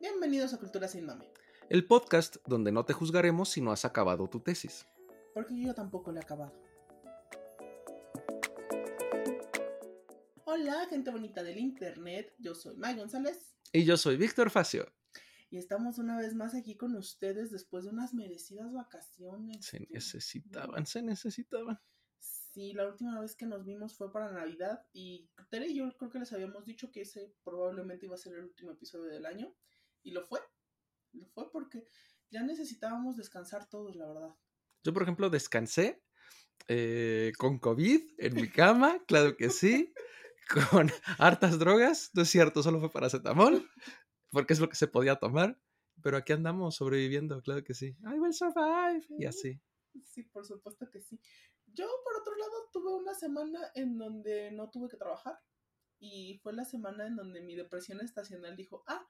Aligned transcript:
Bienvenidos 0.00 0.54
a 0.54 0.58
Cultura 0.58 0.86
Sin 0.86 1.06
Mame. 1.06 1.28
El 1.68 1.84
podcast 1.84 2.36
donde 2.46 2.70
no 2.70 2.84
te 2.84 2.92
juzgaremos 2.92 3.48
si 3.48 3.60
no 3.60 3.72
has 3.72 3.84
acabado 3.84 4.28
tu 4.28 4.38
tesis. 4.38 4.86
Porque 5.34 5.60
yo 5.60 5.74
tampoco 5.74 6.12
lo 6.12 6.18
he 6.18 6.22
acabado. 6.22 6.52
Hola, 10.44 10.86
gente 10.88 11.10
bonita 11.10 11.42
del 11.42 11.58
internet. 11.58 12.32
Yo 12.38 12.54
soy 12.54 12.76
May 12.76 12.96
González. 12.96 13.56
Y 13.72 13.84
yo 13.84 13.96
soy 13.96 14.16
Víctor 14.16 14.50
Facio. 14.50 14.86
Y 15.50 15.58
estamos 15.58 15.98
una 15.98 16.16
vez 16.16 16.32
más 16.32 16.54
aquí 16.54 16.76
con 16.76 16.94
ustedes 16.94 17.50
después 17.50 17.82
de 17.82 17.90
unas 17.90 18.14
merecidas 18.14 18.72
vacaciones. 18.72 19.66
Se 19.66 19.80
necesitaban, 19.90 20.86
se 20.86 21.02
necesitaban. 21.02 21.80
Sí, 22.18 22.72
la 22.72 22.86
última 22.86 23.20
vez 23.20 23.34
que 23.34 23.46
nos 23.46 23.64
vimos 23.64 23.96
fue 23.96 24.12
para 24.12 24.30
Navidad 24.30 24.80
y 24.92 25.28
Tere 25.50 25.66
y 25.66 25.74
yo 25.74 25.90
creo 25.96 26.10
que 26.10 26.20
les 26.20 26.32
habíamos 26.32 26.64
dicho 26.64 26.92
que 26.92 27.00
ese 27.00 27.34
probablemente 27.42 28.06
iba 28.06 28.14
a 28.14 28.18
ser 28.18 28.34
el 28.34 28.44
último 28.44 28.70
episodio 28.70 29.12
del 29.12 29.26
año. 29.26 29.52
Y 30.02 30.12
lo 30.12 30.24
fue. 30.24 30.40
Lo 31.12 31.26
fue 31.26 31.50
porque 31.50 31.86
ya 32.30 32.42
necesitábamos 32.42 33.16
descansar 33.16 33.68
todos, 33.68 33.96
la 33.96 34.06
verdad. 34.06 34.34
Yo, 34.84 34.92
por 34.92 35.02
ejemplo, 35.02 35.30
descansé 35.30 36.02
eh, 36.68 37.32
con 37.38 37.58
COVID 37.58 38.14
en 38.18 38.34
mi 38.34 38.50
cama, 38.50 39.02
claro 39.06 39.36
que 39.36 39.50
sí, 39.50 39.92
con 40.52 40.90
hartas 41.18 41.58
drogas, 41.58 42.10
no 42.14 42.22
es 42.22 42.28
cierto, 42.28 42.62
solo 42.62 42.80
fue 42.80 42.90
paracetamol, 42.90 43.68
porque 44.30 44.52
es 44.52 44.60
lo 44.60 44.68
que 44.68 44.76
se 44.76 44.88
podía 44.88 45.16
tomar, 45.16 45.60
pero 46.02 46.16
aquí 46.16 46.32
andamos 46.32 46.76
sobreviviendo, 46.76 47.40
claro 47.42 47.64
que 47.64 47.74
sí. 47.74 47.96
I 48.02 48.18
will 48.18 48.34
survive, 48.34 49.06
y 49.18 49.24
así. 49.24 49.60
Sí, 50.04 50.22
por 50.24 50.46
supuesto 50.46 50.88
que 50.90 51.00
sí. 51.00 51.20
Yo, 51.66 51.86
por 52.04 52.20
otro 52.20 52.36
lado, 52.36 52.70
tuve 52.72 52.94
una 52.94 53.14
semana 53.14 53.60
en 53.74 53.98
donde 53.98 54.50
no 54.52 54.70
tuve 54.70 54.88
que 54.88 54.96
trabajar 54.96 55.38
y 55.98 56.38
fue 56.42 56.52
la 56.52 56.64
semana 56.64 57.06
en 57.06 57.16
donde 57.16 57.40
mi 57.40 57.56
depresión 57.56 58.00
estacional 58.00 58.56
dijo, 58.56 58.84
ah, 58.86 59.06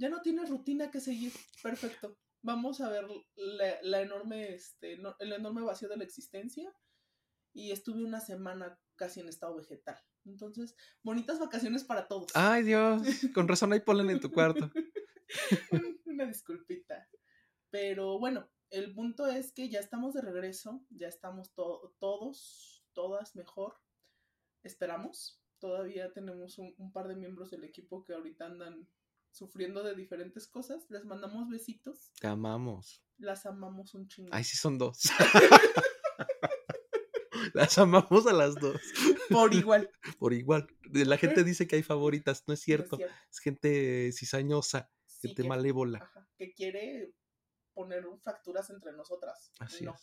ya 0.00 0.08
no 0.08 0.22
tienes 0.22 0.48
rutina 0.48 0.90
que 0.90 1.00
seguir, 1.00 1.32
perfecto. 1.62 2.16
Vamos 2.42 2.80
a 2.80 2.88
ver 2.88 3.06
la, 3.36 4.00
enorme, 4.00 4.54
este, 4.54 4.94
el 4.94 5.32
enorme 5.32 5.60
vacío 5.60 5.88
de 5.88 5.98
la 5.98 6.04
existencia. 6.04 6.72
Y 7.52 7.72
estuve 7.72 8.04
una 8.04 8.20
semana 8.20 8.78
casi 8.96 9.20
en 9.20 9.28
estado 9.28 9.56
vegetal. 9.56 9.98
Entonces, 10.24 10.74
bonitas 11.02 11.38
vacaciones 11.38 11.84
para 11.84 12.08
todos. 12.08 12.30
Ay, 12.34 12.62
Dios, 12.62 13.02
con 13.34 13.46
razón 13.46 13.72
hay 13.72 13.80
polen 13.80 14.08
en 14.08 14.20
tu 14.20 14.30
cuarto. 14.30 14.70
una 16.06 16.24
disculpita. 16.24 17.06
Pero 17.70 18.18
bueno, 18.18 18.48
el 18.70 18.94
punto 18.94 19.26
es 19.26 19.52
que 19.52 19.68
ya 19.68 19.80
estamos 19.80 20.14
de 20.14 20.22
regreso, 20.22 20.82
ya 20.90 21.08
estamos 21.08 21.52
todos, 21.54 22.84
todas 22.94 23.36
mejor. 23.36 23.74
Esperamos. 24.62 25.42
Todavía 25.58 26.10
tenemos 26.12 26.58
un, 26.58 26.92
par 26.92 27.06
de 27.06 27.16
miembros 27.16 27.50
del 27.50 27.64
equipo 27.64 28.02
que 28.02 28.14
ahorita 28.14 28.46
andan 28.46 28.88
sufriendo 29.30 29.82
de 29.82 29.94
diferentes 29.94 30.48
cosas. 30.48 30.84
Les 30.90 31.04
mandamos 31.04 31.48
besitos. 31.48 32.12
Te 32.20 32.26
amamos. 32.26 33.02
Las 33.18 33.46
amamos 33.46 33.94
un 33.94 34.08
chingo. 34.08 34.30
Ay, 34.32 34.44
sí 34.44 34.56
son 34.56 34.78
dos. 34.78 35.02
las 37.54 37.78
amamos 37.78 38.26
a 38.26 38.32
las 38.32 38.54
dos. 38.56 38.80
Por 39.28 39.54
igual. 39.54 39.90
Por 40.18 40.32
igual. 40.32 40.66
La 40.92 41.16
gente 41.16 41.44
dice 41.44 41.66
que 41.66 41.76
hay 41.76 41.82
favoritas, 41.82 42.44
no 42.46 42.54
es 42.54 42.60
cierto. 42.60 42.98
es, 42.98 43.38
gente 43.38 44.12
cizañosa, 44.12 44.90
gente 45.20 45.44
malévola. 45.44 46.10
que 46.36 46.52
quiere 46.52 47.14
poner 47.74 48.04
fracturas 48.22 48.70
entre 48.70 48.92
nosotras. 48.92 49.52
Así 49.58 49.84
no, 49.84 49.94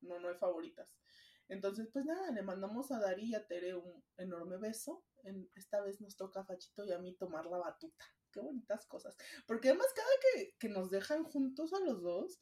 no, 0.00 0.20
no 0.20 0.28
hay 0.28 0.36
favoritas. 0.36 0.94
Entonces, 1.48 1.88
pues 1.92 2.06
nada, 2.06 2.30
le 2.30 2.42
mandamos 2.42 2.90
a 2.90 2.98
Dari 2.98 3.30
y 3.30 3.34
a 3.34 3.46
Tere 3.46 3.74
un 3.74 4.02
enorme 4.16 4.56
beso. 4.56 5.04
En, 5.24 5.50
esta 5.54 5.82
vez 5.82 6.00
nos 6.00 6.16
toca 6.16 6.40
a 6.40 6.44
Fachito 6.44 6.84
y 6.84 6.92
a 6.92 6.98
mí 6.98 7.14
tomar 7.16 7.46
la 7.46 7.58
batuta 7.58 8.04
qué 8.34 8.40
bonitas 8.40 8.86
cosas. 8.86 9.16
Porque 9.46 9.68
además 9.68 9.86
cada 9.94 10.08
que, 10.58 10.68
nos 10.68 10.90
dejan 10.90 11.22
juntos 11.22 11.72
a 11.72 11.80
los 11.80 12.02
dos, 12.02 12.40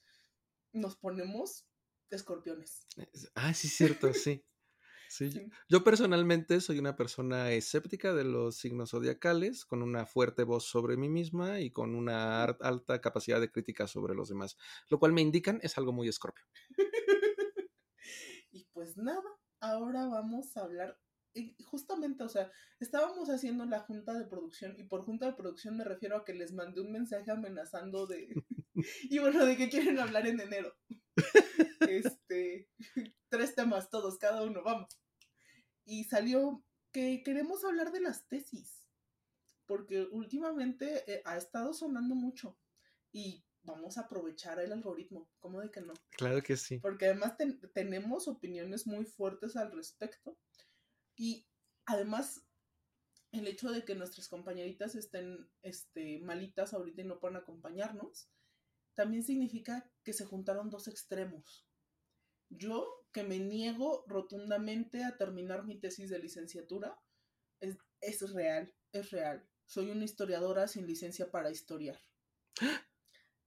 nos 0.73 0.97
ponemos 0.97 1.69
escorpiones. 2.11 2.87
Ah, 3.35 3.53
sí, 3.55 3.69
cierto, 3.69 4.13
sí. 4.15 4.43
Sí. 5.13 5.31
Yo 5.69 5.85
personalmente 5.85 6.59
soy 6.63 6.79
una 6.79 6.97
persona 6.97 7.53
escéptica 7.53 8.15
de 8.15 8.25
los 8.25 8.57
signos 8.57 8.93
zodiacales, 8.93 9.67
con 9.67 9.83
una 9.83 10.07
fuerte 10.07 10.43
voz 10.43 10.65
sobre 10.65 10.97
mí 10.97 11.11
misma 11.11 11.61
y 11.61 11.71
con 11.71 11.95
una 11.95 12.43
alta 12.45 12.99
capacidad 13.03 13.39
de 13.39 13.53
crítica 13.53 13.87
sobre 13.87 14.15
los 14.15 14.31
demás, 14.31 14.57
lo 14.89 14.99
cual 14.99 15.13
me 15.13 15.21
indican 15.21 15.61
es 15.63 15.77
algo 15.77 15.93
muy 15.93 16.09
escorpio. 16.09 16.47
y 18.53 18.65
pues 18.73 18.97
nada, 18.97 19.21
ahora 19.61 20.07
vamos 20.07 20.57
a 20.57 20.63
hablar 20.63 20.99
justamente, 21.65 22.25
o 22.25 22.29
sea, 22.29 22.51
estábamos 22.81 23.31
haciendo 23.31 23.65
la 23.65 23.81
junta 23.81 24.13
de 24.13 24.27
producción 24.27 24.75
y 24.79 24.85
por 24.85 25.05
junta 25.05 25.27
de 25.27 25.35
producción 25.35 25.77
me 25.77 25.85
refiero 25.85 26.17
a 26.17 26.25
que 26.25 26.35
les 26.35 26.53
mandé 26.53 26.81
un 26.81 26.93
mensaje 26.93 27.31
amenazando 27.31 28.07
de, 28.07 28.29
y 29.11 29.19
bueno, 29.19 29.45
de 29.45 29.57
que 29.57 29.69
quieren 29.69 29.99
hablar 29.99 30.27
en 30.27 30.41
enero. 30.41 30.75
Este, 31.81 32.69
tres 33.29 33.55
temas 33.55 33.91
todos, 33.91 34.17
cada 34.17 34.45
uno, 34.45 34.63
vamos. 34.63 34.89
Y 35.85 36.05
salió 36.05 36.65
que 36.93 37.23
queremos 37.25 37.65
hablar 37.65 37.91
de 37.93 38.01
las 38.01 38.27
tesis, 38.29 38.89
porque 39.67 40.07
últimamente 40.11 41.03
eh, 41.13 41.23
ha 41.25 41.37
estado 41.37 41.75
sonando 41.75 42.15
mucho 42.15 42.57
y 43.11 43.45
vamos 43.65 43.99
a 43.99 44.03
aprovechar 44.03 44.61
el 44.61 44.73
algoritmo, 44.73 45.29
¿cómo 45.39 45.61
de 45.61 45.71
que 45.71 45.81
no? 45.81 45.93
Claro 46.11 46.43
que 46.43 46.57
sí. 46.57 46.79
Porque 46.79 47.07
además 47.07 47.35
tenemos 47.75 48.29
opiniones 48.29 48.87
muy 48.87 49.05
fuertes 49.05 49.57
al 49.57 49.73
respecto 49.73 50.39
y 51.17 51.47
además, 51.87 52.47
el 53.33 53.47
hecho 53.47 53.71
de 53.71 53.85
que 53.85 53.95
nuestras 53.95 54.29
compañeritas 54.29 54.95
estén 54.95 55.49
este, 55.63 56.21
malitas 56.21 56.75
ahorita 56.75 57.03
y 57.03 57.05
no 57.05 57.19
puedan 57.19 57.37
acompañarnos, 57.37 58.29
también 58.95 59.23
significa 59.23 59.91
que 60.03 60.13
se 60.13 60.25
juntaron 60.25 60.71
dos 60.71 60.89
extremos. 60.89 61.67
Yo, 62.51 63.07
que 63.13 63.25
me 63.25 63.39
niego 63.39 64.05
rotundamente 64.07 65.05
a 65.05 65.17
terminar 65.17 65.65
mi 65.65 65.79
tesis 65.79 66.11
de 66.11 66.19
licenciatura, 66.19 66.99
es, 67.61 67.79
es 68.01 68.31
real, 68.33 68.75
es 68.93 69.11
real. 69.11 69.49
Soy 69.65 69.91
una 69.91 70.05
historiadora 70.05 70.69
sin 70.69 70.87
licencia 70.87 71.31
para 71.31 71.51
historiar. 71.51 71.99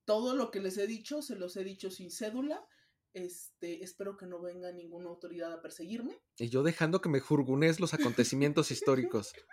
Todo 0.06 0.36
lo 0.36 0.50
que 0.50 0.60
les 0.60 0.78
he 0.78 0.88
dicho, 0.88 1.22
se 1.22 1.36
los 1.36 1.56
he 1.58 1.64
dicho 1.64 1.92
sin 1.92 2.10
cédula 2.12 2.68
este, 3.16 3.82
espero 3.82 4.18
que 4.18 4.28
no 4.28 4.42
venga 4.42 4.72
ninguna 4.74 5.08
autoridad 5.08 5.54
a 5.54 5.62
perseguirme. 5.62 6.22
Y 6.38 6.50
yo 6.50 6.64
dejando 6.64 7.02
que 7.02 7.10
me 7.10 7.22
jurgunes 7.22 7.80
los 7.80 7.94
acontecimientos 7.94 8.70
históricos. 8.72 9.34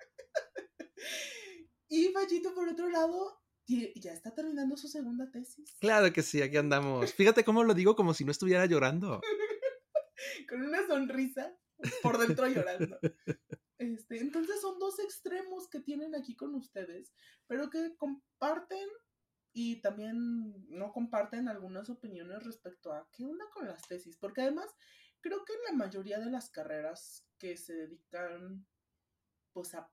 Y 1.95 2.09
Fallito, 2.09 2.55
por 2.55 2.71
otro 2.71 2.89
lado, 2.89 3.43
ya 3.67 4.15
está 4.15 4.35
terminando 4.35 4.79
su 4.79 4.89
segunda 4.89 5.31
tesis. 5.31 5.77
Claro 5.79 6.11
que 6.11 6.23
sí, 6.23 6.41
aquí 6.41 6.57
andamos. 6.57 7.13
Fíjate 7.13 7.45
cómo 7.45 7.65
lo 7.65 7.75
digo 7.75 7.95
como 7.95 8.15
si 8.15 8.25
no 8.25 8.31
estuviera 8.31 8.65
llorando. 8.65 9.21
Con 10.49 10.63
una 10.63 10.87
sonrisa 10.87 11.55
por 12.03 12.17
dentro 12.17 12.49
llorando. 12.49 12.99
Este, 13.77 14.21
entonces 14.21 14.63
son 14.63 14.79
dos 14.79 15.01
extremos 15.01 15.69
que 15.69 15.81
tienen 15.81 16.15
aquí 16.15 16.35
con 16.35 16.55
ustedes, 16.55 17.13
pero 17.47 17.69
que 17.69 17.95
comparten 17.97 18.89
y 19.53 19.81
también 19.83 20.67
no 20.69 20.93
comparten 20.93 21.49
algunas 21.49 21.91
opiniones 21.91 22.43
respecto 22.45 22.93
a 22.93 23.09
qué 23.13 23.25
onda 23.25 23.45
con 23.53 23.67
las 23.67 23.87
tesis, 23.87 24.17
porque 24.17 24.43
además 24.43 24.71
creo 25.21 25.45
que 25.45 25.53
en 25.53 25.61
la 25.65 25.85
mayoría 25.85 26.19
de 26.19 26.31
las 26.31 26.51
carreras 26.51 27.27
que 27.39 27.57
se 27.57 27.75
dedican 27.75 28.67
pues 29.53 29.75
a 29.75 29.91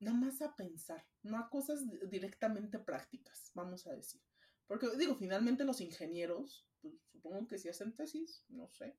nada 0.00 0.16
más 0.16 0.42
a 0.42 0.54
pensar, 0.54 1.04
no 1.22 1.38
a 1.38 1.48
cosas 1.48 1.82
directamente 2.08 2.78
prácticas, 2.78 3.50
vamos 3.54 3.86
a 3.86 3.92
decir. 3.92 4.22
Porque 4.66 4.86
digo, 4.96 5.16
finalmente 5.16 5.64
los 5.64 5.80
ingenieros, 5.80 6.68
pues, 6.80 6.94
supongo 7.10 7.48
que 7.48 7.58
si 7.58 7.68
hacen 7.68 7.94
tesis, 7.94 8.44
no 8.48 8.68
sé, 8.68 8.96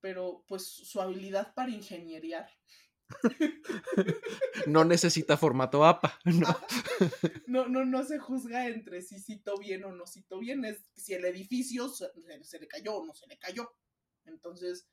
pero 0.00 0.44
pues 0.46 0.66
su 0.66 1.00
habilidad 1.00 1.54
para 1.54 1.70
ingenieriar 1.70 2.48
no 4.66 4.84
necesita 4.84 5.36
formato 5.36 5.84
APA. 5.84 6.18
¿no? 7.46 7.68
no, 7.68 7.84
no, 7.84 8.04
se 8.04 8.18
juzga 8.18 8.66
entre 8.68 9.02
si 9.02 9.18
cito 9.18 9.56
bien 9.58 9.84
o 9.84 9.92
no 9.92 10.06
cito 10.06 10.38
bien, 10.38 10.64
es 10.64 10.84
si 10.96 11.14
el 11.14 11.24
edificio 11.24 11.88
se, 11.88 12.10
le 12.58 12.68
cayó 12.68 12.96
o 12.96 13.06
no 13.06 13.14
se 13.14 13.26
le 13.26 13.38
cayó. 13.38 13.70
Entonces, 14.24 14.88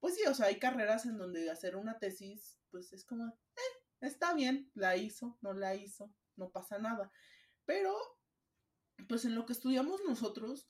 pues 0.00 0.14
sí, 0.14 0.22
o 0.26 0.34
sea, 0.34 0.46
hay 0.46 0.58
carreras 0.58 1.06
en 1.06 1.18
donde 1.18 1.50
hacer 1.50 1.76
una 1.76 1.98
tesis, 1.98 2.58
pues 2.70 2.92
es 2.92 3.04
como, 3.04 3.26
eh, 3.26 4.06
está 4.06 4.34
bien, 4.34 4.70
la 4.74 4.96
hizo, 4.96 5.38
no 5.40 5.52
la 5.52 5.74
hizo, 5.74 6.12
no 6.36 6.50
pasa 6.50 6.78
nada. 6.78 7.10
Pero, 7.64 7.96
pues 9.08 9.24
en 9.24 9.34
lo 9.34 9.46
que 9.46 9.52
estudiamos 9.52 10.00
nosotros, 10.06 10.68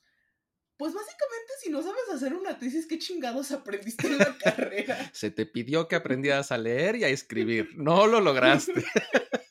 pues 0.79 0.93
básicamente, 0.93 1.51
si 1.61 1.69
no 1.69 1.83
sabes 1.83 2.07
hacer 2.09 2.33
una 2.33 2.57
tesis, 2.57 2.87
¿qué 2.87 2.97
chingados 2.97 3.51
aprendiste 3.51 4.07
en 4.07 4.17
la 4.17 4.37
carrera? 4.37 4.97
Se 5.13 5.29
te 5.29 5.45
pidió 5.45 5.89
que 5.89 5.97
aprendieras 5.97 6.53
a 6.53 6.57
leer 6.57 6.95
y 6.95 7.03
a 7.03 7.09
escribir. 7.09 7.71
No 7.77 8.07
lo 8.07 8.21
lograste. 8.21 8.73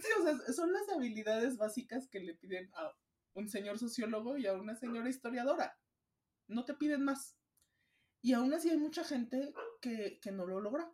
Sí, 0.00 0.08
o 0.20 0.22
sea, 0.22 0.52
son 0.52 0.72
las 0.72 0.88
habilidades 0.90 1.56
básicas 1.56 2.06
que 2.08 2.20
le 2.20 2.34
piden 2.34 2.70
a 2.74 2.94
un 3.34 3.48
señor 3.48 3.78
sociólogo 3.78 4.36
y 4.36 4.46
a 4.46 4.52
una 4.52 4.76
señora 4.76 5.08
historiadora. 5.08 5.76
No 6.46 6.64
te 6.64 6.74
piden 6.74 7.02
más. 7.02 7.36
Y 8.22 8.34
aún 8.34 8.52
así 8.54 8.70
hay 8.70 8.76
mucha 8.76 9.02
gente 9.02 9.52
que, 9.80 10.20
que 10.20 10.30
no 10.30 10.46
lo 10.46 10.60
logra. 10.60 10.92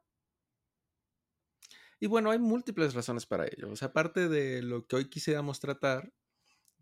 Y 2.00 2.06
bueno, 2.06 2.30
hay 2.30 2.38
múltiples 2.38 2.94
razones 2.94 3.26
para 3.26 3.46
ello. 3.46 3.70
O 3.70 3.76
sea, 3.76 3.88
aparte 3.88 4.28
de 4.28 4.62
lo 4.62 4.86
que 4.86 4.96
hoy 4.96 5.10
quisiéramos 5.10 5.60
tratar, 5.60 6.12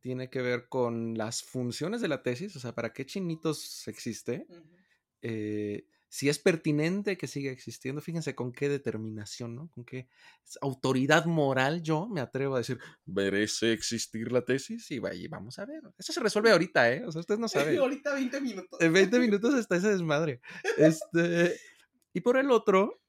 tiene 0.00 0.30
que 0.30 0.42
ver 0.42 0.68
con 0.68 1.16
las 1.16 1.42
funciones 1.42 2.00
de 2.00 2.08
la 2.08 2.22
tesis, 2.22 2.54
o 2.56 2.60
sea, 2.60 2.74
para 2.74 2.92
qué 2.92 3.06
chinitos 3.06 3.86
existe, 3.88 4.46
eh, 5.22 5.86
si 6.10 6.28
es 6.28 6.40
pertinente 6.40 7.16
que 7.16 7.28
siga 7.28 7.52
existiendo, 7.52 8.00
fíjense 8.00 8.34
con 8.34 8.50
qué 8.52 8.68
determinación, 8.68 9.54
¿no? 9.54 9.70
Con 9.70 9.84
qué 9.84 10.08
autoridad 10.60 11.26
moral 11.26 11.82
yo 11.82 12.08
me 12.08 12.20
atrevo 12.20 12.56
a 12.56 12.58
decir, 12.58 12.80
¿merece 13.06 13.72
existir 13.72 14.32
la 14.32 14.44
tesis? 14.44 14.90
Y, 14.90 14.98
vamos 14.98 15.60
a 15.60 15.66
ver. 15.66 15.82
Eso 15.96 16.12
se 16.12 16.18
resuelve 16.18 16.50
ahorita, 16.50 16.92
¿eh? 16.92 17.04
O 17.06 17.12
sea, 17.12 17.20
ustedes 17.20 17.38
no 17.38 17.48
saben. 17.48 17.78
ahorita 17.78 18.12
20 18.12 18.40
minutos. 18.40 18.80
En 18.80 18.92
20 18.92 19.18
minutos 19.20 19.54
está 19.54 19.76
ese 19.76 19.90
desmadre. 19.90 20.40
Este, 20.76 21.56
y 22.12 22.20
por 22.22 22.36
el 22.36 22.50
otro, 22.50 23.00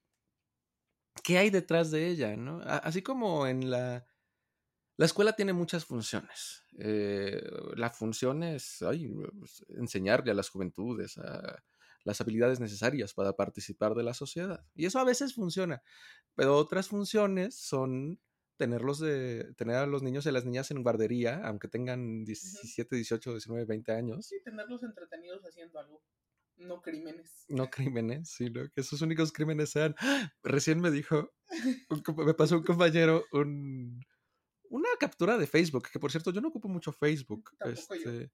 ¿qué 1.24 1.40
hay 1.40 1.50
detrás 1.50 1.90
de 1.90 2.08
ella, 2.08 2.38
no? 2.38 2.62
Así 2.62 3.02
como 3.02 3.48
en 3.48 3.72
la... 3.72 4.06
La 4.98 5.06
escuela 5.06 5.34
tiene 5.34 5.54
muchas 5.54 5.86
funciones. 5.86 6.64
Eh, 6.78 7.42
la 7.76 7.90
función 7.90 8.44
es 8.44 8.80
pues, 9.40 9.66
enseñarle 9.70 10.32
a 10.32 10.36
las 10.36 10.50
juventudes 10.50 11.18
a 11.18 11.64
las 12.04 12.22
habilidades 12.22 12.60
necesarias 12.60 13.14
para 13.14 13.34
participar 13.34 13.96
de 13.96 14.04
la 14.04 14.14
sociedad. 14.14 14.66
Y 14.76 14.86
eso 14.86 15.00
a 15.00 15.04
veces 15.04 15.36
funciona, 15.36 15.82
pero 16.36 16.58
otras 16.58 16.88
funciones 16.88 17.56
son 17.56 18.20
tenerlos 18.58 19.00
de, 19.00 19.54
tener 19.56 19.76
a 19.78 19.88
los 19.88 20.04
niños 20.04 20.26
y 20.26 20.30
a 20.30 20.32
las 20.32 20.46
niñas 20.46 20.70
en 20.72 20.84
guardería, 20.84 21.42
aunque 21.46 21.68
tengan 21.68 22.24
17, 22.26 22.96
18, 22.96 23.32
19, 23.32 23.66
20 23.66 23.92
años. 23.92 24.28
Sí, 24.28 24.36
tenerlos 24.44 24.84
entretenidos 24.84 25.42
haciendo 25.44 25.80
algo. 25.80 26.04
No 26.58 26.82
crímenes. 26.82 27.46
No 27.50 27.72
crímenes, 27.72 28.30
sino 28.30 28.70
que 28.70 28.82
esos 28.82 29.02
únicos 29.02 29.32
crímenes 29.32 29.72
sean. 29.72 29.96
¡ah! 29.98 30.32
Recién 30.44 30.80
me 30.80 30.92
dijo, 30.92 31.34
me 32.18 32.34
pasó 32.36 32.58
un 32.58 32.64
compañero 32.78 33.26
un, 33.32 34.06
una 34.72 34.88
captura 35.00 35.38
de 35.38 35.48
Facebook, 35.48 35.90
que 35.92 36.00
por 36.00 36.12
cierto 36.12 36.32
yo 36.32 36.42
no 36.42 36.48
ocupo 36.48 36.68
mucho 36.68 36.92
Facebook. 36.92 37.52
Este, 37.66 38.32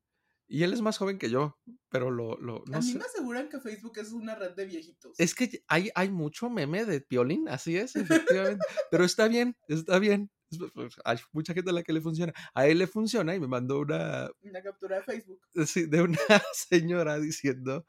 y 0.48 0.63
él 0.63 0.72
es 0.72 0.81
más 0.81 0.98
joven 0.98 1.18
que 1.18 1.30
yo, 1.30 1.60
pero 1.89 2.12
lo... 2.12 2.38
lo 2.38 2.63
a 2.72 2.80
mí 2.80 2.94
me 2.94 3.04
aseguran 3.04 3.50
que 3.50 3.60
Facebook 3.60 3.98
es 3.98 4.12
una 4.12 4.36
red 4.36 4.51
de 4.51 4.66
viejitos. 4.66 5.19
Es 5.19 5.36
que 5.36 5.63
hay, 5.68 5.89
hay 5.95 6.10
mucho 6.10 6.50
meme 6.50 6.86
de 6.86 7.01
piolín, 7.01 7.50
así 7.50 7.75
es, 7.75 7.95
efectivamente. 7.95 8.63
pero 8.92 9.04
está 9.04 9.28
bien, 9.28 9.57
está 9.68 10.00
bien. 10.00 10.31
Pues, 10.74 10.95
hay 11.04 11.18
mucha 11.34 11.54
gente 11.54 11.72
a 11.72 11.74
la 11.74 11.84
que 11.84 11.92
le 11.92 12.01
funciona. 12.01 12.34
A 12.54 12.68
él 12.68 12.78
le 12.78 12.88
funciona 12.88 13.36
y 13.36 13.39
me 13.39 13.48
mandó 13.48 13.80
una... 13.80 14.30
Una 14.42 14.62
captura 14.62 14.98
de 14.98 15.04
Facebook. 15.04 15.42
Sí, 15.66 15.88
de 15.88 16.01
una 16.04 16.18
señora 16.54 17.19
diciendo... 17.19 17.86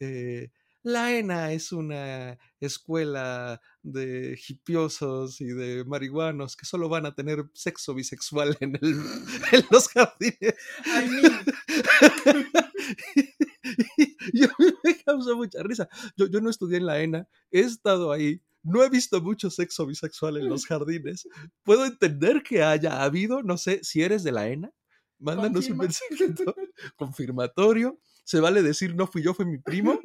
Eh, 0.00 0.50
la 0.82 1.16
ENA 1.16 1.52
es 1.52 1.72
una 1.72 2.38
escuela 2.58 3.60
de 3.82 4.38
hipiosos 4.48 5.40
y 5.40 5.46
de 5.46 5.84
marihuanos 5.84 6.56
que 6.56 6.66
solo 6.66 6.88
van 6.88 7.06
a 7.06 7.14
tener 7.14 7.44
sexo 7.54 7.94
bisexual 7.94 8.56
en, 8.60 8.76
el, 8.80 8.82
en 9.52 9.64
los 9.70 9.88
jardines. 9.88 10.54
y, 14.32 14.44
a 14.44 14.54
mí 14.58 14.66
me 14.84 14.96
causa 15.04 15.34
mucha 15.34 15.62
risa. 15.62 15.88
Yo, 16.16 16.26
yo 16.26 16.40
no 16.40 16.50
estudié 16.50 16.78
en 16.78 16.86
la 16.86 17.00
ENA, 17.00 17.28
he 17.50 17.60
estado 17.60 18.12
ahí, 18.12 18.42
no 18.62 18.82
he 18.82 18.90
visto 18.90 19.20
mucho 19.22 19.50
sexo 19.50 19.86
bisexual 19.86 20.36
en 20.36 20.48
los 20.48 20.66
jardines. 20.66 21.28
Puedo 21.62 21.86
entender 21.86 22.42
que 22.42 22.62
haya 22.62 23.02
habido, 23.02 23.42
no 23.42 23.56
sé, 23.56 23.80
si 23.82 24.02
eres 24.02 24.22
de 24.22 24.32
la 24.32 24.48
ENA, 24.48 24.72
mándanos 25.18 25.68
un 25.68 25.78
mensajito 25.78 26.54
confirmatorio. 26.96 27.98
Se 28.24 28.40
vale 28.40 28.62
decir 28.62 28.94
no 28.94 29.06
fui 29.06 29.22
yo, 29.22 29.34
fue 29.34 29.44
mi 29.44 29.58
primo. 29.58 29.98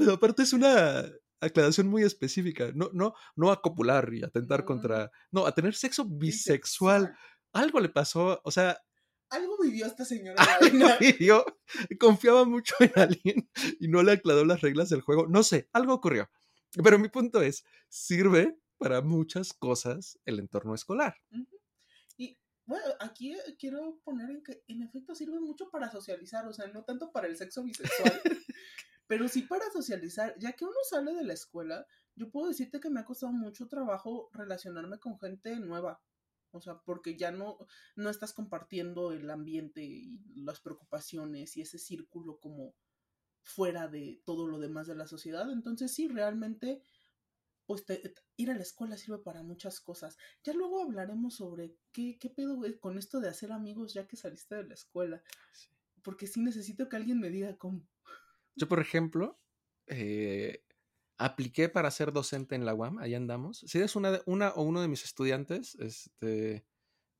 Pero 0.00 0.14
aparte 0.14 0.42
es 0.42 0.54
una 0.54 1.04
aclaración 1.40 1.88
muy 1.88 2.02
específica. 2.04 2.72
No, 2.74 2.88
no, 2.94 3.14
no 3.36 3.52
a 3.52 3.60
copular 3.60 4.12
y 4.14 4.22
atentar 4.22 4.64
contra. 4.64 5.10
No, 5.30 5.46
a 5.46 5.54
tener 5.54 5.74
sexo 5.74 6.06
bisexual. 6.06 7.14
Algo 7.52 7.80
le 7.80 7.90
pasó, 7.90 8.40
o 8.42 8.50
sea. 8.50 8.80
Algo 9.28 9.58
vivió 9.62 9.84
esta 9.84 10.04
señora. 10.06 10.42
Algo 10.42 10.88
vivió. 10.98 11.44
Confiaba 11.98 12.46
mucho 12.46 12.74
en 12.80 12.92
alguien 12.96 13.50
y 13.78 13.88
no 13.88 14.02
le 14.02 14.12
aclaró 14.12 14.44
las 14.46 14.62
reglas 14.62 14.88
del 14.88 15.02
juego. 15.02 15.26
No 15.28 15.42
sé, 15.42 15.68
algo 15.74 15.92
ocurrió. 15.92 16.30
Pero 16.82 16.98
mi 16.98 17.08
punto 17.08 17.42
es, 17.42 17.64
sirve 17.88 18.56
para 18.78 19.02
muchas 19.02 19.52
cosas 19.52 20.18
el 20.24 20.38
entorno 20.38 20.74
escolar. 20.74 21.14
Y 22.16 22.38
bueno, 22.64 22.86
aquí 23.00 23.32
eh, 23.32 23.56
quiero 23.58 24.00
poner 24.04 24.30
en 24.30 24.42
que 24.42 24.62
en 24.68 24.82
efecto 24.82 25.14
sirve 25.14 25.38
mucho 25.40 25.68
para 25.70 25.90
socializar, 25.90 26.46
o 26.46 26.52
sea, 26.52 26.68
no 26.68 26.84
tanto 26.84 27.12
para 27.12 27.26
el 27.26 27.36
sexo 27.36 27.62
bisexual, 27.62 28.22
pero 29.10 29.26
sí 29.26 29.42
para 29.42 29.68
socializar, 29.72 30.36
ya 30.38 30.52
que 30.52 30.64
uno 30.64 30.76
sale 30.88 31.12
de 31.12 31.24
la 31.24 31.32
escuela, 31.32 31.84
yo 32.14 32.30
puedo 32.30 32.46
decirte 32.46 32.78
que 32.78 32.90
me 32.90 33.00
ha 33.00 33.04
costado 33.04 33.32
mucho 33.32 33.66
trabajo 33.66 34.30
relacionarme 34.32 35.00
con 35.00 35.18
gente 35.18 35.58
nueva. 35.58 36.00
O 36.52 36.60
sea, 36.60 36.78
porque 36.84 37.18
ya 37.18 37.32
no, 37.32 37.58
no 37.96 38.08
estás 38.08 38.32
compartiendo 38.32 39.10
el 39.10 39.28
ambiente 39.28 39.82
y 39.82 40.20
las 40.36 40.60
preocupaciones 40.60 41.56
y 41.56 41.62
ese 41.62 41.80
círculo 41.80 42.38
como 42.38 42.76
fuera 43.42 43.88
de 43.88 44.22
todo 44.24 44.46
lo 44.46 44.60
demás 44.60 44.86
de 44.86 44.94
la 44.94 45.08
sociedad. 45.08 45.50
Entonces 45.50 45.92
sí, 45.92 46.06
realmente, 46.06 46.80
pues 47.66 47.84
ir 48.36 48.52
a 48.52 48.54
la 48.54 48.62
escuela 48.62 48.96
sirve 48.96 49.18
para 49.18 49.42
muchas 49.42 49.80
cosas. 49.80 50.18
Ya 50.44 50.52
luego 50.52 50.82
hablaremos 50.82 51.34
sobre 51.34 51.74
qué, 51.90 52.16
qué 52.20 52.30
pedo 52.30 52.62
con 52.78 52.96
esto 52.96 53.18
de 53.18 53.28
hacer 53.28 53.50
amigos 53.50 53.92
ya 53.92 54.06
que 54.06 54.16
saliste 54.16 54.54
de 54.54 54.68
la 54.68 54.74
escuela. 54.74 55.20
Porque 56.00 56.28
sí 56.28 56.40
necesito 56.40 56.88
que 56.88 56.94
alguien 56.94 57.18
me 57.18 57.30
diga 57.30 57.58
cómo. 57.58 57.88
Yo, 58.60 58.68
por 58.68 58.78
ejemplo, 58.78 59.40
eh, 59.86 60.62
apliqué 61.16 61.70
para 61.70 61.90
ser 61.90 62.12
docente 62.12 62.54
en 62.54 62.66
la 62.66 62.74
UAM, 62.74 62.98
ahí 62.98 63.14
andamos. 63.14 63.64
Si 63.66 63.78
eres 63.78 63.96
una, 63.96 64.20
una 64.26 64.50
o 64.50 64.62
uno 64.62 64.82
de 64.82 64.88
mis 64.88 65.02
estudiantes, 65.02 65.76
este, 65.76 66.66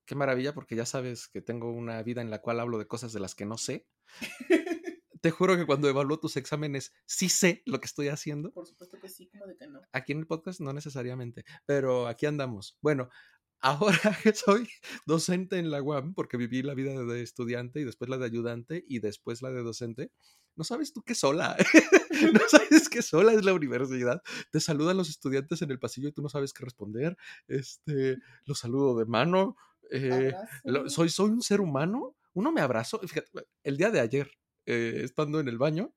qué 0.04 0.14
maravilla, 0.14 0.52
porque 0.52 0.76
ya 0.76 0.84
sabes 0.84 1.28
que 1.28 1.40
tengo 1.40 1.72
una 1.72 2.02
vida 2.02 2.20
en 2.20 2.28
la 2.28 2.42
cual 2.42 2.60
hablo 2.60 2.76
de 2.76 2.87
cosas 2.87 3.14
de 3.14 3.20
las 3.20 3.34
que 3.34 3.46
no 3.46 3.56
sé. 3.56 3.88
Te 5.22 5.31
juro 5.31 5.56
que 5.56 5.64
cuando 5.64 5.88
evalúo 5.88 6.20
tus 6.20 6.37
exámenes 6.37 6.92
sí 7.06 7.31
sé 7.31 7.62
lo 7.64 7.81
que 7.81 7.87
estoy 7.87 8.08
haciendo. 8.08 8.52
Por 8.52 8.66
supuesto 8.66 8.98
que 9.00 9.08
sí, 9.08 9.31
como 9.31 9.46
de 9.46 9.56
que 9.56 9.66
no. 9.66 9.81
Aquí 9.92 10.12
en 10.12 10.19
el 10.19 10.26
podcast 10.26 10.60
no 10.60 10.75
necesariamente, 10.75 11.46
pero 11.64 12.06
aquí 12.06 12.26
andamos. 12.26 12.76
Bueno, 12.82 13.08
ahora 13.61 13.99
que 14.23 14.33
soy 14.33 14.69
docente 15.07 15.59
en 15.59 15.71
la 15.71 15.83
UAM, 15.83 16.15
porque 16.15 16.37
viví 16.37 16.62
la 16.62 16.75
vida 16.75 16.93
de 17.05 17.23
estudiante 17.23 17.81
y 17.81 17.85
después 17.85 18.09
la 18.11 18.19
de 18.19 18.27
ayudante 18.27 18.85
y 18.89 18.99
después 19.01 19.43
la 19.43 19.51
de 19.51 19.62
docente, 19.62 20.11
no 20.57 20.65
sabes 20.65 20.93
tú 20.93 21.03
qué 21.03 21.15
sola, 21.15 21.57
no 22.33 22.41
sabes 22.49 22.89
qué 22.89 23.03
sola 23.03 23.33
es 23.33 23.45
la 23.45 23.55
universidad. 23.55 24.23
Te 24.51 24.61
saludan 24.61 24.97
los 24.97 25.09
estudiantes 25.09 25.62
en 25.62 25.71
el 25.71 25.79
pasillo 25.79 26.09
y 26.09 26.12
tú 26.12 26.23
no 26.23 26.29
sabes 26.29 26.53
qué 26.53 26.65
responder. 26.65 27.17
Este, 27.49 28.19
los 28.45 28.59
saludo 28.59 28.99
de 28.99 29.07
mano. 29.07 29.57
Eh, 29.91 30.33
soy, 30.89 31.09
soy 31.09 31.31
un 31.31 31.43
ser 31.43 31.61
humano. 31.61 32.17
Uno 32.35 32.52
me 32.52 32.61
abrazó. 32.61 32.99
Fíjate, 33.00 33.31
el 33.64 33.76
día 33.76 33.90
de 33.90 34.00
ayer, 34.00 34.31
eh, 34.67 35.00
estando 35.05 35.40
en 35.40 35.49
el 35.49 35.59
baño, 35.59 35.95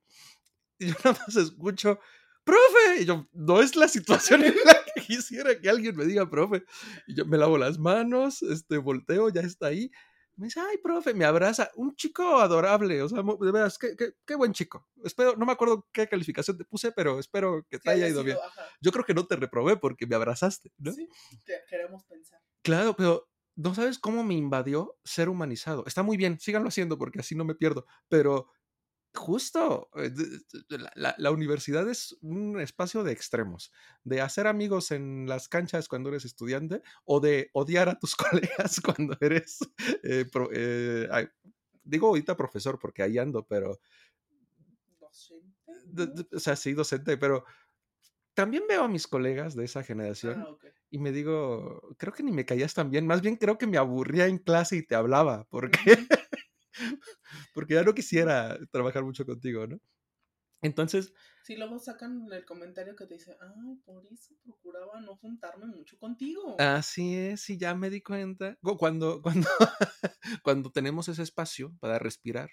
y 0.79 0.87
yo 0.87 0.95
nada 1.03 1.19
más 1.19 1.35
escucho, 1.35 1.99
profe. 2.43 3.01
Y 3.01 3.05
yo, 3.05 3.27
no 3.33 3.61
es 3.61 3.75
la 3.75 3.87
situación 3.87 4.43
en 4.43 4.53
la 4.65 4.72
quisiera 5.07 5.59
que 5.59 5.69
alguien 5.69 5.95
me 5.95 6.05
diga, 6.05 6.29
profe. 6.29 6.63
Y 7.07 7.15
yo 7.15 7.25
me 7.25 7.37
lavo 7.37 7.57
las 7.57 7.77
manos, 7.77 8.41
este, 8.41 8.77
volteo, 8.77 9.29
ya 9.29 9.41
está 9.41 9.67
ahí. 9.67 9.91
Me 10.35 10.47
dice, 10.47 10.59
ay, 10.59 10.77
profe, 10.81 11.13
me 11.13 11.25
abraza. 11.25 11.69
Un 11.75 11.95
chico 11.95 12.39
adorable, 12.39 13.01
o 13.03 13.09
sea, 13.09 13.21
de 13.21 13.51
veras, 13.51 13.77
qué, 13.77 13.95
qué, 14.25 14.35
buen 14.35 14.51
chico. 14.51 14.87
Espero, 15.03 15.35
no 15.35 15.45
me 15.45 15.51
acuerdo 15.51 15.87
qué 15.91 16.07
calificación 16.07 16.57
te 16.57 16.65
puse, 16.65 16.91
pero 16.91 17.19
espero 17.19 17.65
que 17.69 17.77
te 17.77 17.91
haya 17.91 18.07
ido 18.07 18.23
bien. 18.23 18.37
Yo 18.81 18.91
creo 18.91 19.05
que 19.05 19.13
no 19.13 19.27
te 19.27 19.35
reprobé 19.35 19.77
porque 19.77 20.07
me 20.07 20.15
abrazaste, 20.15 20.71
¿no? 20.79 20.91
Sí, 20.91 21.07
queremos 21.69 22.03
pensar. 22.05 22.41
Claro, 22.63 22.95
pero 22.95 23.29
no 23.55 23.75
sabes 23.75 23.99
cómo 23.99 24.23
me 24.23 24.33
invadió 24.33 24.97
ser 25.03 25.29
humanizado. 25.29 25.83
Está 25.85 26.01
muy 26.01 26.17
bien, 26.17 26.39
síganlo 26.39 26.69
haciendo 26.69 26.97
porque 26.97 27.19
así 27.19 27.35
no 27.35 27.45
me 27.45 27.53
pierdo, 27.53 27.85
pero 28.09 28.47
Justo, 29.15 29.89
eh, 29.95 30.11
la, 30.95 31.31
universidad 31.31 31.87
es 31.87 32.17
un 32.21 32.59
espacio 32.59 33.03
de 33.03 33.11
extremos, 33.11 33.71
de 34.03 34.21
hacer 34.21 34.47
amigos 34.47 34.89
en 34.89 35.27
las 35.27 35.47
canchas 35.47 35.87
cuando 35.87 36.09
eres 36.09 36.25
estudiante 36.25 36.81
o 37.05 37.19
de 37.19 37.51
odiar 37.53 37.89
a 37.89 37.99
tus 37.99 38.15
colegas 38.15 38.81
cuando 38.81 39.15
eres, 39.21 39.59
eh, 40.03 40.25
eh, 40.53 41.29
digo 41.83 42.07
ahorita 42.07 42.35
profesor 42.35 42.79
porque 42.79 43.03
ahí 43.03 43.19
ando, 43.19 43.45
pero... 43.45 43.79
Docente. 44.99 46.25
O 46.35 46.39
sea, 46.39 46.55
sí, 46.55 46.73
docente, 46.73 47.15
pero 47.17 47.45
también 48.33 48.63
veo 48.67 48.83
a 48.83 48.87
mis 48.87 49.07
colegas 49.07 49.55
de 49.55 49.65
esa 49.65 49.83
generación 49.83 50.43
ah, 50.47 50.69
y 50.89 50.97
me 50.97 51.11
digo, 51.11 51.95
creo 51.97 52.13
que 52.13 52.23
ni 52.23 52.31
me 52.31 52.45
caías 52.45 52.73
tan 52.73 52.89
bien, 52.89 53.05
más 53.05 53.21
bien 53.21 53.35
creo 53.35 53.59
que 53.59 53.67
me 53.67 53.77
aburría 53.77 54.25
en 54.25 54.39
clase 54.39 54.77
y 54.77 54.83
te 54.83 54.95
hablaba, 54.95 55.47
porque 55.51 55.77
porque 57.53 57.75
ya 57.75 57.83
no 57.83 57.93
quisiera 57.93 58.57
trabajar 58.71 59.03
mucho 59.03 59.25
contigo, 59.25 59.67
¿no? 59.67 59.79
Entonces... 60.61 61.13
Si 61.43 61.57
luego 61.57 61.77
sacan 61.77 62.25
el 62.31 62.45
comentario 62.45 62.95
que 62.95 63.05
te 63.05 63.15
dice, 63.15 63.37
ay, 63.41 63.75
por 63.83 64.05
eso 64.11 64.33
procuraba 64.43 65.01
no 65.01 65.17
juntarme 65.17 65.65
mucho 65.65 65.99
contigo. 65.99 66.55
Así 66.57 67.15
es, 67.15 67.49
y 67.49 67.57
ya 67.57 67.75
me 67.75 67.89
di 67.89 68.01
cuenta. 68.01 68.57
Cuando, 68.61 69.21
cuando, 69.23 69.49
cuando 70.41 70.71
tenemos 70.71 71.09
ese 71.09 71.21
espacio 71.21 71.75
para 71.81 71.99
respirar, 71.99 72.49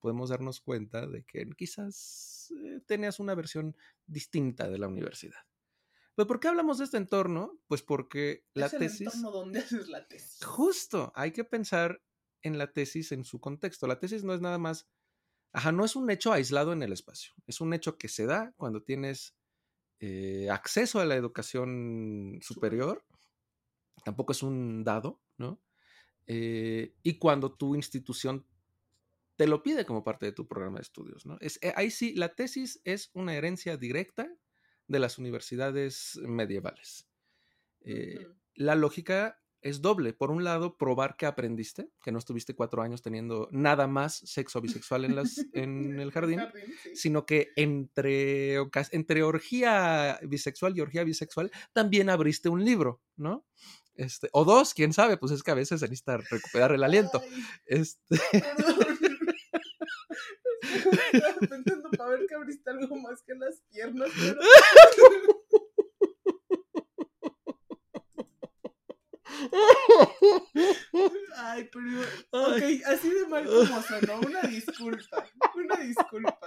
podemos 0.00 0.30
darnos 0.30 0.60
cuenta 0.60 1.06
de 1.06 1.24
que 1.24 1.46
quizás 1.56 2.52
eh, 2.56 2.80
tenías 2.86 3.20
una 3.20 3.34
versión 3.34 3.76
distinta 4.06 4.70
de 4.70 4.78
la 4.78 4.88
universidad. 4.88 5.40
Pero 6.14 6.26
¿por 6.26 6.40
qué 6.40 6.48
hablamos 6.48 6.78
de 6.78 6.84
este 6.84 6.96
entorno? 6.96 7.60
Pues 7.66 7.82
porque 7.82 8.46
la 8.54 8.66
es 8.66 8.72
el 8.72 8.78
tesis... 8.78 9.00
entorno 9.02 9.30
donde 9.30 9.58
haces 9.58 9.88
la 9.88 10.06
tesis. 10.08 10.42
Justo, 10.42 11.12
hay 11.14 11.32
que 11.32 11.44
pensar 11.44 12.00
en 12.46 12.58
la 12.58 12.72
tesis 12.72 13.12
en 13.12 13.24
su 13.24 13.40
contexto. 13.40 13.86
La 13.86 13.98
tesis 13.98 14.24
no 14.24 14.34
es 14.34 14.40
nada 14.40 14.58
más, 14.58 14.88
ajá, 15.52 15.72
no 15.72 15.84
es 15.84 15.96
un 15.96 16.10
hecho 16.10 16.32
aislado 16.32 16.72
en 16.72 16.82
el 16.82 16.92
espacio, 16.92 17.32
es 17.46 17.60
un 17.60 17.74
hecho 17.74 17.98
que 17.98 18.08
se 18.08 18.26
da 18.26 18.52
cuando 18.56 18.82
tienes 18.82 19.36
eh, 20.00 20.48
acceso 20.50 21.00
a 21.00 21.04
la 21.04 21.16
educación 21.16 22.38
superior, 22.42 23.04
tampoco 24.04 24.32
es 24.32 24.42
un 24.42 24.84
dado, 24.84 25.20
¿no? 25.36 25.60
Eh, 26.26 26.94
y 27.02 27.18
cuando 27.18 27.54
tu 27.54 27.74
institución 27.76 28.46
te 29.36 29.46
lo 29.46 29.62
pide 29.62 29.84
como 29.84 30.02
parte 30.02 30.26
de 30.26 30.32
tu 30.32 30.48
programa 30.48 30.78
de 30.78 30.82
estudios, 30.82 31.26
¿no? 31.26 31.36
Es, 31.40 31.58
eh, 31.62 31.72
ahí 31.76 31.90
sí, 31.90 32.14
la 32.14 32.34
tesis 32.34 32.80
es 32.84 33.10
una 33.12 33.34
herencia 33.34 33.76
directa 33.76 34.28
de 34.88 34.98
las 34.98 35.18
universidades 35.18 36.18
medievales. 36.22 37.08
Eh. 37.82 38.26
La 38.54 38.74
lógica 38.74 39.40
es 39.66 39.82
doble. 39.82 40.12
Por 40.12 40.30
un 40.30 40.44
lado, 40.44 40.76
probar 40.76 41.16
que 41.16 41.26
aprendiste, 41.26 41.90
que 42.02 42.12
no 42.12 42.18
estuviste 42.18 42.54
cuatro 42.54 42.82
años 42.82 43.02
teniendo 43.02 43.48
nada 43.50 43.86
más 43.86 44.16
sexo 44.24 44.60
bisexual 44.60 45.04
en, 45.04 45.16
las, 45.16 45.44
en 45.52 45.98
el 45.98 46.10
jardín, 46.12 46.40
sí. 46.82 46.90
sino 46.94 47.26
que 47.26 47.48
entre, 47.56 48.56
entre 48.92 49.22
orgía 49.24 50.18
bisexual 50.22 50.76
y 50.76 50.80
orgía 50.80 51.04
bisexual 51.04 51.50
también 51.72 52.10
abriste 52.10 52.48
un 52.48 52.64
libro, 52.64 53.00
¿no? 53.16 53.44
Este, 53.94 54.28
o 54.32 54.44
dos, 54.44 54.74
quién 54.74 54.92
sabe, 54.92 55.16
pues 55.16 55.32
es 55.32 55.42
que 55.42 55.50
a 55.50 55.54
veces 55.54 55.80
se 55.80 55.86
necesita 55.86 56.18
recuperar 56.18 56.72
el 56.72 56.84
aliento. 56.84 57.20
Ay, 57.22 57.44
Este, 57.66 58.16
estaba 61.12 61.40
pensando 61.40 61.90
para 61.96 62.10
ver 62.10 62.26
que 62.28 62.34
abriste 62.34 62.70
algo 62.70 62.96
más 62.96 63.22
que 63.22 63.34
las 63.34 63.62
piernas, 63.70 64.10
pero... 64.16 64.40
Ay, 71.36 71.68
pero... 71.72 72.00
Ok, 72.30 72.62
así 72.86 73.10
de 73.10 73.26
mal 73.28 73.44
como 73.44 73.82
sonó, 73.82 74.20
una 74.20 74.42
disculpa, 74.42 75.26
una 75.54 75.76
disculpa. 75.76 76.38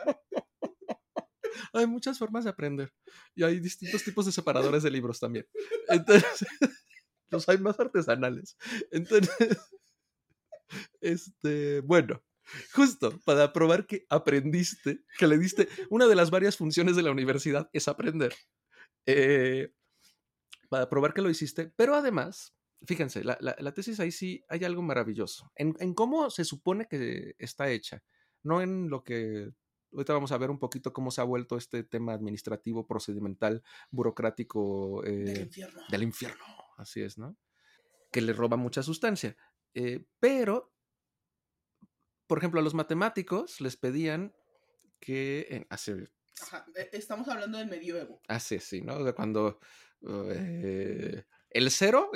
hay 1.73 1.87
muchas 1.87 2.17
formas 2.17 2.43
de 2.43 2.49
aprender 2.49 2.91
y 3.35 3.43
hay 3.43 3.59
distintos 3.59 4.03
tipos 4.03 4.25
de 4.25 4.31
separadores 4.31 4.83
de 4.83 4.91
libros 4.91 5.19
también. 5.19 5.47
Entonces, 5.87 6.25
los 7.29 7.47
hay 7.49 7.57
más 7.57 7.79
artesanales. 7.79 8.57
Entonces, 8.91 9.57
este, 11.01 11.81
bueno, 11.81 12.21
justo 12.73 13.19
para 13.25 13.53
probar 13.53 13.85
que 13.85 14.05
aprendiste, 14.09 15.03
que 15.17 15.27
le 15.27 15.37
diste, 15.37 15.67
una 15.89 16.07
de 16.07 16.15
las 16.15 16.31
varias 16.31 16.57
funciones 16.57 16.95
de 16.95 17.03
la 17.03 17.11
universidad 17.11 17.69
es 17.73 17.87
aprender. 17.87 18.33
Eh, 19.05 19.71
para 20.69 20.87
probar 20.87 21.13
que 21.13 21.21
lo 21.21 21.29
hiciste, 21.29 21.73
pero 21.75 21.95
además, 21.95 22.55
fíjense, 22.85 23.23
la, 23.23 23.37
la- 23.41 23.55
la 23.59 23.73
tesis 23.73 23.99
ahí 23.99 24.11
sí 24.11 24.43
hay 24.49 24.63
algo 24.63 24.81
maravilloso, 24.81 25.51
en, 25.55 25.75
en 25.79 25.93
cómo 25.93 26.29
se 26.29 26.45
supone 26.45 26.87
que 26.87 27.35
está 27.37 27.69
hecha, 27.69 28.03
no 28.43 28.61
en 28.61 28.89
lo 28.89 29.03
que 29.03 29.51
ahorita 29.91 30.13
vamos 30.13 30.31
a 30.31 30.37
ver 30.37 30.49
un 30.51 30.59
poquito 30.59 30.93
cómo 30.93 31.09
se 31.11 31.19
ha 31.21 31.23
vuelto 31.23 31.57
este 31.57 31.83
tema 31.83 32.13
administrativo, 32.13 32.85
procedimental, 32.87 33.63
burocrático 33.91 35.01
Del 35.03 35.27
eh, 35.37 35.41
infierno. 35.41 35.81
del 35.89 36.03
infierno, 36.03 36.43
así 36.77 37.01
es, 37.01 37.17
¿no? 37.17 37.35
Que 38.11 38.21
le 38.21 38.33
roba 38.33 38.55
mucha 38.57 38.81
sustancia. 38.83 39.35
Eh, 39.73 40.05
pero, 40.19 40.73
por 42.27 42.37
ejemplo, 42.37 42.59
a 42.59 42.63
los 42.63 42.73
matemáticos 42.75 43.59
les 43.61 43.77
pedían 43.77 44.33
que, 44.99 45.47
en- 45.49 45.67
hace, 45.69 46.07
Ajá, 46.41 46.65
e- 46.75 46.89
estamos 46.93 47.27
hablando 47.27 47.57
del 47.57 47.67
medioevo. 47.67 48.21
hace 48.27 48.59
sí, 48.59 48.81
¿no? 48.81 49.03
De 49.03 49.13
cuando 49.13 49.59
eh, 50.07 51.23
el 51.51 51.71
cero, 51.71 52.09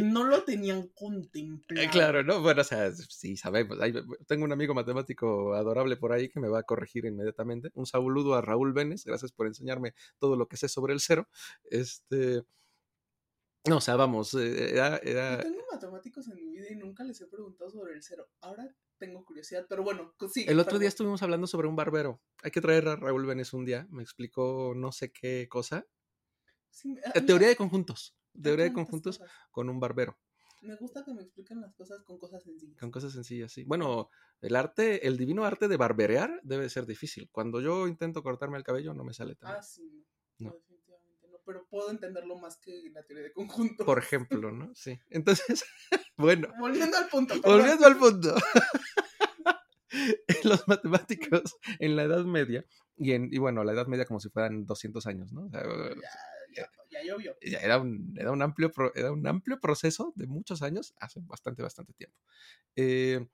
No 0.00 0.24
lo 0.24 0.42
tenían 0.44 0.78
eh, 0.80 0.90
contemplado. 0.94 1.90
claro, 1.90 2.22
¿no? 2.22 2.40
Bueno, 2.40 2.62
o 2.62 2.64
sea, 2.64 2.90
sí, 2.92 3.36
sabemos. 3.36 3.80
ahí- 3.80 3.92
tengo 4.26 4.44
un 4.44 4.52
amigo 4.52 4.74
matemático 4.74 5.54
adorable 5.54 5.96
por 5.96 6.12
ahí 6.12 6.28
que 6.28 6.40
me 6.40 6.48
va 6.48 6.60
a 6.60 6.62
corregir 6.64 7.04
inmediatamente. 7.04 7.70
Un 7.74 7.86
saludo 7.86 8.34
a 8.34 8.40
Raúl 8.40 8.72
Benes, 8.72 9.04
gracias 9.04 9.32
por 9.32 9.46
enseñarme 9.46 9.94
todo 10.18 10.36
lo 10.36 10.46
que 10.48 10.56
sé 10.56 10.68
sobre 10.68 10.92
el 10.94 11.00
cero. 11.00 11.28
Este. 11.64 12.42
No, 13.66 13.78
o 13.78 13.80
sea, 13.80 13.96
vamos, 13.96 14.34
eh, 14.34 14.72
era, 14.72 15.00
Yo 15.02 15.42
tengo 15.42 15.62
matemáticos 15.72 16.28
en 16.28 16.34
mi 16.34 16.46
vida 16.50 16.66
y 16.70 16.76
nunca 16.76 17.02
les 17.04 17.20
he 17.22 17.26
preguntado 17.26 17.70
sobre 17.70 17.94
el 17.94 18.02
cero. 18.02 18.28
Ahora 18.42 18.68
tengo 18.98 19.24
curiosidad, 19.24 19.64
pero 19.68 19.82
bueno, 19.82 20.14
sí. 20.32 20.44
El 20.46 20.60
otro 20.60 20.78
día 20.78 20.88
estuvimos 20.88 21.22
hablando 21.22 21.46
sobre 21.46 21.66
un 21.68 21.76
barbero. 21.76 22.20
Hay 22.42 22.50
que 22.50 22.60
traer 22.60 22.88
a 22.88 22.96
Raúl 22.96 23.24
Benes 23.26 23.52
un 23.54 23.64
día. 23.64 23.86
Me 23.90 24.02
explicó 24.02 24.74
no 24.76 24.92
sé 24.92 25.12
qué 25.12 25.48
cosa. 25.48 25.86
Sí, 26.74 26.96
Eh, 27.14 27.20
Teoría 27.20 27.48
de 27.48 27.56
conjuntos. 27.56 28.16
Teoría 28.42 28.64
de 28.66 28.72
conjuntos 28.72 29.20
con 29.52 29.68
un 29.68 29.78
barbero. 29.78 30.18
Me 30.62 30.74
gusta 30.76 31.04
que 31.04 31.12
me 31.14 31.22
expliquen 31.22 31.60
las 31.60 31.74
cosas 31.74 32.02
con 32.04 32.18
cosas 32.18 32.42
sencillas. 32.42 32.78
Con 32.80 32.90
cosas 32.90 33.12
sencillas, 33.12 33.52
sí. 33.52 33.64
Bueno, 33.64 34.08
el 34.40 34.56
arte, 34.56 35.06
el 35.06 35.16
divino 35.18 35.44
arte 35.44 35.68
de 35.68 35.76
barberear 35.76 36.40
debe 36.42 36.68
ser 36.70 36.86
difícil. 36.86 37.28
Cuando 37.30 37.60
yo 37.60 37.86
intento 37.86 38.22
cortarme 38.22 38.56
el 38.58 38.64
cabello 38.64 38.94
no 38.94 39.04
me 39.04 39.12
sale 39.14 39.34
tan 39.36 39.56
Ah, 39.56 39.62
sí, 39.62 40.04
no, 40.38 40.48
No. 40.50 40.54
definitivamente 40.56 41.28
no. 41.28 41.38
Pero 41.44 41.66
puedo 41.68 41.90
entenderlo 41.90 42.38
más 42.38 42.56
que 42.56 42.88
la 42.92 43.02
teoría 43.02 43.24
de 43.24 43.32
conjunto. 43.32 43.84
Por 43.84 43.98
ejemplo, 43.98 44.50
¿no? 44.52 44.74
Sí. 44.74 44.98
Entonces, 45.10 45.64
bueno, 46.16 46.48
Volviendo 46.58 46.96
al 46.96 47.08
punto. 47.08 47.34
volviendo 47.42 47.86
al 47.86 47.98
punto. 47.98 48.34
Los 50.44 50.66
matemáticos 50.66 51.56
en 51.78 51.94
la 51.94 52.02
Edad 52.04 52.24
Media, 52.24 52.64
y, 52.96 53.12
en, 53.12 53.28
y 53.32 53.38
bueno, 53.38 53.62
la 53.64 53.72
Edad 53.72 53.86
Media 53.86 54.04
como 54.06 54.18
si 54.18 54.28
fueran 54.28 54.66
200 54.66 55.06
años, 55.06 55.32
¿no? 55.32 55.44
O 55.46 55.50
sea, 55.50 55.62
Ya, 55.62 55.94
ya, 56.54 56.70
ya 56.90 57.02
llovió. 57.04 57.36
ya 57.42 57.58
era 57.58 57.78
un, 57.78 58.14
era 58.18 58.32
un 58.32 58.42
amplio, 58.42 58.70
pro- 58.72 58.94
era 58.94 59.12
un 59.12 59.26
amplio 59.26 59.60
proceso 59.60 60.12
de 60.16 60.26
muchos 60.26 60.62
años, 60.62 60.94
hace 60.98 61.20
bastante, 61.22 61.62
bastante 61.62 61.92
tiempo. 61.94 62.16
Eh, 62.76 63.26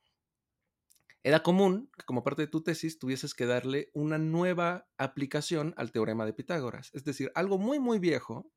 era 1.23 1.43
común 1.43 1.91
que 1.97 2.05
como 2.05 2.23
parte 2.25 2.43
de 2.43 2.49
tu 2.49 2.63
tesis 2.63 2.99
tuvieses 2.99 3.35
que 3.35 3.47
darle 3.47 3.91
una 3.95 4.19
nueva 4.19 4.89
aplicación 4.99 5.75
al 5.77 5.93
teorema 5.93 6.25
de 6.27 6.33
Pitágoras. 6.33 6.91
Es 6.95 7.05
decir, 7.05 7.31
algo 7.35 7.59
muy, 7.59 7.79
muy 7.79 7.99
viejo. 7.99 8.51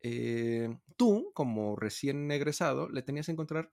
eh, 0.00 0.68
tú, 0.96 1.30
como 1.34 1.76
recién 1.76 2.30
egresado, 2.30 2.88
le 2.88 3.02
tenías 3.02 3.26
que 3.26 3.32
encontrar 3.32 3.72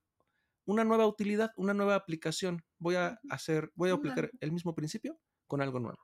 una 0.66 0.84
nueva 0.86 1.08
utilidad, 1.08 1.52
una 1.58 1.74
nueva 1.74 1.96
aplicación. 1.96 2.64
Voy 2.80 2.96
a 2.96 3.20
hacer, 3.30 3.72
voy 3.76 3.92
a 3.92 3.94
aplicar 3.96 4.32
el 4.42 4.52
mismo 4.52 4.76
principio 4.76 5.20
con 5.48 5.62
algo 5.62 5.80
nuevo. 5.80 6.00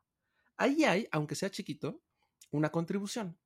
Ahí 0.58 0.86
hay, 0.86 1.08
aunque 1.12 1.36
sea 1.36 1.52
chiquito, 1.52 2.02
una 2.52 2.72
contribución. 2.72 3.40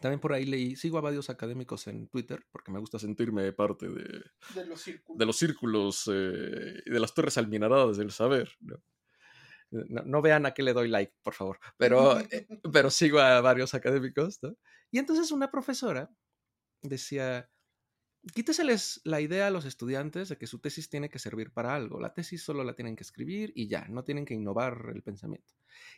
También 0.00 0.20
por 0.20 0.32
ahí 0.32 0.44
leí, 0.44 0.76
sigo 0.76 0.98
a 0.98 1.02
varios 1.02 1.30
académicos 1.30 1.86
en 1.86 2.08
Twitter, 2.08 2.44
porque 2.50 2.70
me 2.72 2.78
gusta 2.78 2.98
sentirme 2.98 3.52
parte 3.52 3.88
de, 3.88 4.22
De 4.54 4.66
los 4.66 4.80
círculos. 4.80 5.18
de 5.18 5.26
los 5.26 5.36
círculos 5.36 6.10
eh, 6.12 6.82
de 6.84 7.00
las 7.00 7.14
torres 7.14 7.38
alminadas 7.38 7.96
del 7.96 8.10
saber. 8.10 8.50
¿no? 8.60 8.82
No, 9.70 10.02
no 10.04 10.22
vean 10.22 10.46
a 10.46 10.52
qué 10.52 10.62
le 10.62 10.72
doy 10.72 10.88
like, 10.88 11.14
por 11.22 11.34
favor, 11.34 11.58
pero, 11.76 12.18
eh, 12.30 12.46
pero 12.72 12.90
sigo 12.90 13.18
a 13.18 13.40
varios 13.40 13.74
académicos. 13.74 14.38
¿no? 14.42 14.56
Y 14.90 14.98
entonces 14.98 15.30
una 15.32 15.50
profesora 15.50 16.10
decía, 16.82 17.50
quíteseles 18.32 19.00
la 19.04 19.20
idea 19.20 19.48
a 19.48 19.50
los 19.50 19.64
estudiantes 19.64 20.28
de 20.28 20.38
que 20.38 20.46
su 20.46 20.60
tesis 20.60 20.88
tiene 20.88 21.08
que 21.10 21.18
servir 21.18 21.52
para 21.52 21.74
algo. 21.74 22.00
La 22.00 22.14
tesis 22.14 22.42
solo 22.42 22.64
la 22.64 22.74
tienen 22.74 22.96
que 22.96 23.02
escribir 23.02 23.52
y 23.54 23.68
ya, 23.68 23.86
no 23.88 24.04
tienen 24.04 24.24
que 24.24 24.34
innovar 24.34 24.90
el 24.94 25.02
pensamiento. 25.02 25.54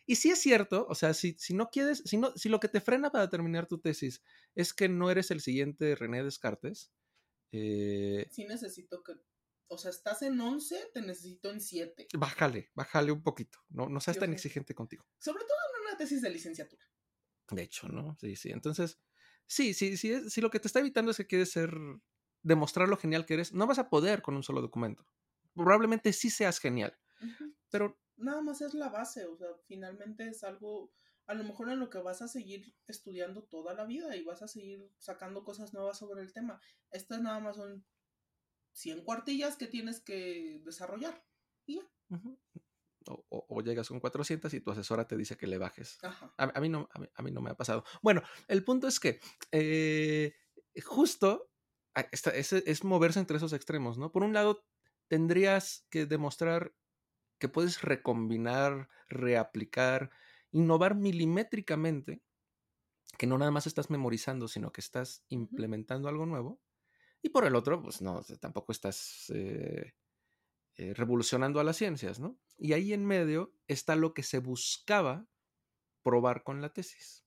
Y 0.06 0.16
si 0.16 0.30
es 0.30 0.40
cierto, 0.40 0.86
o 0.88 0.94
sea, 0.94 1.14
si, 1.14 1.36
si 1.38 1.54
no 1.54 1.68
quieres, 1.70 2.02
si, 2.04 2.16
no, 2.16 2.32
si 2.36 2.48
lo 2.48 2.60
que 2.60 2.68
te 2.68 2.80
frena 2.80 3.10
para 3.10 3.28
terminar 3.28 3.66
tu 3.66 3.78
tesis 3.78 4.22
es 4.54 4.74
que 4.74 4.88
no 4.88 5.10
eres 5.10 5.30
el 5.30 5.40
siguiente 5.40 5.94
René 5.94 6.24
Descartes, 6.24 6.92
eh, 7.52 8.26
Sí 8.30 8.44
necesito 8.44 9.02
que... 9.02 9.14
O 9.68 9.78
sea, 9.78 9.90
estás 9.90 10.22
en 10.22 10.40
11, 10.40 10.90
te 10.94 11.00
necesito 11.00 11.50
en 11.50 11.60
7. 11.60 12.06
bájale, 12.16 12.70
bájale 12.74 13.10
un 13.10 13.22
poquito. 13.22 13.58
No, 13.68 13.88
no 13.88 14.00
seas 14.00 14.16
Sí, 14.16 14.20
tan 14.20 14.32
exigente 14.32 14.74
contigo. 14.74 15.04
Sobre 15.18 15.42
todo 15.42 15.58
en 15.74 15.88
una 15.88 15.96
tesis 15.96 16.22
de 16.22 16.30
licenciatura. 16.30 16.84
De 17.50 17.62
hecho, 17.62 17.88
¿no? 17.88 18.16
Sí, 18.20 18.36
sí. 18.36 18.50
Entonces, 18.50 19.00
sí, 19.46 19.74
sí, 19.74 19.96
sí, 19.96 20.30
si 20.30 20.40
lo 20.40 20.50
que 20.50 20.60
te 20.60 20.68
está 20.68 20.78
evitando 20.78 21.10
es 21.10 21.16
que 21.16 21.26
quieres 21.26 21.50
ser, 21.50 21.76
demostrar 22.46 22.88
lo 22.88 22.96
genial 22.96 23.26
que 23.26 23.34
eres, 23.34 23.52
no 23.52 23.66
vas 23.66 23.78
a 23.78 23.88
poder 23.90 24.22
con 24.22 24.36
un 24.36 24.42
solo 24.42 24.60
documento. 24.62 25.06
Probablemente 25.54 26.12
sí 26.12 26.30
seas 26.30 26.58
genial, 26.60 26.98
pero 27.70 27.98
Nada 28.18 28.40
más 28.40 28.62
es 28.62 28.72
la 28.72 28.88
base, 28.88 29.26
o 29.26 29.36
sea, 29.36 29.48
finalmente 29.66 30.26
es 30.26 30.42
algo, 30.42 30.90
a 31.26 31.34
lo 31.34 31.44
mejor 31.44 31.68
en 31.70 31.78
lo 31.80 31.90
que 31.90 31.98
vas 31.98 32.22
a 32.22 32.28
seguir 32.28 32.74
estudiando 32.86 33.44
toda 33.44 33.74
la 33.74 33.84
vida 33.84 34.16
y 34.16 34.24
vas 34.24 34.40
a 34.40 34.48
seguir 34.48 34.90
sacando 34.98 35.44
cosas 35.44 35.74
nuevas 35.74 35.98
sobre 35.98 36.22
el 36.22 36.32
tema. 36.32 36.58
Estas 36.90 37.20
nada 37.20 37.40
más 37.40 37.56
son 37.56 37.84
100 38.72 39.04
cuartillas 39.04 39.56
que 39.56 39.66
tienes 39.66 40.00
que 40.00 40.60
desarrollar. 40.64 41.26
Y 41.66 41.76
ya. 41.76 41.82
o, 43.08 43.24
o- 43.28 43.46
o 43.48 43.60
llegas 43.62 43.88
con 43.88 44.00
400 44.00 44.52
y 44.54 44.60
tu 44.60 44.70
asesora 44.70 45.06
te 45.06 45.16
dice 45.16 45.36
que 45.36 45.46
le 45.46 45.58
bajes. 45.58 45.98
Ajá. 46.02 46.34
A, 46.38 46.44
a 46.58 46.60
mí, 46.60 46.68
no, 46.68 46.88
a, 46.92 46.98
mí, 46.98 47.06
a 47.14 47.22
mí 47.22 47.30
no 47.30 47.40
me 47.40 47.50
ha 47.50 47.56
pasado. 47.56 47.84
Bueno, 48.02 48.22
el 48.48 48.64
punto 48.64 48.88
es 48.88 48.98
que 48.98 49.20
eh, 49.52 50.34
justo 50.84 51.52
esta- 52.12 52.30
es, 52.30 52.52
es 52.52 52.84
moverse 52.84 53.18
entre 53.20 53.36
esos 53.38 53.52
extremos, 53.52 53.98
¿no? 53.98 54.12
Por 54.12 54.22
un 54.24 54.32
lado, 54.32 54.66
tendrías 55.08 55.86
que 55.90 56.06
demostrar 56.06 56.74
que 57.38 57.48
puedes 57.48 57.82
recombinar, 57.82 58.88
reaplicar 59.08 60.10
innovar 60.52 60.94
milimétricamente, 60.96 62.22
que 63.18 63.26
no 63.26 63.38
nada 63.38 63.50
más 63.50 63.66
estás 63.66 63.90
memorizando, 63.90 64.48
sino 64.48 64.72
que 64.72 64.80
estás 64.80 65.24
implementando 65.28 66.08
algo 66.08 66.26
nuevo. 66.26 66.60
Y 67.22 67.30
por 67.30 67.46
el 67.46 67.56
otro, 67.56 67.82
pues 67.82 68.02
no, 68.02 68.22
tampoco 68.40 68.72
estás 68.72 69.30
eh, 69.34 69.94
eh, 70.76 70.94
revolucionando 70.94 71.60
a 71.60 71.64
las 71.64 71.76
ciencias, 71.78 72.20
¿no? 72.20 72.40
Y 72.58 72.74
ahí 72.74 72.92
en 72.92 73.06
medio 73.06 73.54
está 73.68 73.96
lo 73.96 74.14
que 74.14 74.22
se 74.24 74.38
buscaba 74.40 75.28
probar 76.02 76.44
con 76.44 76.62
la 76.62 76.72
tesis. 76.72 77.26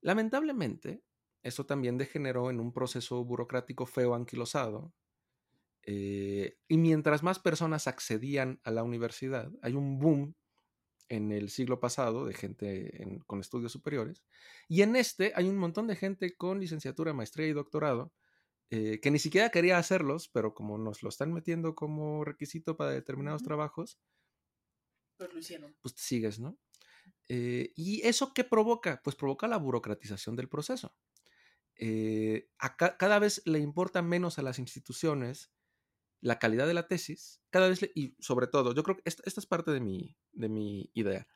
Lamentablemente, 0.00 1.04
eso 1.46 1.66
también 1.66 1.98
degeneró 1.98 2.50
en 2.50 2.60
un 2.60 2.72
proceso 2.72 3.24
burocrático 3.24 3.86
feo 3.86 4.14
anquilosado. 4.14 4.92
Eh, 5.82 6.58
y 6.68 6.78
mientras 6.78 7.22
más 7.22 7.38
personas 7.38 7.86
accedían 7.86 8.60
a 8.64 8.70
la 8.70 8.82
universidad, 8.82 9.50
hay 9.62 9.74
un 9.74 9.98
boom 9.98 10.34
en 11.08 11.30
el 11.32 11.50
siglo 11.50 11.78
pasado 11.78 12.26
de 12.26 12.34
gente 12.34 13.20
con 13.26 13.40
estudios 13.40 13.72
superiores. 13.72 14.24
Y 14.68 14.82
en 14.82 14.96
este 14.96 15.32
hay 15.36 15.48
un 15.48 15.58
montón 15.58 15.86
de 15.86 15.96
gente 15.96 16.36
con 16.36 16.60
licenciatura, 16.60 17.12
maestría 17.12 17.46
y 17.46 17.52
doctorado 17.52 18.12
eh, 18.70 18.98
que 19.00 19.12
ni 19.12 19.20
siquiera 19.20 19.50
quería 19.50 19.78
hacerlos, 19.78 20.28
pero 20.28 20.52
como 20.52 20.76
nos 20.76 21.02
lo 21.04 21.08
están 21.08 21.32
metiendo 21.32 21.76
como 21.76 22.24
requisito 22.24 22.76
para 22.76 22.90
determinados 22.90 23.44
trabajos, 23.44 24.00
pues 25.16 25.32
lo 25.32 25.38
hicieron. 25.38 25.76
Pues 25.80 25.94
te 25.94 26.02
sigues, 26.02 26.40
¿no? 26.40 26.58
Eh, 27.28 27.72
¿Y 27.76 28.06
eso 28.06 28.34
qué 28.34 28.42
provoca? 28.42 29.00
Pues 29.04 29.14
provoca 29.14 29.46
la 29.46 29.56
burocratización 29.56 30.34
del 30.34 30.48
proceso. 30.48 30.96
Eh, 31.78 32.48
cada 32.98 33.18
vez 33.18 33.42
le 33.44 33.58
importa 33.58 34.02
menos 34.02 34.38
a 34.38 34.42
las 34.42 34.58
instituciones 34.58 35.50
la 36.20 36.38
calidad 36.38 36.66
de 36.66 36.74
la 36.74 36.88
tesis, 36.88 37.42
cada 37.50 37.68
vez, 37.68 37.88
y 37.94 38.16
sobre 38.18 38.46
todo, 38.46 38.74
yo 38.74 38.82
creo 38.82 38.96
que 38.96 39.02
esta, 39.04 39.22
esta, 39.26 39.40
es 39.40 39.46
parte 39.46 39.70
de 39.70 39.80
mi, 39.80 40.16
de 40.32 40.48
mi 40.48 40.90
idea, 40.94 41.28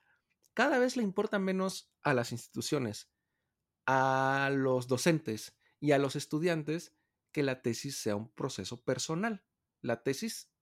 cada 0.55 0.79
vez 0.79 0.97
le 0.97 1.03
importa 1.03 1.39
menos 1.39 1.93
a 2.03 2.15
las 2.15 2.33
instituciones, 2.33 3.11
a 3.87 4.51
los 4.53 4.89
docentes 4.89 5.57
y 5.79 5.93
a 5.93 5.99
los 5.99 6.17
estudiantes 6.17 6.95
que 7.33 7.43
la 7.43 7.63
tesis 7.63 7.97
sea 7.97 8.17
un 8.17 8.33
proceso 8.33 8.83
personal. 8.83 9.45
La 9.81 10.03
tesis, 10.03 10.53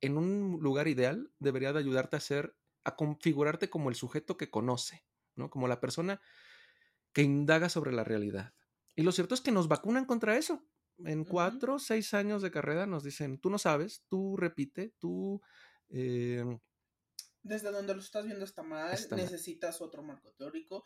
en 0.00 0.18
un 0.18 0.58
lugar 0.60 0.88
ideal, 0.88 1.32
debería 1.38 1.72
de 1.72 1.78
ayudarte 1.78 2.16
a 2.16 2.20
ser, 2.20 2.56
a 2.84 2.96
configurarte 2.96 3.70
como 3.70 3.88
el 3.88 3.96
sujeto 3.96 4.36
que 4.36 4.50
conoce, 4.50 5.04
¿no? 5.34 5.50
Como 5.50 5.68
la 5.68 5.80
persona 5.80 6.20
que 7.12 7.22
indaga 7.22 7.68
sobre 7.68 7.92
la 7.92 8.04
realidad. 8.04 8.54
Y 8.94 9.02
lo 9.02 9.12
cierto 9.12 9.34
es 9.34 9.40
que 9.40 9.52
nos 9.52 9.68
vacunan 9.68 10.04
contra 10.04 10.36
eso. 10.36 10.64
En 10.98 11.24
cuatro 11.24 11.76
o 11.76 11.78
seis 11.78 12.12
años 12.12 12.42
de 12.42 12.50
carrera 12.50 12.86
nos 12.86 13.02
dicen, 13.02 13.38
tú 13.38 13.50
no 13.50 13.58
sabes, 13.58 14.04
tú 14.08 14.36
repite, 14.36 14.94
tú... 14.98 15.40
Em 15.88 16.58
Desde 17.42 17.70
donde 17.70 17.94
lo 17.94 18.00
estás 18.00 18.26
viendo 18.26 18.44
está 18.44 18.62
mal, 18.62 18.96
necesitas 19.12 19.80
otro 19.80 20.02
marco 20.02 20.32
teórico. 20.32 20.84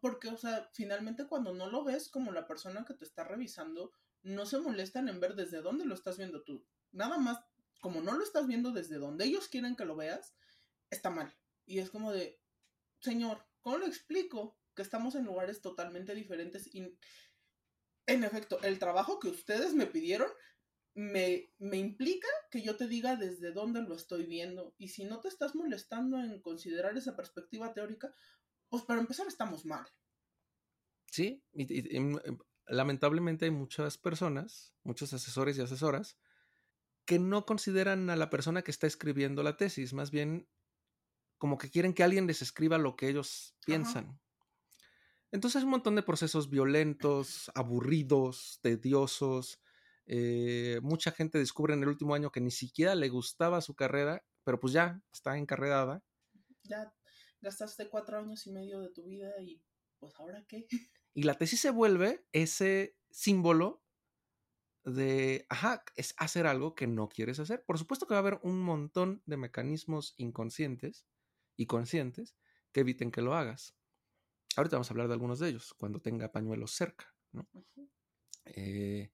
Porque, 0.00 0.28
o 0.28 0.36
sea, 0.36 0.70
finalmente 0.72 1.26
cuando 1.26 1.52
no 1.52 1.68
lo 1.68 1.84
ves 1.84 2.08
como 2.08 2.32
la 2.32 2.46
persona 2.46 2.84
que 2.86 2.94
te 2.94 3.04
está 3.04 3.24
revisando, 3.24 3.92
no 4.22 4.46
se 4.46 4.58
molestan 4.58 5.08
en 5.08 5.20
ver 5.20 5.34
desde 5.34 5.60
dónde 5.60 5.84
lo 5.84 5.94
estás 5.94 6.16
viendo 6.16 6.44
tú. 6.44 6.64
Nada 6.92 7.18
más, 7.18 7.38
como 7.80 8.00
no 8.00 8.12
lo 8.12 8.22
estás 8.22 8.46
viendo 8.46 8.70
desde 8.70 8.98
donde 8.98 9.24
ellos 9.24 9.48
quieren 9.48 9.76
que 9.76 9.84
lo 9.84 9.96
veas, 9.96 10.34
está 10.90 11.10
mal. 11.10 11.36
Y 11.66 11.80
es 11.80 11.90
como 11.90 12.12
de, 12.12 12.40
señor, 13.00 13.44
¿cómo 13.60 13.78
lo 13.78 13.86
explico? 13.86 14.56
Que 14.74 14.82
estamos 14.82 15.14
en 15.14 15.24
lugares 15.24 15.60
totalmente 15.60 16.14
diferentes 16.14 16.72
y, 16.72 16.96
en 18.06 18.24
efecto, 18.24 18.60
el 18.62 18.78
trabajo 18.78 19.18
que 19.18 19.28
ustedes 19.28 19.74
me 19.74 19.86
pidieron 19.86 20.28
me, 20.94 21.50
me 21.58 21.78
implica 21.78 22.28
que 22.50 22.62
yo 22.62 22.76
te 22.76 22.86
diga 22.86 23.16
desde 23.16 23.52
dónde 23.52 23.82
lo 23.82 23.94
estoy 23.94 24.26
viendo. 24.26 24.74
Y 24.78 24.88
si 24.88 25.04
no 25.04 25.20
te 25.20 25.28
estás 25.28 25.54
molestando 25.54 26.18
en 26.18 26.40
considerar 26.40 26.96
esa 26.96 27.16
perspectiva 27.16 27.72
teórica, 27.72 28.14
pues 28.68 28.84
para 28.84 29.00
empezar 29.00 29.26
estamos 29.26 29.64
mal. 29.64 29.86
Sí, 31.10 31.42
y, 31.52 31.96
em, 31.96 32.18
lamentablemente 32.66 33.44
hay 33.44 33.50
muchas 33.50 33.98
personas, 33.98 34.74
muchos 34.82 35.12
asesores 35.12 35.58
y 35.58 35.60
asesoras, 35.60 36.18
que 37.04 37.18
no 37.18 37.44
consideran 37.44 38.08
a 38.10 38.16
la 38.16 38.30
persona 38.30 38.62
que 38.62 38.70
está 38.70 38.86
escribiendo 38.86 39.42
la 39.42 39.56
tesis, 39.56 39.92
más 39.92 40.10
bien 40.10 40.48
como 41.36 41.58
que 41.58 41.70
quieren 41.70 41.92
que 41.92 42.04
alguien 42.04 42.26
les 42.26 42.40
escriba 42.40 42.78
lo 42.78 42.96
que 42.96 43.08
ellos 43.08 43.56
piensan. 43.66 44.21
Entonces 45.32 45.64
un 45.64 45.70
montón 45.70 45.96
de 45.96 46.02
procesos 46.02 46.50
violentos, 46.50 47.50
aburridos, 47.54 48.58
tediosos. 48.60 49.60
Eh, 50.04 50.78
mucha 50.82 51.10
gente 51.10 51.38
descubre 51.38 51.72
en 51.72 51.82
el 51.82 51.88
último 51.88 52.14
año 52.14 52.30
que 52.30 52.42
ni 52.42 52.50
siquiera 52.50 52.94
le 52.94 53.08
gustaba 53.08 53.62
su 53.62 53.74
carrera, 53.74 54.24
pero 54.44 54.60
pues 54.60 54.74
ya 54.74 55.02
está 55.10 55.38
encarredada. 55.38 56.04
Ya 56.64 56.94
gastaste 57.40 57.88
cuatro 57.88 58.18
años 58.18 58.46
y 58.46 58.52
medio 58.52 58.80
de 58.80 58.90
tu 58.90 59.04
vida 59.04 59.32
y 59.40 59.62
pues 59.98 60.14
ahora 60.18 60.44
qué. 60.46 60.66
Y 61.14 61.24
la 61.24 61.34
tesis 61.34 61.60
se 61.60 61.70
vuelve 61.70 62.24
ese 62.32 62.96
símbolo 63.10 63.82
de, 64.82 65.44
ajá, 65.50 65.84
es 65.94 66.14
hacer 66.16 66.46
algo 66.46 66.74
que 66.74 66.86
no 66.86 67.10
quieres 67.10 67.38
hacer. 67.38 67.62
Por 67.66 67.78
supuesto 67.78 68.06
que 68.06 68.14
va 68.14 68.18
a 68.18 68.22
haber 68.22 68.40
un 68.42 68.62
montón 68.62 69.22
de 69.26 69.36
mecanismos 69.36 70.14
inconscientes 70.16 71.06
y 71.54 71.66
conscientes 71.66 72.34
que 72.72 72.80
eviten 72.80 73.10
que 73.10 73.20
lo 73.20 73.34
hagas. 73.34 73.76
Ahorita 74.56 74.76
vamos 74.76 74.90
a 74.90 74.92
hablar 74.92 75.08
de 75.08 75.14
algunos 75.14 75.38
de 75.38 75.48
ellos 75.48 75.74
cuando 75.74 76.00
tenga 76.00 76.32
pañuelos 76.32 76.72
cerca. 76.72 77.14
Eh, 78.44 79.10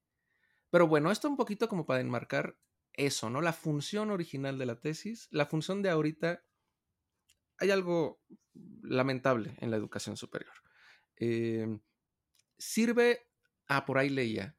pero 0.69 0.87
bueno, 0.87 1.11
esto 1.11 1.29
un 1.29 1.37
poquito 1.37 1.67
como 1.67 1.85
para 1.85 2.01
enmarcar 2.01 2.57
eso, 2.93 3.29
¿no? 3.29 3.41
La 3.41 3.53
función 3.53 4.11
original 4.11 4.57
de 4.57 4.65
la 4.65 4.79
tesis, 4.79 5.27
la 5.31 5.45
función 5.45 5.81
de 5.81 5.89
ahorita, 5.89 6.43
hay 7.57 7.71
algo 7.71 8.21
lamentable 8.81 9.55
en 9.59 9.71
la 9.71 9.77
educación 9.77 10.17
superior. 10.17 10.53
Eh, 11.15 11.79
sirve, 12.57 13.27
ah, 13.67 13.85
por 13.85 13.97
ahí 13.97 14.09
leía, 14.09 14.57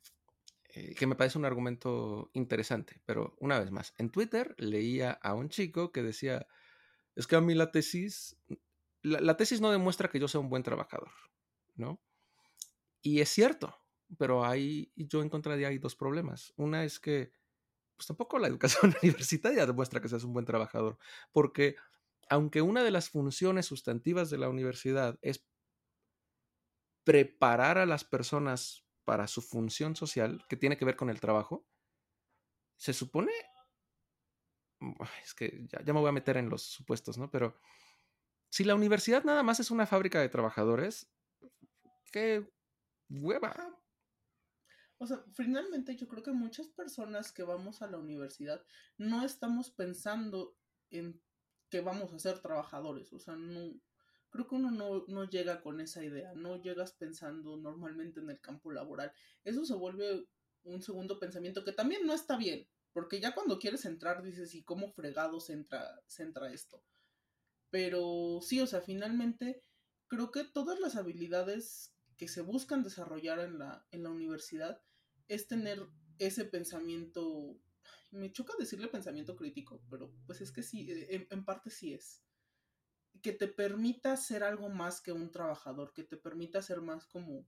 eh, 0.74 0.94
que 0.94 1.06
me 1.06 1.16
parece 1.16 1.38
un 1.38 1.44
argumento 1.44 2.30
interesante, 2.32 3.02
pero 3.04 3.36
una 3.40 3.58
vez 3.58 3.70
más, 3.70 3.94
en 3.98 4.10
Twitter 4.10 4.54
leía 4.58 5.12
a 5.12 5.34
un 5.34 5.48
chico 5.48 5.92
que 5.92 6.02
decía, 6.02 6.46
es 7.16 7.26
que 7.26 7.36
a 7.36 7.40
mí 7.40 7.54
la 7.54 7.72
tesis, 7.72 8.36
la, 9.02 9.36
tesis 9.36 9.60
no 9.60 9.70
demuestra 9.70 10.08
que 10.08 10.18
yo 10.18 10.28
sea 10.28 10.40
un 10.40 10.50
buen 10.50 10.62
trabajador, 10.62 11.10
¿no? 11.74 12.00
Y 13.02 13.20
es 13.20 13.28
cierto, 13.30 13.74
pero 14.18 14.44
ahí 14.44 14.92
yo 14.96 15.22
encontraría 15.22 15.68
ahí 15.68 15.78
dos 15.78 15.96
problemas. 15.96 16.52
Una 16.56 16.84
es 16.84 17.00
que, 17.00 17.32
pues 17.96 18.06
tampoco 18.06 18.38
la 18.38 18.48
educación 18.48 18.94
universitaria 19.02 19.66
demuestra 19.66 20.00
que 20.00 20.08
seas 20.08 20.24
un 20.24 20.32
buen 20.32 20.44
trabajador, 20.44 20.98
porque 21.32 21.76
aunque 22.28 22.62
una 22.62 22.84
de 22.84 22.92
las 22.92 23.10
funciones 23.10 23.66
sustantivas 23.66 24.30
de 24.30 24.38
la 24.38 24.48
universidad 24.48 25.18
es 25.20 25.44
preparar 27.04 27.78
a 27.78 27.86
las 27.86 28.04
personas 28.04 28.86
para 29.04 29.26
su 29.26 29.42
función 29.42 29.96
social, 29.96 30.44
que 30.48 30.56
tiene 30.56 30.76
que 30.76 30.84
ver 30.84 30.94
con 30.94 31.10
el 31.10 31.20
trabajo, 31.20 31.66
se 32.76 32.92
supone, 32.92 33.32
es 35.24 35.34
que 35.34 35.66
ya, 35.66 35.92
me 35.92 36.00
voy 36.00 36.08
a 36.08 36.12
meter 36.12 36.36
en 36.36 36.48
los 36.48 36.62
supuestos, 36.62 37.18
¿no? 37.18 37.30
Pero 37.30 37.56
si 38.50 38.64
la 38.64 38.74
universidad 38.74 39.24
nada 39.24 39.42
más 39.42 39.60
es 39.60 39.70
una 39.70 39.86
fábrica 39.86 40.20
de 40.20 40.28
trabajadores, 40.28 41.08
qué 42.12 42.46
hueva. 43.08 43.54
O 44.98 45.06
sea, 45.06 45.24
finalmente 45.32 45.96
yo 45.96 46.06
creo 46.08 46.22
que 46.22 46.32
muchas 46.32 46.68
personas 46.68 47.32
que 47.32 47.42
vamos 47.42 47.80
a 47.80 47.86
la 47.86 47.96
universidad 47.96 48.62
no 48.98 49.24
estamos 49.24 49.70
pensando 49.70 50.56
en 50.90 51.22
que 51.70 51.80
vamos 51.80 52.12
a 52.12 52.18
ser 52.18 52.40
trabajadores. 52.40 53.12
O 53.12 53.18
sea, 53.18 53.36
no, 53.36 53.80
creo 54.30 54.46
que 54.46 54.56
uno 54.56 54.70
no, 55.06 55.24
llega 55.24 55.62
con 55.62 55.80
esa 55.80 56.04
idea, 56.04 56.32
no 56.34 56.60
llegas 56.60 56.92
pensando 56.92 57.56
normalmente 57.56 58.20
en 58.20 58.30
el 58.30 58.40
campo 58.40 58.72
laboral. 58.72 59.12
Eso 59.44 59.64
se 59.64 59.74
vuelve 59.74 60.26
un 60.64 60.82
segundo 60.82 61.18
pensamiento 61.18 61.64
que 61.64 61.72
también 61.72 62.04
no 62.04 62.12
está 62.12 62.36
bien, 62.36 62.68
porque 62.92 63.20
ya 63.20 63.34
cuando 63.34 63.58
quieres 63.58 63.84
entrar 63.84 64.22
dices, 64.22 64.54
¿y 64.54 64.64
cómo 64.64 64.88
fregado 64.88 65.40
se 65.40 65.54
entra, 65.54 66.02
se 66.06 66.24
entra 66.24 66.52
esto? 66.52 66.82
Pero 67.70 68.40
sí, 68.42 68.60
o 68.60 68.66
sea, 68.66 68.80
finalmente 68.80 69.62
creo 70.08 70.30
que 70.30 70.44
todas 70.44 70.80
las 70.80 70.96
habilidades 70.96 71.94
que 72.16 72.28
se 72.28 72.42
buscan 72.42 72.82
desarrollar 72.82 73.38
en 73.40 73.58
la, 73.58 73.86
en 73.90 74.02
la 74.02 74.10
universidad 74.10 74.82
es 75.28 75.46
tener 75.46 75.86
ese 76.18 76.44
pensamiento, 76.44 77.56
me 78.10 78.32
choca 78.32 78.54
decirle 78.58 78.88
pensamiento 78.88 79.36
crítico, 79.36 79.82
pero 79.88 80.12
pues 80.26 80.40
es 80.40 80.52
que 80.52 80.62
sí, 80.62 80.88
en 80.90 81.44
parte 81.44 81.70
sí 81.70 81.94
es 81.94 82.24
que 83.22 83.32
te 83.32 83.48
permita 83.48 84.16
ser 84.16 84.42
algo 84.42 84.68
más 84.68 85.00
que 85.00 85.12
un 85.12 85.30
trabajador, 85.30 85.92
que 85.92 86.04
te 86.04 86.16
permita 86.16 86.62
ser 86.62 86.80
más 86.80 87.06
como 87.06 87.46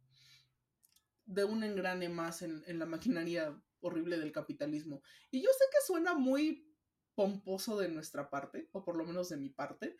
de 1.24 1.44
un 1.44 1.64
engrane 1.64 2.08
más 2.08 2.42
en, 2.42 2.62
la 2.78 2.86
maquinaria 2.86 3.60
horrible 3.80 4.18
del 4.18 4.32
capitalismo. 4.32 5.02
Y 5.30 5.42
yo 5.42 5.50
sé 5.50 5.64
que 5.70 5.86
suena 5.86 6.14
muy 6.14 6.71
pomposo 7.14 7.78
de 7.78 7.88
nuestra 7.88 8.30
parte, 8.30 8.68
o 8.72 8.84
por 8.84 8.96
lo 8.96 9.04
menos 9.04 9.28
de 9.28 9.36
mi 9.36 9.50
parte, 9.50 9.96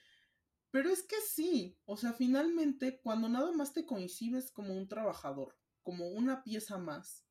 pero 0.70 0.90
es 0.90 1.03
que 1.03 1.20
sí, 1.20 1.79
o 1.85 1.96
sea, 1.96 2.12
finalmente 2.12 3.01
cuando 3.03 3.29
nada 3.29 3.53
más 3.53 3.72
te 3.72 3.85
coincides 3.85 4.51
como 4.51 4.75
un 4.75 4.88
trabajador, 4.88 5.59
como 5.83 6.09
una 6.09 6.42
pieza 6.42 6.79
más, 6.79 7.27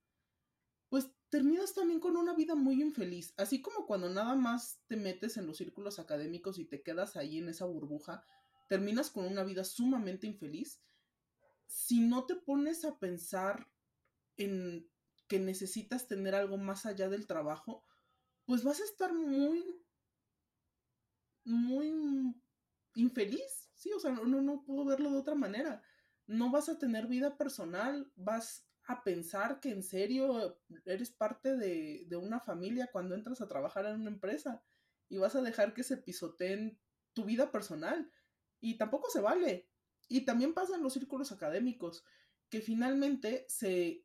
pues 0.89 1.09
terminas 1.29 1.73
también 1.73 1.99
con 1.99 2.17
una 2.17 2.35
vida 2.35 2.53
muy 2.55 2.81
infeliz, 2.81 3.33
así 3.37 3.61
como 3.61 3.87
cuando 3.87 4.09
nada 4.09 4.35
más 4.35 4.81
te 4.87 4.97
metes 4.97 5.37
en 5.37 5.47
los 5.47 5.57
círculos 5.57 5.97
académicos 5.97 6.59
y 6.59 6.65
te 6.65 6.83
quedas 6.83 7.15
ahí 7.15 7.39
en 7.39 7.49
esa 7.49 7.65
burbuja, 7.65 8.23
terminas 8.67 9.09
con 9.09 9.25
una 9.25 9.43
vida 9.43 9.63
sumamente 9.63 10.27
infeliz 10.27 10.81
si 11.71 12.01
no 12.01 12.25
te 12.25 12.35
pones 12.35 12.83
a 12.83 12.99
pensar 12.99 13.71
en 14.35 14.89
que 15.27 15.39
necesitas 15.39 16.07
tener 16.07 16.35
algo 16.35 16.57
más 16.57 16.85
allá 16.85 17.07
del 17.07 17.25
trabajo, 17.25 17.85
pues 18.51 18.65
vas 18.65 18.81
a 18.81 18.83
estar 18.83 19.13
muy, 19.13 19.81
muy 21.45 22.35
infeliz, 22.95 23.69
sí, 23.75 23.93
o 23.93 23.99
sea, 24.01 24.11
no, 24.11 24.41
no 24.41 24.65
puedo 24.65 24.83
verlo 24.83 25.09
de 25.09 25.19
otra 25.19 25.35
manera. 25.35 25.81
No 26.27 26.51
vas 26.51 26.67
a 26.67 26.77
tener 26.77 27.07
vida 27.07 27.37
personal, 27.37 28.11
vas 28.17 28.67
a 28.87 29.05
pensar 29.05 29.61
que 29.61 29.69
en 29.69 29.83
serio 29.83 30.59
eres 30.83 31.11
parte 31.11 31.55
de, 31.55 32.03
de 32.09 32.17
una 32.17 32.41
familia 32.41 32.89
cuando 32.91 33.15
entras 33.15 33.39
a 33.39 33.47
trabajar 33.47 33.85
en 33.85 34.01
una 34.01 34.09
empresa 34.09 34.61
y 35.07 35.17
vas 35.17 35.33
a 35.37 35.41
dejar 35.41 35.73
que 35.73 35.83
se 35.83 35.95
pisoteen 35.95 36.77
tu 37.13 37.23
vida 37.23 37.53
personal. 37.53 38.11
Y 38.59 38.77
tampoco 38.77 39.09
se 39.09 39.21
vale. 39.21 39.69
Y 40.09 40.25
también 40.25 40.53
pasa 40.53 40.75
en 40.75 40.83
los 40.83 40.91
círculos 40.91 41.31
académicos, 41.31 42.03
que 42.49 42.59
finalmente 42.59 43.45
se 43.47 44.03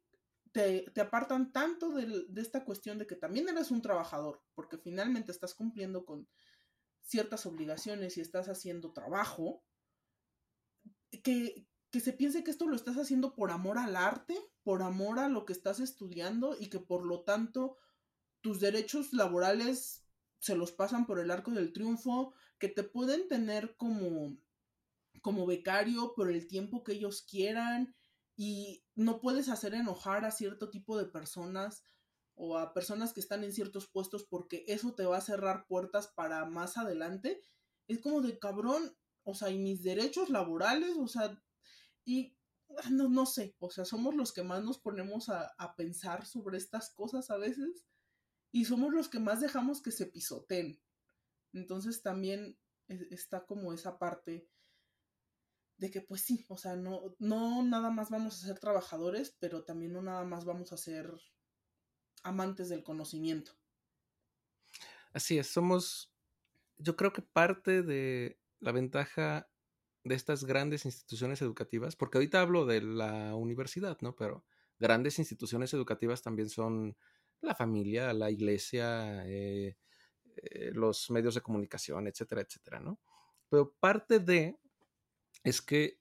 te, 0.56 1.00
apartan 1.02 1.52
tanto 1.52 1.90
de, 1.90 2.24
de, 2.28 2.40
esta 2.40 2.64
cuestión 2.64 2.96
de 2.96 3.06
que 3.06 3.14
también 3.14 3.46
eres 3.46 3.70
un 3.70 3.82
trabajador, 3.82 4.42
porque 4.54 4.78
finalmente 4.78 5.30
estás 5.30 5.54
cumpliendo 5.54 6.06
con 6.06 6.26
ciertas 7.02 7.44
obligaciones 7.44 8.16
y 8.16 8.22
estás 8.22 8.48
haciendo 8.48 8.94
trabajo, 8.94 9.62
que, 11.22 11.66
que 11.90 12.00
se 12.00 12.14
piense 12.14 12.42
que 12.42 12.50
esto 12.50 12.66
lo 12.66 12.74
estás 12.74 12.96
haciendo 12.96 13.34
por 13.34 13.50
amor 13.50 13.76
al 13.76 13.96
arte, 13.96 14.34
por 14.62 14.82
amor 14.82 15.18
a 15.18 15.28
lo 15.28 15.44
que 15.44 15.52
estás 15.52 15.78
estudiando 15.78 16.56
y 16.58 16.70
que 16.70 16.80
por 16.80 17.04
lo 17.04 17.20
tanto 17.20 17.76
tus 18.40 18.58
derechos 18.58 19.12
laborales 19.12 20.06
se 20.38 20.56
los 20.56 20.72
pasan 20.72 21.04
por 21.04 21.18
el 21.18 21.30
arco 21.30 21.50
del 21.50 21.74
triunfo, 21.74 22.32
que 22.58 22.68
te 22.68 22.82
pueden 22.82 23.28
tener 23.28 23.76
como, 23.76 24.38
como 25.20 25.44
becario 25.44 26.14
por 26.14 26.30
el 26.30 26.46
tiempo 26.46 26.82
que 26.82 26.92
ellos 26.92 27.20
quieran 27.20 27.94
y 28.36 28.84
no 28.94 29.20
puedes 29.20 29.48
hacer 29.48 29.74
enojar 29.74 30.24
a 30.24 30.30
cierto 30.30 30.70
tipo 30.70 30.98
de 30.98 31.06
personas 31.06 31.82
o 32.34 32.58
a 32.58 32.74
personas 32.74 33.14
que 33.14 33.20
están 33.20 33.42
en 33.44 33.52
ciertos 33.52 33.88
puestos 33.88 34.24
porque 34.24 34.64
eso 34.68 34.94
te 34.94 35.06
va 35.06 35.16
a 35.16 35.22
cerrar 35.22 35.66
puertas 35.66 36.08
para 36.08 36.44
más 36.44 36.76
adelante. 36.76 37.40
Es 37.88 38.00
como 38.00 38.20
de 38.20 38.38
cabrón, 38.38 38.94
o 39.24 39.34
sea, 39.34 39.50
y 39.50 39.58
mis 39.58 39.82
derechos 39.82 40.28
laborales, 40.28 40.96
o 40.98 41.08
sea, 41.08 41.42
y 42.04 42.36
ah, 42.82 42.90
no, 42.90 43.08
no 43.08 43.24
sé, 43.24 43.56
o 43.58 43.70
sea, 43.70 43.86
somos 43.86 44.14
los 44.14 44.32
que 44.32 44.42
más 44.42 44.62
nos 44.62 44.78
ponemos 44.78 45.30
a, 45.30 45.54
a 45.56 45.74
pensar 45.74 46.26
sobre 46.26 46.58
estas 46.58 46.90
cosas 46.90 47.30
a 47.30 47.38
veces 47.38 47.86
y 48.52 48.66
somos 48.66 48.92
los 48.92 49.08
que 49.08 49.18
más 49.18 49.40
dejamos 49.40 49.82
que 49.82 49.92
se 49.92 50.06
pisoteen. 50.06 50.78
Entonces 51.54 52.02
también 52.02 52.58
e, 52.88 53.08
está 53.10 53.46
como 53.46 53.72
esa 53.72 53.98
parte 53.98 54.46
de 55.78 55.90
que 55.90 56.00
pues 56.00 56.22
sí, 56.22 56.44
o 56.48 56.56
sea, 56.56 56.76
no, 56.76 57.14
no 57.18 57.62
nada 57.62 57.90
más 57.90 58.10
vamos 58.10 58.42
a 58.42 58.46
ser 58.46 58.58
trabajadores, 58.58 59.36
pero 59.38 59.64
también 59.64 59.92
no 59.92 60.02
nada 60.02 60.24
más 60.24 60.44
vamos 60.44 60.72
a 60.72 60.76
ser 60.76 61.12
amantes 62.22 62.68
del 62.68 62.82
conocimiento. 62.82 63.52
Así 65.12 65.38
es, 65.38 65.48
somos, 65.48 66.12
yo 66.78 66.96
creo 66.96 67.12
que 67.12 67.22
parte 67.22 67.82
de 67.82 68.38
la 68.60 68.72
ventaja 68.72 69.48
de 70.04 70.14
estas 70.14 70.44
grandes 70.44 70.84
instituciones 70.84 71.42
educativas, 71.42 71.96
porque 71.96 72.18
ahorita 72.18 72.40
hablo 72.40 72.64
de 72.64 72.80
la 72.80 73.34
universidad, 73.34 73.98
¿no? 74.00 74.14
Pero 74.14 74.44
grandes 74.78 75.18
instituciones 75.18 75.74
educativas 75.74 76.22
también 76.22 76.48
son 76.48 76.96
la 77.40 77.54
familia, 77.54 78.12
la 78.12 78.30
iglesia, 78.30 79.26
eh, 79.26 79.76
eh, 80.36 80.70
los 80.72 81.10
medios 81.10 81.34
de 81.34 81.40
comunicación, 81.40 82.06
etcétera, 82.06 82.42
etcétera, 82.42 82.80
¿no? 82.80 83.00
Pero 83.48 83.72
parte 83.78 84.18
de 84.18 84.56
es 85.46 85.62
que 85.62 86.00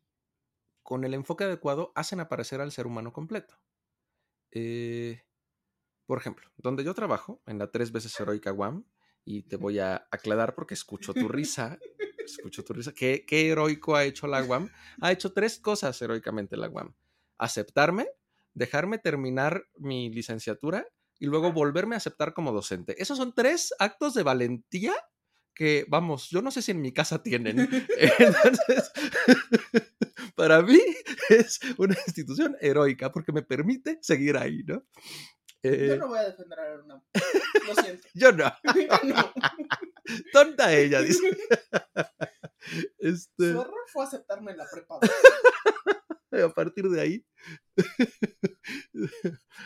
con 0.81 1.03
el 1.05 1.13
enfoque 1.13 1.43
adecuado 1.43 1.91
hacen 1.95 2.19
aparecer 2.19 2.61
al 2.61 2.71
ser 2.71 2.87
humano 2.87 3.13
completo. 3.13 3.59
Eh, 4.51 5.21
por 6.07 6.17
ejemplo, 6.17 6.49
donde 6.57 6.83
yo 6.83 6.95
trabajo, 6.95 7.43
en 7.45 7.59
la 7.59 7.69
tres 7.69 7.91
veces 7.91 8.19
heroica 8.19 8.49
Guam, 8.49 8.85
y 9.23 9.43
te 9.43 9.55
voy 9.55 9.77
a 9.77 10.07
aclarar 10.09 10.55
porque 10.55 10.73
escucho 10.73 11.13
tu 11.13 11.27
risa, 11.27 11.77
escucho 12.17 12.63
tu 12.63 12.73
risa, 12.73 12.91
¿Qué, 12.93 13.23
qué 13.27 13.49
heroico 13.49 13.95
ha 13.95 14.03
hecho 14.03 14.25
la 14.25 14.41
Guam? 14.41 14.71
Ha 14.99 15.11
hecho 15.11 15.31
tres 15.31 15.59
cosas 15.59 16.01
heroicamente 16.01 16.57
la 16.57 16.67
Guam. 16.67 16.95
Aceptarme, 17.37 18.07
dejarme 18.55 18.97
terminar 18.97 19.67
mi 19.77 20.09
licenciatura 20.09 20.87
y 21.19 21.27
luego 21.27 21.51
volverme 21.51 21.93
a 21.93 21.97
aceptar 21.97 22.33
como 22.33 22.51
docente. 22.51 22.99
Esos 22.99 23.19
son 23.19 23.35
tres 23.35 23.75
actos 23.77 24.15
de 24.15 24.23
valentía 24.23 24.95
que, 25.55 25.85
vamos, 25.87 26.29
yo 26.29 26.41
no 26.41 26.51
sé 26.51 26.61
si 26.61 26.71
en 26.71 26.81
mi 26.81 26.91
casa 26.91 27.23
tienen. 27.23 27.59
Entonces, 28.19 28.91
para 30.35 30.61
mí 30.61 30.79
es 31.29 31.59
una 31.77 31.95
institución 32.05 32.55
heroica 32.59 33.11
porque 33.11 33.31
me 33.31 33.41
permite 33.41 33.97
seguir 34.01 34.37
ahí, 34.37 34.63
¿no? 34.63 34.85
yo 35.63 35.71
eh, 35.71 35.97
no 35.97 36.09
voy 36.09 36.19
a 36.19 36.25
defender 36.25 36.59
a 36.59 36.83
una. 36.83 37.03
Lo 37.67 37.75
siento. 37.81 38.07
yo 38.13 38.31
no. 38.31 38.53
no. 39.03 39.33
Tonta 40.31 40.71
ella, 40.75 41.01
dice. 41.01 41.35
Este... 42.99 43.51
Su 43.51 43.61
error 43.61 43.85
fue 43.91 44.03
aceptarme 44.03 44.51
en 44.51 44.57
la 44.57 44.67
prepa. 44.71 44.99
a 46.43 46.53
partir 46.53 46.89
de 46.89 47.01
ahí, 47.01 47.25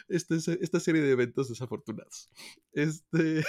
esta, 0.08 0.36
esta 0.36 0.80
serie 0.80 1.02
de 1.02 1.12
eventos 1.12 1.50
desafortunados. 1.50 2.30
Este, 2.72 3.44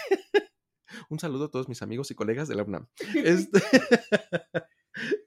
un 1.09 1.19
saludo 1.19 1.47
a 1.47 1.51
todos 1.51 1.69
mis 1.69 1.83
amigos 1.83 2.11
y 2.11 2.15
colegas 2.15 2.49
de 2.49 2.55
la 2.55 2.65
UNAM. 2.65 2.89
Este, 3.25 3.61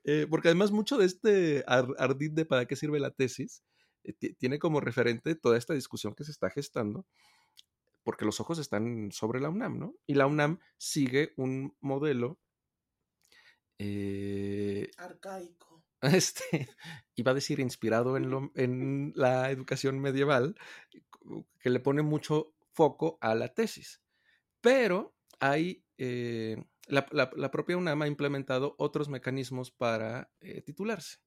eh, 0.04 0.28
porque 0.30 0.50
además 0.50 0.72
mucho 0.72 0.98
de 0.98 1.06
este 1.06 1.64
ardid 1.68 2.32
de 2.32 2.46
para 2.46 2.66
qué 2.66 2.76
sirve 2.76 3.00
la 3.00 3.12
tesis 3.12 3.64
eh, 4.04 4.14
tiene 4.36 4.60
como 4.60 4.80
referente 4.80 5.36
toda 5.36 5.58
esta 5.58 5.74
discusión 5.74 6.16
que 6.16 6.24
se 6.24 6.32
está 6.32 6.50
gestando 6.50 7.06
porque 8.04 8.26
los 8.26 8.40
ojos 8.40 8.60
están 8.60 9.12
sobre 9.12 9.40
la 9.40 9.50
UNAM, 9.50 9.80
¿no? 9.80 9.96
Y 10.06 10.16
la 10.16 10.28
UNAM 10.28 10.60
sigue 10.78 11.34
un 11.38 11.76
modelo 11.80 12.38
eh, 13.80 14.92
arcaico 14.98 15.84
este, 16.02 16.70
iba 17.16 17.32
a 17.32 17.36
decir 17.36 17.60
inspirado 17.60 18.18
en, 18.18 18.52
en 18.56 19.14
la 19.16 19.50
educación 19.52 20.00
medieval, 20.00 20.56
que 21.60 21.70
le 21.70 21.80
pone 21.80 22.02
mucho 22.02 22.54
foco 22.74 23.18
a 23.22 23.36
la 23.36 23.54
tesis. 23.54 24.02
Pero 24.60 25.16
hay, 25.40 25.86
eh, 25.98 26.64
la, 26.88 27.52
propia 27.52 27.78
UNAM 27.78 28.02
ha 28.02 28.08
implementado 28.08 28.76
otros 28.78 29.10
mecanismos 29.10 29.72
para 29.72 30.32
eh, 30.42 30.62
titularse. 30.62 31.18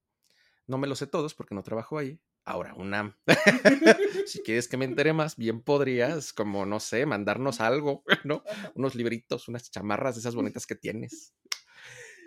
No 0.66 0.78
me 0.78 0.86
lo 0.86 0.96
sé 0.96 1.06
todos 1.06 1.34
porque 1.34 1.54
no 1.54 1.62
trabajo 1.62 1.98
ahí. 1.98 2.20
Ahora, 2.44 2.74
UNAM. 2.74 3.16
si 4.26 4.40
quieres 4.42 4.68
que 4.68 4.76
me 4.76 4.84
entere 4.84 5.12
más, 5.12 5.36
bien 5.36 5.62
podrías, 5.62 6.32
como, 6.32 6.64
no 6.64 6.78
sé, 6.78 7.04
mandarnos 7.04 7.60
algo, 7.60 8.04
¿no? 8.24 8.42
Unos 8.74 8.94
libritos, 8.94 9.48
unas 9.48 9.70
chamarras 9.70 10.14
de 10.14 10.20
esas 10.20 10.34
bonitas 10.34 10.66
que 10.66 10.76
tienes. 10.76 11.34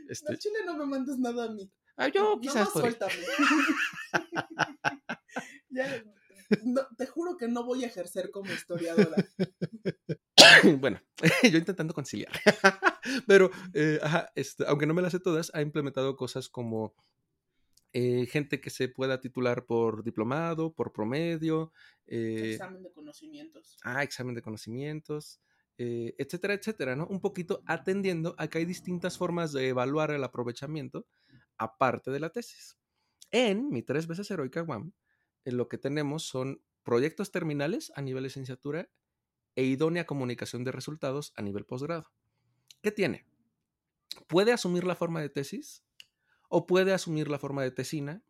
Este... 0.10 0.38
Chile 0.38 0.60
no 0.66 0.76
me 0.76 0.86
mandes 0.86 1.18
nada 1.20 1.46
a 1.46 1.50
mí. 1.50 1.72
Ah, 1.96 2.08
yo 2.08 2.40
quizás. 2.42 2.70
te 6.98 7.06
juro 7.06 7.38
que 7.38 7.48
no 7.48 7.64
voy 7.64 7.84
a 7.84 7.88
ejercer 7.88 8.32
como 8.32 8.52
historiadora. 8.52 9.16
bueno, 10.80 11.00
yo 11.44 11.58
intentando 11.58 11.94
conciliar. 11.94 12.32
Pero, 13.28 13.52
eh, 13.74 14.00
este, 14.36 14.66
aunque 14.68 14.86
no 14.86 14.94
me 14.94 15.02
las 15.02 15.12
sé 15.12 15.20
todas, 15.20 15.52
ha 15.54 15.62
implementado 15.62 16.16
cosas 16.16 16.50
como 16.50 16.96
eh, 17.94 18.26
gente 18.26 18.60
que 18.60 18.70
se 18.70 18.90
pueda 18.90 19.22
titular 19.22 19.66
por 19.66 20.04
diplomado, 20.04 20.74
por 20.74 20.92
promedio. 20.92 21.72
Eh, 22.08 22.54
examen 22.54 22.84
de 22.84 22.92
conocimientos. 22.92 23.78
Ah, 23.84 24.04
examen 24.04 24.36
de 24.36 24.42
conocimientos. 24.42 25.42
etcétera, 25.78 26.56
etcétera, 26.56 26.96
¿no? 26.96 27.08
Un 27.08 27.22
poquito 27.22 27.64
atendiendo 27.66 28.36
a 28.38 28.48
que 28.50 28.58
hay 28.58 28.66
distintas 28.66 29.18
formas 29.18 29.54
de 29.54 29.70
evaluar 29.70 30.12
el 30.12 30.24
aprovechamiento 30.24 31.08
aparte 31.58 32.12
de 32.12 32.20
la 32.20 32.32
tesis. 32.32 32.78
En 33.32 33.70
mi 33.70 33.84
tres 33.84 34.08
veces 34.08 34.30
heroica 34.32 34.64
WAM, 34.64 34.92
lo 35.46 35.68
que 35.68 35.78
tenemos 35.78 36.24
son 36.24 36.62
proyectos 36.84 37.32
terminales 37.32 37.92
a 37.96 38.02
nivel 38.02 38.24
licenciatura 38.24 38.90
e 39.56 39.64
idónea 39.64 40.06
comunicación 40.06 40.64
de 40.64 40.72
resultados 40.72 41.34
a 41.36 41.42
nivel 41.42 41.66
posgrado. 41.66 42.12
¿Qué 42.82 42.92
tiene? 42.92 43.26
Puede 44.28 44.54
asumir 44.54 44.84
la 44.86 44.96
forma 44.96 45.22
de 45.22 45.30
tesis 45.30 45.84
o 46.50 46.66
puede 46.66 46.94
asumir 46.94 47.30
la 47.30 47.40
forma 47.40 47.64
de 47.64 47.72
tesina 47.72 48.24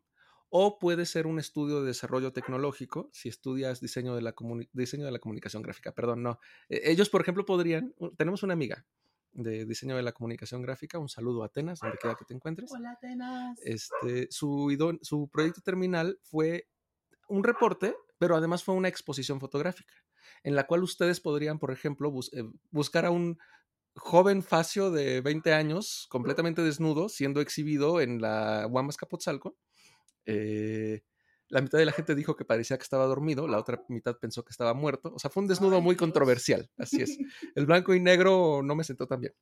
o 0.50 0.78
puede 0.78 1.06
ser 1.06 1.26
un 1.26 1.38
estudio 1.38 1.80
de 1.80 1.86
desarrollo 1.86 2.32
tecnológico 2.32 3.08
si 3.12 3.28
estudias 3.28 3.80
diseño 3.80 4.14
de 4.16 4.22
la, 4.22 4.34
diseño 4.72 5.06
de 5.06 5.12
la 5.12 5.20
comunicación 5.20 5.62
gráfica. 5.62 5.92
Perdón, 5.92 6.22
no. 6.22 6.40
E-, 6.68 6.90
ellos, 6.90 7.08
por 7.08 7.20
ejemplo, 7.22 7.44
podrían, 7.44 7.94
tenemos 8.16 8.42
una 8.42 8.54
amiga 8.54 8.84
de 9.32 9.64
diseño 9.64 9.96
de 9.96 10.02
la 10.02 10.12
comunicación 10.12 10.60
gráfica. 10.62 10.98
Un 10.98 11.08
saludo 11.08 11.44
a 11.44 11.46
Atenas, 11.46 11.78
donde 11.78 11.98
quiera 11.98 12.16
que 12.16 12.24
te 12.24 12.34
encuentres. 12.34 12.72
Hola, 12.72 12.92
Atenas. 12.92 13.58
Este, 13.62 14.26
su, 14.30 14.98
su 15.02 15.28
proyecto 15.28 15.60
terminal 15.60 16.18
fue 16.24 16.68
un 17.30 17.44
reporte, 17.44 17.96
pero 18.18 18.36
además 18.36 18.64
fue 18.64 18.74
una 18.74 18.88
exposición 18.88 19.40
fotográfica, 19.40 19.94
en 20.42 20.54
la 20.54 20.66
cual 20.66 20.82
ustedes 20.82 21.20
podrían, 21.20 21.58
por 21.58 21.70
ejemplo, 21.70 22.12
eh, 22.32 22.44
buscar 22.70 23.06
a 23.06 23.10
un 23.10 23.38
joven 23.94 24.42
facio 24.42 24.90
de 24.90 25.20
20 25.20 25.52
años, 25.52 26.06
completamente 26.10 26.62
desnudo, 26.62 27.08
siendo 27.08 27.40
exhibido 27.40 28.00
en 28.00 28.20
la 28.20 28.66
Guamas 28.66 28.96
Capotzalco. 28.96 29.56
Eh, 30.26 31.02
la 31.48 31.60
mitad 31.60 31.78
de 31.78 31.84
la 31.84 31.92
gente 31.92 32.14
dijo 32.14 32.36
que 32.36 32.44
parecía 32.44 32.76
que 32.78 32.84
estaba 32.84 33.06
dormido, 33.06 33.48
la 33.48 33.58
otra 33.58 33.82
mitad 33.88 34.16
pensó 34.18 34.44
que 34.44 34.52
estaba 34.52 34.72
muerto. 34.74 35.12
O 35.14 35.18
sea, 35.18 35.30
fue 35.30 35.42
un 35.42 35.48
desnudo 35.48 35.76
Ay, 35.76 35.82
muy 35.82 35.94
Dios. 35.94 36.00
controversial, 36.00 36.70
así 36.78 37.02
es. 37.02 37.18
El 37.56 37.66
blanco 37.66 37.94
y 37.94 38.00
negro 38.00 38.62
no 38.62 38.74
me 38.76 38.84
sentó 38.84 39.06
tan 39.06 39.20
bien. 39.20 39.34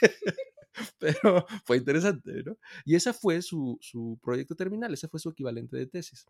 Pero 0.98 1.46
fue 1.64 1.76
interesante, 1.76 2.42
¿no? 2.44 2.56
Y 2.84 2.96
ese 2.96 3.12
fue 3.12 3.42
su, 3.42 3.78
su 3.80 4.18
proyecto 4.22 4.56
terminal, 4.56 4.92
ese 4.92 5.08
fue 5.08 5.20
su 5.20 5.30
equivalente 5.30 5.76
de 5.76 5.86
tesis. 5.86 6.26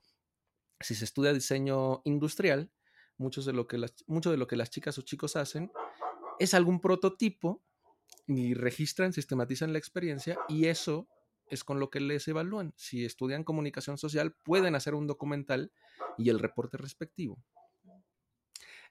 Si 0.85 0.95
se 0.95 1.05
estudia 1.05 1.33
diseño 1.33 2.03
industrial, 2.05 2.71
de 3.19 3.53
lo 3.53 3.67
que 3.67 3.79
las, 3.79 4.05
mucho 4.07 4.31
de 4.31 4.37
lo 4.37 4.47
que 4.47 4.57
las 4.57 4.71
chicas 4.71 4.99
o 4.99 5.03
chicos 5.03 5.37
hacen 5.37 5.73
es 6.39 6.53
algún 6.53 6.81
prototipo 6.81 7.63
y 8.27 8.55
registran, 8.55 9.13
sistematizan 9.13 9.73
la 9.73 9.79
experiencia 9.79 10.39
y 10.49 10.67
eso 10.67 11.09
es 11.47 11.63
con 11.63 11.79
lo 11.79 11.91
que 11.91 12.01
les 12.01 12.27
evalúan. 12.29 12.75
Si 12.77 13.05
estudian 13.05 13.45
comunicación 13.45 13.99
social, 13.99 14.35
pueden 14.45 14.75
hacer 14.75 14.95
un 14.95 15.07
documental 15.07 15.73
y 16.19 16.31
el 16.31 16.39
reporte 16.39 16.77
respectivo. 16.77 17.43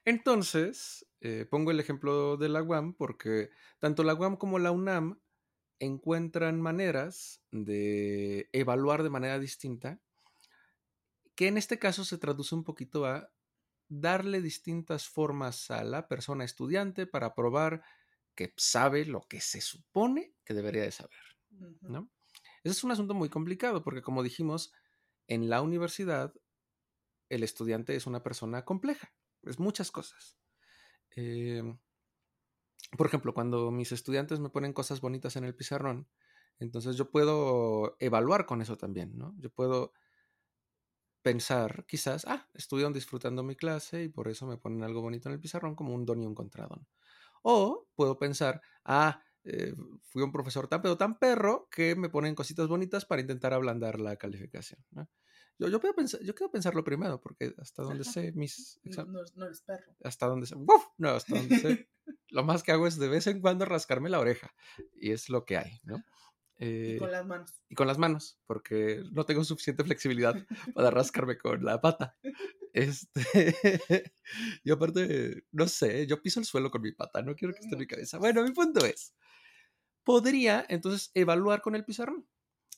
Entonces, 0.04 1.06
eh, 1.20 1.46
pongo 1.50 1.70
el 1.70 1.80
ejemplo 1.80 2.36
de 2.36 2.48
la 2.48 2.62
UAM 2.62 2.94
porque 2.94 3.50
tanto 3.78 4.04
la 4.04 4.14
UAM 4.14 4.36
como 4.36 4.58
la 4.58 4.70
UNAM 4.70 5.20
encuentran 5.78 6.60
maneras 6.60 7.40
de 7.50 8.48
evaluar 8.52 9.02
de 9.02 9.10
manera 9.10 9.38
distinta, 9.38 10.00
que 11.34 11.48
en 11.48 11.58
este 11.58 11.78
caso 11.78 12.04
se 12.04 12.18
traduce 12.18 12.54
un 12.54 12.64
poquito 12.64 13.06
a 13.06 13.30
darle 13.88 14.40
distintas 14.40 15.08
formas 15.08 15.70
a 15.70 15.84
la 15.84 16.08
persona 16.08 16.44
estudiante 16.44 17.06
para 17.06 17.34
probar 17.34 17.82
que 18.34 18.52
sabe 18.56 19.04
lo 19.04 19.22
que 19.22 19.40
se 19.40 19.60
supone 19.60 20.34
que 20.44 20.54
debería 20.54 20.82
de 20.82 20.92
saber. 20.92 21.18
¿no? 21.80 22.10
Ese 22.62 22.72
es 22.72 22.84
un 22.84 22.90
asunto 22.90 23.14
muy 23.14 23.28
complicado 23.28 23.82
porque 23.82 24.02
como 24.02 24.22
dijimos, 24.22 24.72
en 25.28 25.48
la 25.48 25.62
universidad 25.62 26.34
el 27.28 27.42
estudiante 27.42 27.96
es 27.96 28.06
una 28.06 28.22
persona 28.22 28.64
compleja, 28.64 29.12
es 29.42 29.58
muchas 29.58 29.90
cosas. 29.90 30.38
Eh, 31.16 31.62
por 32.96 33.06
ejemplo, 33.06 33.34
cuando 33.34 33.70
mis 33.70 33.92
estudiantes 33.92 34.40
me 34.40 34.50
ponen 34.50 34.72
cosas 34.72 35.00
bonitas 35.00 35.36
en 35.36 35.44
el 35.44 35.54
pizarrón, 35.54 36.08
entonces 36.58 36.96
yo 36.96 37.10
puedo 37.10 37.96
evaluar 37.98 38.46
con 38.46 38.62
eso 38.62 38.76
también, 38.76 39.16
¿no? 39.16 39.34
Yo 39.38 39.50
puedo 39.50 39.92
pensar, 41.24 41.86
quizás, 41.88 42.26
ah, 42.26 42.46
estuvieron 42.52 42.92
disfrutando 42.92 43.42
mi 43.42 43.56
clase 43.56 44.04
y 44.04 44.08
por 44.08 44.28
eso 44.28 44.46
me 44.46 44.58
ponen 44.58 44.82
algo 44.82 45.00
bonito 45.00 45.30
en 45.30 45.32
el 45.32 45.40
pizarrón 45.40 45.74
como 45.74 45.94
un 45.94 46.04
don 46.04 46.20
y 46.20 46.26
un 46.26 46.34
contradón. 46.34 46.86
O 47.42 47.88
puedo 47.94 48.18
pensar, 48.18 48.60
ah, 48.84 49.22
eh, 49.42 49.74
fui 50.02 50.22
un 50.22 50.30
profesor 50.30 50.68
tan 50.68 50.82
pedo, 50.82 50.98
tan 50.98 51.18
perro 51.18 51.66
que 51.70 51.96
me 51.96 52.10
ponen 52.10 52.34
cositas 52.34 52.68
bonitas 52.68 53.06
para 53.06 53.22
intentar 53.22 53.54
ablandar 53.54 54.00
la 54.00 54.16
calificación. 54.16 54.84
¿no? 54.90 55.08
Yo, 55.58 55.68
yo, 55.68 55.80
puedo 55.80 55.94
pensar, 55.94 56.20
yo 56.20 56.34
quiero 56.34 56.50
pensarlo 56.50 56.84
primero 56.84 57.18
porque 57.22 57.54
hasta 57.56 57.82
donde 57.82 58.04
sé 58.04 58.32
mis 58.32 58.78
no, 59.08 59.22
no 59.34 59.46
eres 59.46 59.62
perro. 59.62 59.96
hasta 60.04 60.26
donde 60.26 60.46
sé, 60.46 60.56
¡uf! 60.56 60.84
no, 60.98 61.08
hasta 61.08 61.36
donde 61.36 61.58
sé, 61.58 61.88
lo 62.28 62.44
más 62.44 62.62
que 62.62 62.72
hago 62.72 62.86
es 62.86 62.98
de 62.98 63.08
vez 63.08 63.26
en 63.28 63.40
cuando 63.40 63.64
rascarme 63.64 64.10
la 64.10 64.20
oreja 64.20 64.54
y 64.94 65.12
es 65.12 65.30
lo 65.30 65.46
que 65.46 65.56
hay, 65.56 65.80
¿no? 65.84 66.04
Y 66.82 66.94
Eh, 66.94 66.96
con 66.96 67.10
las 67.10 67.26
manos. 67.26 67.62
y 67.68 67.74
con 67.74 67.86
las 67.86 67.98
manos, 67.98 68.38
porque 68.46 69.02
no 69.12 69.24
tengo 69.26 69.44
suficiente 69.44 69.84
flexibilidad 69.84 70.36
para 70.74 70.90
rascarme 70.90 71.38
con 71.38 71.64
la 71.64 71.80
pata. 71.80 72.16
Este, 72.72 73.22
y 74.64 74.70
aparte, 74.70 75.44
no 75.52 75.68
sé, 75.68 76.06
yo 76.06 76.22
piso 76.22 76.40
el 76.40 76.46
suelo 76.46 76.70
con 76.70 76.82
mi 76.82 76.92
pata, 76.92 77.22
no 77.22 77.34
quiero 77.36 77.54
que 77.54 77.60
esté 77.60 77.74
en 77.74 77.80
mi 77.80 77.86
cabeza. 77.86 78.18
Bueno, 78.18 78.42
mi 78.44 78.52
punto 78.52 78.84
es, 78.84 79.14
podría 80.04 80.64
entonces 80.68 81.10
evaluar 81.14 81.62
con 81.62 81.74
el 81.74 81.84
pizarrón, 81.84 82.28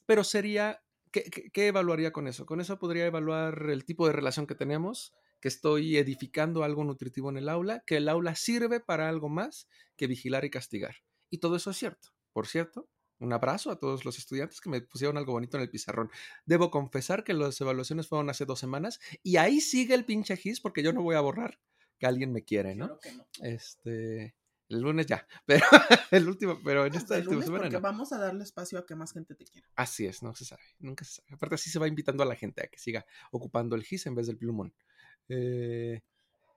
pero 0.07 0.25
sería, 0.25 0.83
¿qué, 1.13 1.25
qué, 1.25 1.51
qué 1.51 1.69
evaluaría 1.69 2.13
con 2.13 2.29
eso? 2.29 2.47
Con 2.47 2.61
eso 2.61 2.79
podría 2.79 3.07
evaluar 3.07 3.71
el 3.71 3.85
tipo 3.85 4.07
de 4.07 4.13
relación 4.13 4.47
que 4.47 4.55
tenemos, 4.55 5.15
que 5.41 5.49
estoy 5.49 5.97
edificando 5.99 6.65
algo 6.65 6.85
nutritivo 6.85 7.31
en 7.31 7.39
el 7.39 7.49
aula, 7.49 7.83
que 7.87 7.99
el 7.99 8.09
aula 8.09 8.35
sirve 8.37 8.81
para 8.81 9.09
algo 9.09 9.29
más 9.29 9.69
que 9.97 10.07
vigilar 10.07 10.45
y 10.45 10.51
castigar. 10.51 10.97
Y 11.31 11.39
todo 11.39 11.57
eso 11.57 11.71
es 11.71 11.77
cierto. 11.77 12.11
Por 12.33 12.47
cierto, 12.47 12.89
un 13.19 13.33
abrazo 13.33 13.71
a 13.71 13.79
todos 13.79 14.05
los 14.05 14.19
estudiantes 14.19 14.61
que 14.61 14.69
me 14.71 14.81
pusieron 14.83 15.17
algo 15.17 15.33
bonito 15.33 15.57
en 15.57 15.63
el 15.63 15.71
pizarrón. 15.71 16.11
Debo 16.45 16.71
confesar 16.71 17.25
que 17.25 17.35
las 17.35 17.61
evaluaciones 17.61 18.09
fueron 18.09 18.29
hace 18.31 18.45
dos 18.45 18.59
semanas 18.59 19.01
y 19.23 19.37
ahí 19.37 19.61
sigue 19.61 19.95
el 19.95 20.05
pinche 20.05 20.37
gis 20.37 20.61
porque 20.61 20.83
yo 20.83 20.93
no 20.93 21.03
voy 21.03 21.17
a 21.17 21.21
borrar 21.21 21.59
que 21.99 22.07
alguien 22.07 22.33
me 22.33 22.45
quiere, 22.45 22.75
¿no? 22.75 22.89
Claro 22.89 23.01
que 23.01 23.13
no. 23.13 23.27
Este, 23.41 24.37
el 24.69 24.81
lunes 24.81 25.07
ya, 25.07 25.27
pero 25.47 25.65
el 26.11 26.29
último, 26.29 26.61
pero 26.63 26.85
en 26.87 26.95
esta 26.95 27.17
el 27.17 27.23
última 27.23 27.35
lunes 27.35 27.47
semana 27.47 27.63
porque 27.65 27.77
no. 27.77 27.81
vamos 27.81 28.13
a 28.13 28.19
darle 28.19 28.43
espacio 28.45 28.79
a 28.79 28.85
que 28.87 28.95
más 28.97 29.13
gente 29.13 29.35
te 29.35 29.47
quiera. 29.47 29.69
Así 29.77 30.07
es, 30.07 30.23
no 30.23 30.35
se 30.35 30.45
sabe, 30.45 30.63
nunca 30.79 31.05
se 31.05 31.15
sabe. 31.15 31.29
Aparte 31.33 31.55
así 31.55 31.71
se 31.71 31.79
va 31.79 31.89
invitando 31.89 32.23
a 32.23 32.27
la 32.27 32.37
gente 32.37 32.63
a 32.63 32.69
que 32.69 32.79
siga 32.79 33.07
ocupando 33.31 33.77
el 33.77 33.85
gis 33.85 34.07
en 34.07 34.15
vez 34.15 34.27
del 34.27 34.37
plumón. 34.39 34.75
Eh, 35.29 36.03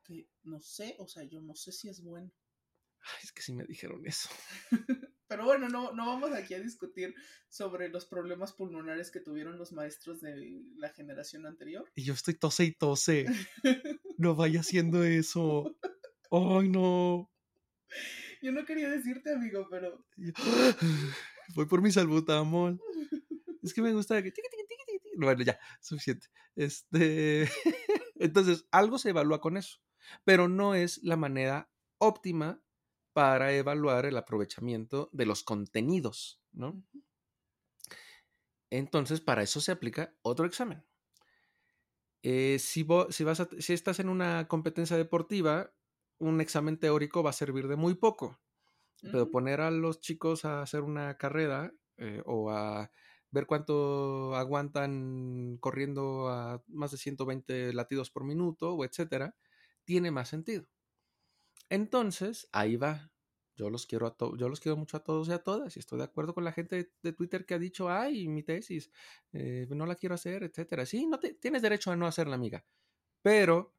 Que 0.03 0.27
no 0.43 0.59
sé, 0.61 0.95
o 0.99 1.07
sea, 1.07 1.23
yo 1.23 1.41
no 1.41 1.55
sé 1.55 1.71
si 1.71 1.87
es 1.89 2.01
bueno. 2.01 2.31
ay, 3.01 3.19
es 3.23 3.31
que 3.31 3.41
sí 3.41 3.53
me 3.53 3.65
dijeron 3.65 4.05
eso. 4.05 4.29
Pero 5.29 5.45
bueno, 5.45 5.69
no, 5.69 5.93
no 5.93 6.07
vamos 6.07 6.31
aquí 6.33 6.55
a 6.55 6.59
discutir 6.59 7.13
sobre 7.47 7.87
los 7.87 8.05
problemas 8.05 8.51
pulmonares 8.51 9.11
que 9.11 9.19
tuvieron 9.19 9.59
los 9.59 9.71
maestros 9.71 10.21
de 10.21 10.63
la 10.75 10.89
generación 10.89 11.45
anterior. 11.45 11.87
Y 11.93 12.03
yo 12.03 12.13
estoy 12.13 12.33
tose 12.33 12.65
y 12.65 12.71
tose. 12.73 13.25
No 14.17 14.35
vaya 14.35 14.59
haciendo 14.59 15.05
eso. 15.05 15.77
Ay, 16.29 16.67
no. 16.67 17.31
Yo 18.41 18.51
no 18.51 18.65
quería 18.65 18.89
decirte, 18.89 19.33
amigo, 19.33 19.65
pero 19.69 20.05
Voy 21.55 21.65
por 21.67 21.81
mi 21.81 21.89
salbutamol. 21.89 22.81
Es 23.63 23.73
que 23.73 23.81
me 23.81 23.93
gusta 23.93 24.21
que... 24.21 24.33
Bueno, 25.15 25.41
ya, 25.41 25.57
suficiente. 25.79 26.27
Este... 26.57 27.47
Entonces, 28.15 28.65
algo 28.71 28.97
se 28.97 29.11
evalúa 29.11 29.39
con 29.39 29.55
eso, 29.55 29.79
pero 30.25 30.49
no 30.49 30.75
es 30.75 31.01
la 31.01 31.15
manera 31.15 31.71
óptima 31.97 32.61
para 33.13 33.53
evaluar 33.53 34.05
el 34.05 34.17
aprovechamiento 34.17 35.09
de 35.13 35.25
los 35.25 35.43
contenidos, 35.43 36.41
¿no? 36.51 36.83
Entonces, 38.71 39.21
para 39.21 39.43
eso 39.43 39.61
se 39.61 39.71
aplica 39.71 40.17
otro 40.23 40.47
examen. 40.47 40.83
Eh, 42.23 42.59
si, 42.59 42.85
si, 43.11 43.23
vas 43.23 43.39
a- 43.39 43.49
si 43.59 43.73
estás 43.73 43.99
en 43.99 44.09
una 44.09 44.47
competencia 44.47 44.97
deportiva, 44.97 45.73
un 46.19 46.41
examen 46.41 46.77
teórico 46.79 47.23
va 47.23 47.29
a 47.31 47.33
servir 47.33 47.67
de 47.67 47.75
muy 47.77 47.95
poco. 47.95 48.41
Pero 49.11 49.31
poner 49.31 49.61
a 49.61 49.71
los 49.71 50.01
chicos 50.01 50.45
a 50.45 50.61
hacer 50.63 50.81
una 50.83 51.17
carrera 51.17 51.73
eh, 51.97 52.21
o 52.25 52.51
a 52.51 52.91
ver 53.31 53.47
cuánto 53.47 54.35
aguantan 54.35 55.57
corriendo 55.61 56.29
a 56.29 56.63
más 56.67 56.91
de 56.91 56.97
120 56.99 57.73
latidos 57.73 58.11
por 58.11 58.25
minuto 58.25 58.73
o 58.75 58.85
etcétera, 58.85 59.35
tiene 59.85 60.11
más 60.11 60.29
sentido. 60.29 60.67
Entonces, 61.69 62.49
ahí 62.51 62.75
va. 62.77 63.11
Yo 63.55 63.69
los 63.69 63.85
quiero 63.85 64.07
a 64.07 64.15
yo 64.37 64.47
los 64.47 64.61
quiero 64.61 64.77
mucho 64.77 64.95
a 64.97 65.03
todos 65.03 65.27
y 65.27 65.33
a 65.33 65.39
todas 65.39 65.75
y 65.75 65.79
estoy 65.79 65.97
de 65.99 66.05
acuerdo 66.05 66.33
con 66.33 66.45
la 66.45 66.53
gente 66.53 66.77
de, 66.77 66.93
de 67.03 67.13
Twitter 67.13 67.45
que 67.45 67.55
ha 67.55 67.59
dicho, 67.59 67.89
ay, 67.89 68.27
mi 68.29 68.41
tesis, 68.41 68.89
eh, 69.33 69.67
no 69.69 69.85
la 69.85 69.95
quiero 69.95 70.15
hacer, 70.15 70.43
etcétera. 70.43 70.85
Sí, 70.85 71.05
no 71.07 71.19
te, 71.19 71.33
tienes 71.33 71.61
derecho 71.61 71.91
a 71.91 71.97
no 71.97 72.07
hacerla, 72.07 72.35
amiga. 72.35 72.65
Pero 73.21 73.75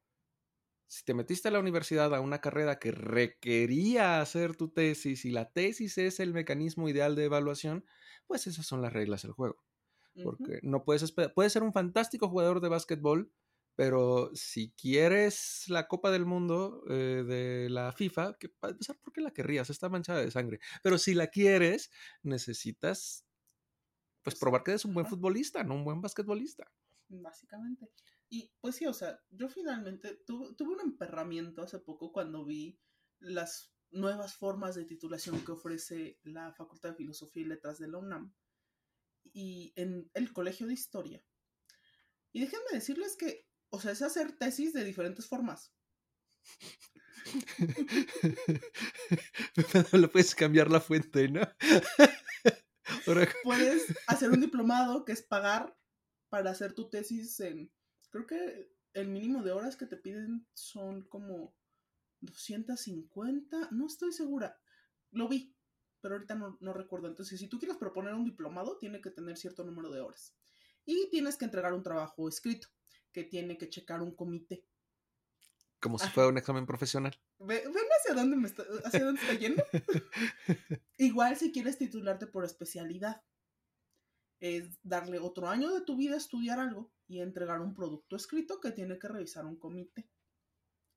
si 0.89 1.05
te 1.05 1.15
metiste 1.15 1.49
a 1.49 1.51
la 1.53 1.61
universidad 1.61 2.13
a 2.15 2.21
una 2.21 2.41
carrera 2.41 2.81
que 2.81 2.91
requería 2.91 4.21
hacer 4.21 4.57
tu 4.57 4.71
tesis 4.71 5.25
y 5.25 5.31
la 5.31 5.53
tesis 5.53 5.99
es 5.99 6.19
el 6.19 6.35
mecanismo 6.35 6.89
ideal 6.89 7.15
de 7.15 7.25
evaluación, 7.25 7.85
pues 8.27 8.47
esas 8.49 8.67
son 8.67 8.83
las 8.83 8.93
reglas 8.93 9.23
del 9.23 9.33
juego. 9.33 9.65
Porque 10.23 10.59
no 10.63 10.85
puedes 10.85 11.03
esperar, 11.03 11.33
puedes 11.33 11.53
ser 11.53 11.63
un 11.63 11.73
fantástico 11.73 12.29
jugador 12.29 12.61
de 12.61 12.69
básquetbol, 12.69 13.33
pero 13.77 14.31
si 14.35 14.73
quieres 14.73 15.65
la 15.69 15.89
Copa 15.89 16.11
del 16.11 16.27
Mundo 16.27 16.83
eh, 16.91 17.25
de 17.27 17.71
la 17.71 17.93
FIFA, 17.93 18.37
que 18.39 18.49
para 18.51 18.73
empezar, 18.73 18.99
¿por 19.01 19.13
qué 19.13 19.21
la 19.21 19.33
querrías? 19.33 19.71
Está 19.71 19.89
manchada 19.89 20.21
de 20.21 20.31
sangre. 20.31 20.61
Pero 20.83 20.99
si 20.99 21.15
la 21.15 21.29
quieres, 21.29 21.91
necesitas 22.23 23.25
pues 24.23 24.35
Pues, 24.35 24.41
probar 24.41 24.63
que 24.63 24.73
eres 24.73 24.85
un 24.85 24.95
buen 24.95 25.07
futbolista, 25.07 25.65
no 25.65 25.75
un 25.75 25.85
buen 25.85 26.01
basquetbolista. 26.01 26.71
Básicamente. 27.09 27.91
Y 28.29 28.53
pues 28.61 28.77
sí, 28.77 28.87
o 28.87 28.93
sea, 28.95 29.21
yo 29.31 29.49
finalmente 29.49 30.15
tu- 30.27 30.55
tuve 30.55 30.75
un 30.75 30.81
emperramiento 30.81 31.63
hace 31.63 31.79
poco 31.81 32.13
cuando 32.13 32.45
vi 32.45 32.79
las 33.19 33.75
nuevas 33.91 34.35
formas 34.37 34.77
de 34.77 34.85
titulación 34.85 35.45
que 35.45 35.53
ofrece 35.53 36.21
la 36.23 36.53
Facultad 36.55 36.91
de 36.91 36.95
Filosofía 36.97 37.43
y 37.43 37.47
Letras 37.47 37.79
de 37.79 37.89
la 37.89 37.99
UNAM 37.99 38.33
y 39.33 39.73
en 39.77 40.11
el 40.15 40.33
Colegio 40.33 40.67
de 40.69 40.75
Historia. 40.75 41.25
Y 42.33 42.41
déjenme 42.41 42.67
decirles 42.73 43.17
que, 43.17 43.49
o 43.71 43.81
sea, 43.81 43.93
es 43.93 44.03
hacer 44.03 44.33
tesis 44.33 44.73
de 44.73 44.85
diferentes 44.85 45.27
formas. 45.27 45.73
Le 49.93 50.09
puedes 50.09 50.35
cambiar 50.35 50.71
la 50.71 50.81
fuente, 50.81 51.29
¿no? 51.29 51.43
Puedes 53.45 53.95
hacer 54.07 54.31
un 54.31 54.41
diplomado 54.41 55.05
que 55.05 55.13
es 55.13 55.23
pagar 55.23 55.77
para 56.29 56.51
hacer 56.51 56.75
tu 56.75 56.89
tesis 56.89 57.39
en, 57.41 57.73
creo 58.11 58.27
que 58.27 58.73
el 58.95 59.09
mínimo 59.09 59.43
de 59.43 59.53
horas 59.53 59.77
que 59.77 59.87
te 59.87 59.97
piden 59.97 60.47
son 60.55 61.03
como 61.09 61.55
250, 62.21 63.69
no 63.71 63.87
estoy 63.87 64.13
segura. 64.13 64.61
lo 65.13 65.29
vi, 65.29 65.55
pero 66.01 66.15
ahorita 66.15 66.35
no, 66.35 66.57
no 66.61 66.73
recuerdo. 66.73 67.09
Entonces, 67.09 67.39
si 67.39 67.49
tú 67.49 67.59
quieres 67.59 67.77
proponer 67.77 68.15
un 68.15 68.25
diplomado, 68.25 68.79
tiene 68.79 69.01
que 69.01 69.11
tener 69.11 69.37
cierto 69.37 69.65
número 69.65 69.91
de 69.91 70.01
horas. 70.01 70.37
Y 70.85 71.09
tienes 71.11 71.37
que 71.37 71.45
entregar 71.45 71.73
un 71.73 71.83
trabajo 71.83 72.29
escrito, 72.29 72.69
que 73.13 73.25
tiene 73.25 73.57
que 73.59 73.69
checar 73.69 74.03
un 74.03 74.15
comité. 74.15 74.65
Como 75.81 75.99
si 75.99 76.05
Ajá. 76.05 76.13
fuera 76.15 76.29
un 76.29 76.39
examen 76.39 76.67
profesional. 76.67 77.19
Ve- 77.39 77.65
¿Ven 77.65 77.85
hacia 77.99 78.15
dónde, 78.15 78.37
me 78.37 78.47
está, 78.49 78.65
hacia 78.85 79.05
dónde 79.05 79.21
está 79.21 79.35
yendo? 79.35 79.65
Igual 80.99 81.37
si 81.37 81.53
quieres 81.53 81.79
titularte 81.79 82.27
por 82.27 82.45
especialidad, 82.45 83.23
es 84.41 84.79
darle 84.83 85.19
otro 85.19 85.49
año 85.49 85.73
de 85.73 85.83
tu 85.83 85.97
vida 85.97 86.15
a 86.15 86.19
estudiar 86.19 86.59
algo 86.61 86.93
y 87.07 87.21
entregar 87.21 87.61
un 87.61 87.75
producto 87.75 88.17
escrito 88.17 88.61
que 88.61 88.73
tiene 88.73 88.99
que 88.99 89.09
revisar 89.09 89.45
un 89.47 89.59
comité. 89.59 90.09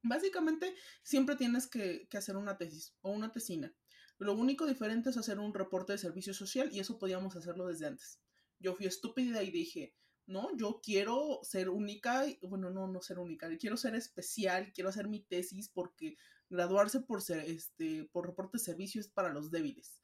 Básicamente, 0.02 0.76
siempre 1.02 1.36
tienes 1.38 1.68
que, 1.68 2.08
que 2.10 2.18
hacer 2.18 2.36
una 2.36 2.58
tesis 2.58 2.94
o 3.02 3.12
una 3.12 3.32
tesina. 3.32 3.74
Lo 4.18 4.34
único 4.34 4.66
diferente 4.66 5.10
es 5.10 5.18
hacer 5.18 5.40
un 5.40 5.54
reporte 5.54 5.94
de 5.94 5.98
servicio 5.98 6.34
social 6.34 6.70
y 6.74 6.80
eso 6.80 7.00
podíamos 7.00 7.36
hacerlo 7.36 7.68
desde 7.68 7.88
antes. 7.88 8.20
Yo 8.60 8.76
fui 8.76 8.86
estúpida 8.86 9.44
y 9.44 9.52
dije, 9.52 9.96
no, 10.26 10.56
yo 10.56 10.80
quiero 10.82 11.40
ser 11.44 11.70
única, 11.70 12.26
bueno, 12.42 12.70
no, 12.70 12.88
no 12.88 13.02
ser 13.02 13.20
única, 13.20 13.50
quiero 13.58 13.78
ser 13.78 13.96
especial, 13.96 14.72
quiero 14.74 14.90
hacer 14.90 15.08
mi 15.08 15.22
tesis 15.22 15.70
porque 15.70 16.16
graduarse 16.50 17.02
por 17.02 17.22
ser, 17.22 17.40
este, 17.40 18.06
por 18.12 18.28
reporte 18.28 18.58
de 18.58 18.64
servicio 18.64 19.02
es 19.02 19.08
para 19.10 19.34
los 19.34 19.52
débiles. 19.52 20.00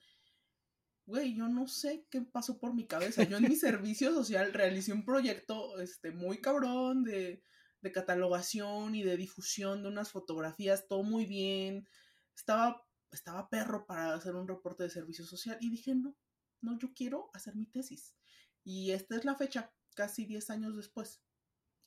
Güey, 1.05 1.36
yo 1.36 1.47
no 1.47 1.67
sé 1.67 2.05
qué 2.12 2.21
pasó 2.21 2.60
por 2.60 2.75
mi 2.75 2.86
cabeza. 2.86 3.23
Yo 3.23 3.38
en 3.38 3.49
mi 3.49 3.55
servicio 3.55 4.13
social 4.13 4.53
realicé 4.53 4.93
un 4.93 5.05
proyecto, 5.05 5.79
este, 5.79 6.12
muy 6.12 6.39
cabrón 6.39 7.03
de, 7.03 7.43
de 7.82 7.91
catalogación 7.91 8.95
y 8.95 9.03
de 9.03 9.17
difusión 9.17 9.82
de 9.84 9.89
unas 9.89 10.12
fotografías, 10.12 10.88
todo 10.88 11.03
muy 11.03 11.25
bien. 11.25 11.88
Estaba, 12.36 12.86
estaba 13.12 13.49
perro 13.49 13.86
para 13.86 14.13
hacer 14.13 14.36
un 14.36 14.47
reporte 14.47 14.84
de 14.84 14.89
servicio 14.89 15.25
social 15.25 15.58
y 15.62 15.69
dije, 15.69 15.95
no, 15.95 16.15
no, 16.62 16.77
yo 16.77 16.93
quiero 16.93 17.29
hacer 17.34 17.55
mi 17.55 17.65
tesis. 17.65 18.15
Y 18.63 18.91
esta 18.91 19.15
es 19.15 19.25
la 19.25 19.36
fecha, 19.36 19.73
casi 20.00 20.26
10 20.26 20.50
años 20.50 20.78
después, 20.78 21.22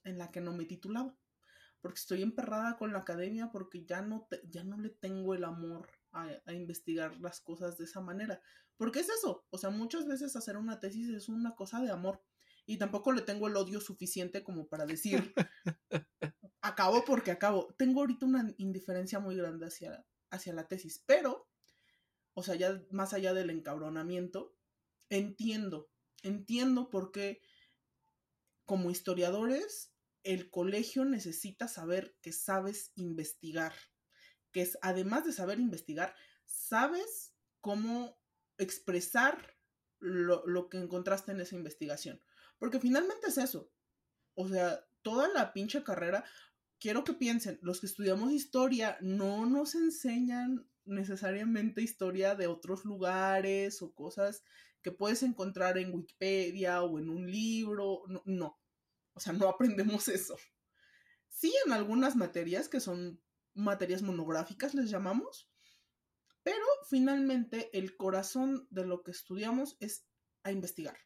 en 0.05 0.19
la 0.19 0.31
que 0.31 0.43
no 0.43 0.53
me 0.53 0.67
titulaba. 0.67 1.17
Porque 1.81 2.01
estoy 2.01 2.21
emperrada 2.23 2.77
con 2.77 2.93
la 2.93 2.99
academia 2.99 3.51
porque 3.51 3.87
ya 3.87 4.03
no, 4.03 4.27
te- 4.29 4.43
ya 4.51 4.65
no 4.65 4.77
le 4.77 4.91
tengo 4.91 5.33
el 5.35 5.45
amor 5.45 5.89
a, 6.13 6.29
a 6.45 6.53
investigar 6.53 7.19
las 7.21 7.41
cosas 7.41 7.79
de 7.79 7.85
esa 7.85 8.03
manera. 8.03 8.43
Porque 8.77 9.01
es 9.01 9.09
eso, 9.09 9.47
o 9.51 9.57
sea, 9.59 9.71
muchas 9.71 10.07
veces 10.07 10.37
hacer 10.37 10.59
una 10.59 10.79
tesis 10.79 11.09
es 11.09 11.31
una 11.31 11.55
cosa 11.55 11.81
de 11.81 11.91
amor. 11.91 12.23
Y 12.67 12.77
tampoco 12.77 13.13
le 13.13 13.23
tengo 13.23 13.49
el 13.49 13.57
odio 13.57 13.81
suficiente 13.81 14.45
como 14.45 14.69
para 14.69 14.85
decir, 14.85 15.33
acabo 16.61 17.05
porque 17.05 17.31
acabo. 17.31 17.75
Tengo 17.79 18.01
ahorita 18.01 18.27
una 18.27 18.55
indiferencia 18.59 19.19
muy 19.21 19.37
grande 19.37 19.67
hacia, 19.67 20.05
hacia 20.31 20.53
la 20.55 20.69
tesis, 20.69 21.03
pero, 21.07 21.49
o 22.35 22.43
sea, 22.43 22.55
ya 22.57 22.83
más 22.91 23.13
allá 23.15 23.35
del 23.35 23.51
encabronamiento, 23.51 24.55
entiendo, 25.11 25.91
entiendo 26.23 26.91
por 26.91 27.13
qué 27.13 27.43
como 28.73 28.91
historiadores 28.91 29.93
el 30.23 30.49
colegio 30.49 31.05
necesita 31.05 31.69
saber 31.69 32.17
que 32.23 32.33
sabes 32.33 32.91
investigar, 32.95 33.75
que 34.51 34.67
además 34.81 35.27
de 35.27 35.33
saber 35.35 35.61
investigar, 35.61 36.15
sabes 36.47 37.35
cómo 37.61 38.19
expresar 38.57 39.59
lo, 39.99 40.47
lo 40.47 40.71
que 40.71 40.79
encontraste 40.79 41.33
en 41.33 41.43
esa 41.43 41.55
investigación. 41.55 42.23
Porque 42.59 42.81
finalmente 42.81 43.27
es 43.27 43.37
eso. 43.37 43.71
O 44.33 44.49
sea, 44.49 44.83
toda 45.03 45.29
la 45.29 45.53
pinche 45.53 45.85
carrera, 45.85 46.25
quiero 46.81 47.05
que 47.05 47.13
piensen, 47.13 47.59
los 47.61 47.79
que 47.79 47.89
estudiamos 47.89 48.33
historia 48.33 48.97
no 49.03 49.45
nos 49.45 49.75
enseñan 49.75 50.67
necesariamente 50.87 51.83
historia 51.83 52.37
de 52.37 52.47
otros 52.47 52.87
lugares 52.87 53.83
o 53.83 53.93
cosas 53.93 54.43
que 54.81 54.93
puedes 54.93 55.23
encontrar 55.23 55.77
en 55.77 55.95
Wikipedia 55.95 56.83
o 56.83 56.99
en 56.99 57.11
un 57.11 57.31
libro. 57.31 58.05
No. 58.25 58.62
O 59.15 59.21
sea, 59.21 59.33
no 59.33 59.49
aprendemos 59.49 60.09
eso. 60.09 60.37
Sí, 61.29 61.55
en 61.67 61.73
algunas 61.73 62.17
materias 62.17 62.69
que 62.69 62.81
son 62.81 63.23
materias 63.55 64.03
monográficas, 64.03 64.75
les 64.75 64.91
llamamos, 64.91 65.51
pero 66.43 66.65
finalmente 66.89 67.77
el 67.77 67.97
corazón 67.97 68.67
de 68.71 68.85
lo 68.85 69.03
que 69.03 69.11
estudiamos 69.11 69.77
es 69.81 70.07
a 70.43 70.53
investigar. 70.53 70.97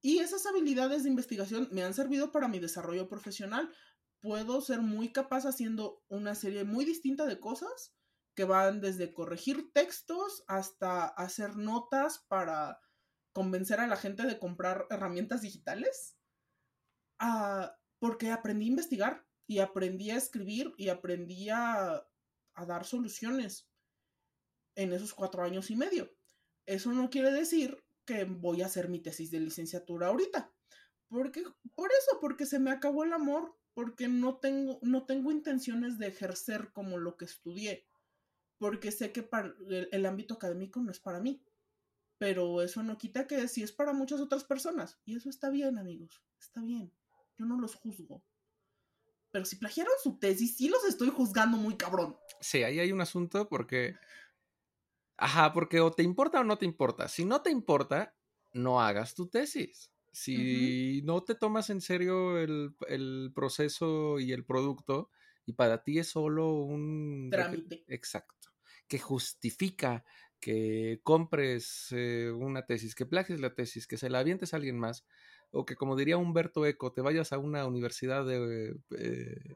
Y 0.00 0.18
esas 0.18 0.44
habilidades 0.46 1.04
de 1.04 1.08
investigación 1.08 1.68
me 1.72 1.82
han 1.82 1.94
servido 1.94 2.30
para 2.30 2.48
mi 2.48 2.58
desarrollo 2.58 3.08
profesional. 3.08 3.74
Puedo 4.20 4.60
ser 4.60 4.82
muy 4.82 5.12
capaz 5.12 5.46
haciendo 5.46 6.04
una 6.08 6.34
serie 6.34 6.64
muy 6.64 6.84
distinta 6.84 7.24
de 7.26 7.40
cosas 7.40 7.94
que 8.34 8.44
van 8.44 8.80
desde 8.80 9.14
corregir 9.14 9.72
textos 9.72 10.44
hasta 10.46 11.06
hacer 11.06 11.56
notas 11.56 12.18
para 12.28 12.80
convencer 13.32 13.80
a 13.80 13.86
la 13.86 13.96
gente 13.96 14.24
de 14.24 14.38
comprar 14.38 14.86
herramientas 14.90 15.40
digitales. 15.40 16.16
Ah, 17.26 17.74
porque 18.00 18.30
aprendí 18.30 18.66
a 18.66 18.68
investigar 18.68 19.26
y 19.46 19.60
aprendí 19.60 20.10
a 20.10 20.16
escribir 20.16 20.74
y 20.76 20.90
aprendí 20.90 21.48
a, 21.48 22.06
dar 22.66 22.84
soluciones 22.84 23.66
en 24.76 24.92
esos 24.92 25.14
cuatro 25.14 25.42
años 25.42 25.70
y 25.70 25.76
medio. 25.76 26.14
Eso 26.66 26.92
no 26.92 27.08
quiere 27.08 27.32
decir 27.32 27.82
que 28.04 28.24
voy 28.24 28.60
a 28.60 28.66
hacer 28.66 28.90
mi 28.90 29.00
tesis 29.00 29.30
de 29.30 29.40
licenciatura 29.40 30.08
ahorita. 30.08 30.52
Porque, 31.08 31.42
por 31.74 31.90
eso, 31.92 32.20
porque 32.20 32.44
se 32.44 32.58
me 32.58 32.70
acabó 32.70 33.04
el 33.04 33.14
amor, 33.14 33.56
porque 33.72 34.06
no 34.06 34.36
tengo, 34.36 34.78
no 34.82 35.06
tengo 35.06 35.30
intenciones 35.32 35.98
de 35.98 36.08
ejercer 36.08 36.72
como 36.74 36.98
lo 36.98 37.16
que 37.16 37.24
estudié, 37.24 37.86
porque 38.58 38.92
sé 38.92 39.12
que 39.12 39.26
el 39.92 40.04
ámbito 40.04 40.34
académico 40.34 40.78
no 40.80 40.90
es 40.90 41.00
para 41.00 41.20
mí. 41.20 41.42
Pero 42.18 42.60
eso 42.60 42.82
no 42.82 42.98
quita 42.98 43.26
que 43.26 43.48
sí 43.48 43.62
es 43.62 43.72
para 43.72 43.94
muchas 43.94 44.20
otras 44.20 44.44
personas. 44.44 45.00
Y 45.06 45.16
eso 45.16 45.30
está 45.30 45.48
bien, 45.48 45.78
amigos. 45.78 46.22
Está 46.38 46.60
bien. 46.60 46.92
Yo 47.38 47.46
no 47.46 47.58
los 47.58 47.74
juzgo. 47.74 48.22
Pero 49.30 49.44
si 49.44 49.56
plagiaron 49.56 49.94
su 50.02 50.18
tesis, 50.18 50.56
sí 50.56 50.68
los 50.68 50.84
estoy 50.84 51.08
juzgando 51.08 51.56
muy 51.56 51.76
cabrón. 51.76 52.16
Sí, 52.40 52.62
ahí 52.62 52.78
hay 52.78 52.92
un 52.92 53.00
asunto 53.00 53.48
porque. 53.48 53.96
Ajá, 55.16 55.52
porque 55.52 55.80
o 55.80 55.90
te 55.90 56.02
importa 56.02 56.40
o 56.40 56.44
no 56.44 56.58
te 56.58 56.64
importa. 56.64 57.08
Si 57.08 57.24
no 57.24 57.42
te 57.42 57.50
importa, 57.50 58.16
no 58.52 58.80
hagas 58.80 59.14
tu 59.14 59.28
tesis. 59.28 59.92
Si 60.12 61.02
no 61.02 61.24
te 61.24 61.34
tomas 61.34 61.70
en 61.70 61.80
serio 61.80 62.38
el, 62.38 62.76
el 62.86 63.32
proceso 63.34 64.20
y 64.20 64.32
el 64.32 64.44
producto, 64.44 65.10
y 65.44 65.54
para 65.54 65.82
ti 65.82 65.98
es 65.98 66.08
solo 66.08 66.52
un 66.52 67.28
Trámite. 67.30 67.84
Exacto. 67.88 68.50
Que 68.86 68.98
justifica 68.98 70.04
que 70.40 71.00
compres 71.02 71.88
eh, 71.90 72.30
una 72.30 72.66
tesis, 72.66 72.94
que 72.94 73.06
plagies 73.06 73.40
la 73.40 73.54
tesis, 73.54 73.86
que 73.86 73.96
se 73.96 74.10
la 74.10 74.18
avientes 74.18 74.52
a 74.52 74.58
alguien 74.58 74.78
más, 74.78 75.06
o 75.54 75.64
que 75.64 75.76
como 75.76 75.96
diría 75.96 76.18
Humberto 76.18 76.66
Eco, 76.66 76.92
te 76.92 77.00
vayas 77.00 77.32
a 77.32 77.38
una 77.38 77.66
universidad 77.66 78.26
de... 78.26 78.76
eh, 78.98 79.54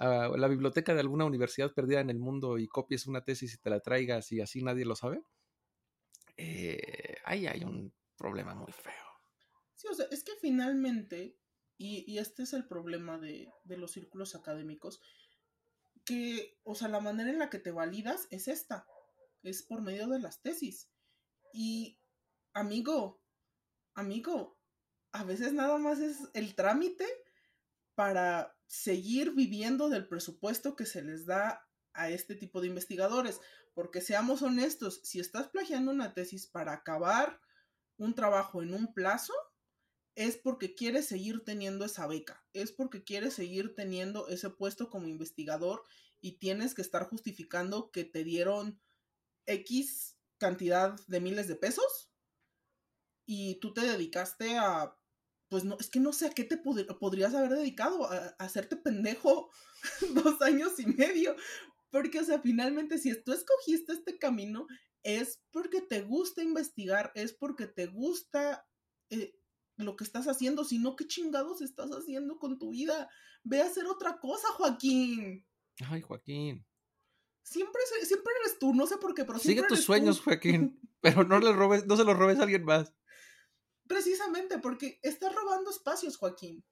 a 0.00 0.28
la 0.28 0.48
biblioteca 0.48 0.94
de 0.94 1.00
alguna 1.00 1.26
universidad 1.26 1.74
perdida 1.74 2.00
en 2.00 2.08
el 2.08 2.18
mundo 2.18 2.56
y 2.56 2.68
copies 2.68 3.06
una 3.06 3.22
tesis 3.22 3.52
y 3.52 3.58
te 3.58 3.68
la 3.68 3.80
traigas 3.80 4.32
y 4.32 4.40
así 4.40 4.62
nadie 4.62 4.86
lo 4.86 4.96
sabe, 4.96 5.22
eh, 6.38 7.18
ahí 7.24 7.46
hay 7.46 7.64
un 7.64 7.92
problema 8.16 8.54
muy 8.54 8.72
feo. 8.72 8.94
Sí, 9.74 9.88
o 9.90 9.94
sea, 9.94 10.06
es 10.10 10.24
que 10.24 10.32
finalmente, 10.40 11.36
y, 11.76 12.10
y 12.10 12.16
este 12.16 12.44
es 12.44 12.54
el 12.54 12.66
problema 12.66 13.18
de, 13.18 13.50
de, 13.64 13.76
los 13.76 13.92
círculos 13.92 14.34
académicos, 14.34 15.02
que, 16.06 16.58
o 16.64 16.74
sea, 16.74 16.88
la 16.88 17.00
manera 17.00 17.30
en 17.30 17.38
la 17.38 17.50
que 17.50 17.58
te 17.58 17.70
validas 17.70 18.26
es 18.30 18.48
esta, 18.48 18.86
es 19.42 19.62
por 19.62 19.82
medio 19.82 20.08
de 20.08 20.18
las 20.18 20.40
tesis. 20.40 20.90
Y, 21.52 21.98
amigo, 22.54 23.20
amigo, 23.94 24.59
a 25.12 25.24
veces 25.24 25.52
nada 25.52 25.78
más 25.78 25.98
es 25.98 26.18
el 26.34 26.54
trámite 26.54 27.06
para 27.94 28.56
seguir 28.66 29.32
viviendo 29.32 29.88
del 29.88 30.06
presupuesto 30.06 30.76
que 30.76 30.86
se 30.86 31.02
les 31.02 31.26
da 31.26 31.66
a 31.92 32.10
este 32.10 32.34
tipo 32.34 32.60
de 32.60 32.68
investigadores. 32.68 33.40
Porque 33.74 34.00
seamos 34.00 34.42
honestos, 34.42 35.00
si 35.04 35.20
estás 35.20 35.48
plagiando 35.48 35.90
una 35.90 36.14
tesis 36.14 36.46
para 36.46 36.72
acabar 36.72 37.40
un 37.96 38.14
trabajo 38.14 38.62
en 38.62 38.74
un 38.74 38.94
plazo, 38.94 39.34
es 40.14 40.36
porque 40.36 40.74
quieres 40.74 41.06
seguir 41.06 41.44
teniendo 41.44 41.84
esa 41.84 42.06
beca, 42.06 42.44
es 42.52 42.72
porque 42.72 43.04
quieres 43.04 43.34
seguir 43.34 43.74
teniendo 43.74 44.28
ese 44.28 44.50
puesto 44.50 44.90
como 44.90 45.08
investigador 45.08 45.84
y 46.20 46.38
tienes 46.38 46.74
que 46.74 46.82
estar 46.82 47.08
justificando 47.08 47.90
que 47.90 48.04
te 48.04 48.24
dieron 48.24 48.80
X 49.46 50.18
cantidad 50.38 50.98
de 51.06 51.20
miles 51.20 51.48
de 51.48 51.56
pesos 51.56 52.10
y 53.24 53.60
tú 53.60 53.72
te 53.72 53.82
dedicaste 53.82 54.58
a 54.58 54.99
pues 55.50 55.64
no, 55.64 55.76
es 55.78 55.90
que 55.90 56.00
no 56.00 56.12
sé 56.12 56.26
a 56.26 56.30
qué 56.30 56.44
te 56.44 56.56
pod 56.56 56.86
podrías 56.98 57.34
haber 57.34 57.50
dedicado, 57.50 58.10
a, 58.10 58.16
a, 58.16 58.28
hacerte 58.38 58.76
pendejo 58.76 59.50
dos 60.14 60.40
años 60.40 60.78
y 60.78 60.86
medio. 60.86 61.36
Porque, 61.90 62.20
o 62.20 62.24
sea, 62.24 62.40
finalmente, 62.40 62.98
si 62.98 63.12
tú 63.22 63.32
escogiste 63.32 63.92
este 63.92 64.16
camino, 64.16 64.68
es 65.02 65.42
porque 65.50 65.80
te 65.80 66.02
gusta 66.02 66.42
investigar, 66.42 67.10
es 67.16 67.32
porque 67.32 67.66
te 67.66 67.86
gusta 67.86 68.66
eh, 69.10 69.34
lo 69.76 69.96
que 69.96 70.04
estás 70.04 70.28
haciendo, 70.28 70.64
si 70.64 70.78
no, 70.78 70.94
¿qué 70.94 71.06
chingados 71.06 71.62
estás 71.62 71.90
haciendo 71.90 72.38
con 72.38 72.58
tu 72.58 72.70
vida? 72.70 73.10
Ve 73.42 73.60
a 73.60 73.66
hacer 73.66 73.86
otra 73.86 74.18
cosa, 74.18 74.48
Joaquín. 74.52 75.44
Ay, 75.88 76.02
Joaquín. 76.02 76.64
Siempre, 77.42 77.82
siempre 78.04 78.32
eres 78.44 78.58
tú, 78.58 78.74
no 78.74 78.86
sé 78.86 78.98
por 78.98 79.14
qué, 79.14 79.24
pero 79.24 79.38
Sigue 79.38 79.64
tus 79.64 79.82
sueños, 79.82 80.20
Joaquín, 80.20 80.78
pero 81.00 81.24
no, 81.24 81.40
le 81.40 81.52
robes, 81.52 81.86
no 81.86 81.96
se 81.96 82.04
los 82.04 82.16
robes 82.16 82.38
a 82.38 82.42
alguien 82.42 82.64
más. 82.64 82.94
Precisamente, 83.90 84.60
porque 84.60 85.00
estás 85.02 85.34
robando 85.34 85.68
espacios, 85.68 86.16
Joaquín. 86.16 86.64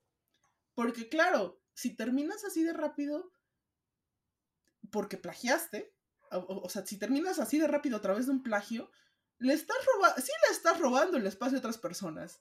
Porque 0.73 1.09
claro, 1.09 1.61
si 1.75 1.97
terminas 1.97 2.45
así 2.45 2.62
de 2.62 2.73
rápido, 2.73 3.33
porque 4.93 5.16
plagiaste, 5.16 5.93
o, 6.31 6.71
sea, 6.71 6.87
si 6.87 6.97
terminas 6.97 7.41
así 7.41 7.59
de 7.59 7.66
rápido 7.66 7.97
a 7.97 8.01
través 8.01 8.27
de 8.27 8.31
un 8.31 8.45
plagio, 8.45 8.93
le 9.39 9.53
estás 9.53 9.79
robando, 9.85 10.23
sí 10.23 10.31
le 10.47 10.55
estás 10.55 10.79
robando 10.79 11.16
el 11.16 11.27
espacio 11.27 11.57
a 11.57 11.59
otras 11.59 11.79
personas. 11.79 12.41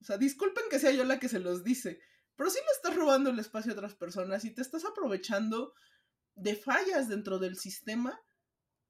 O 0.00 0.04
sea, 0.04 0.18
disculpen 0.18 0.66
que 0.70 0.78
sea 0.78 0.92
yo 0.92 1.02
la 1.02 1.18
que 1.18 1.28
se 1.28 1.40
los 1.40 1.64
dice, 1.64 2.00
pero 2.36 2.48
sí 2.48 2.60
le 2.64 2.76
estás 2.76 2.94
robando 2.94 3.30
el 3.30 3.40
espacio 3.40 3.72
a 3.72 3.74
otras 3.74 3.96
personas 3.96 4.44
y 4.44 4.54
te 4.54 4.62
estás 4.62 4.84
aprovechando 4.84 5.74
de 6.36 6.54
fallas 6.54 7.08
dentro 7.08 7.40
del 7.40 7.58
sistema 7.58 8.22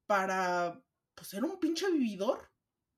para 0.05 0.79
pues, 1.15 1.27
ser 1.27 1.43
un 1.43 1.59
pinche 1.59 1.89
vividor. 1.89 2.52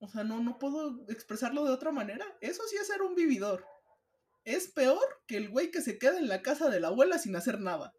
O 0.05 0.09
sea, 0.09 0.23
no, 0.23 0.39
no 0.39 0.57
puedo 0.57 1.05
expresarlo 1.09 1.65
de 1.65 1.71
otra 1.71 1.91
manera. 1.91 2.25
Eso 2.41 2.63
sí 2.67 2.77
es 2.77 2.87
ser 2.87 3.01
un 3.01 3.15
vividor 3.15 3.65
es 4.45 4.67
peor 4.67 5.03
que 5.27 5.37
el 5.37 5.49
güey 5.49 5.71
que 5.71 5.81
se 5.81 5.97
queda 5.97 6.17
en 6.19 6.29
la 6.29 6.41
casa 6.41 6.69
de 6.69 6.79
la 6.79 6.87
abuela 6.87 7.17
sin 7.17 7.35
hacer 7.35 7.59
nada. 7.59 7.93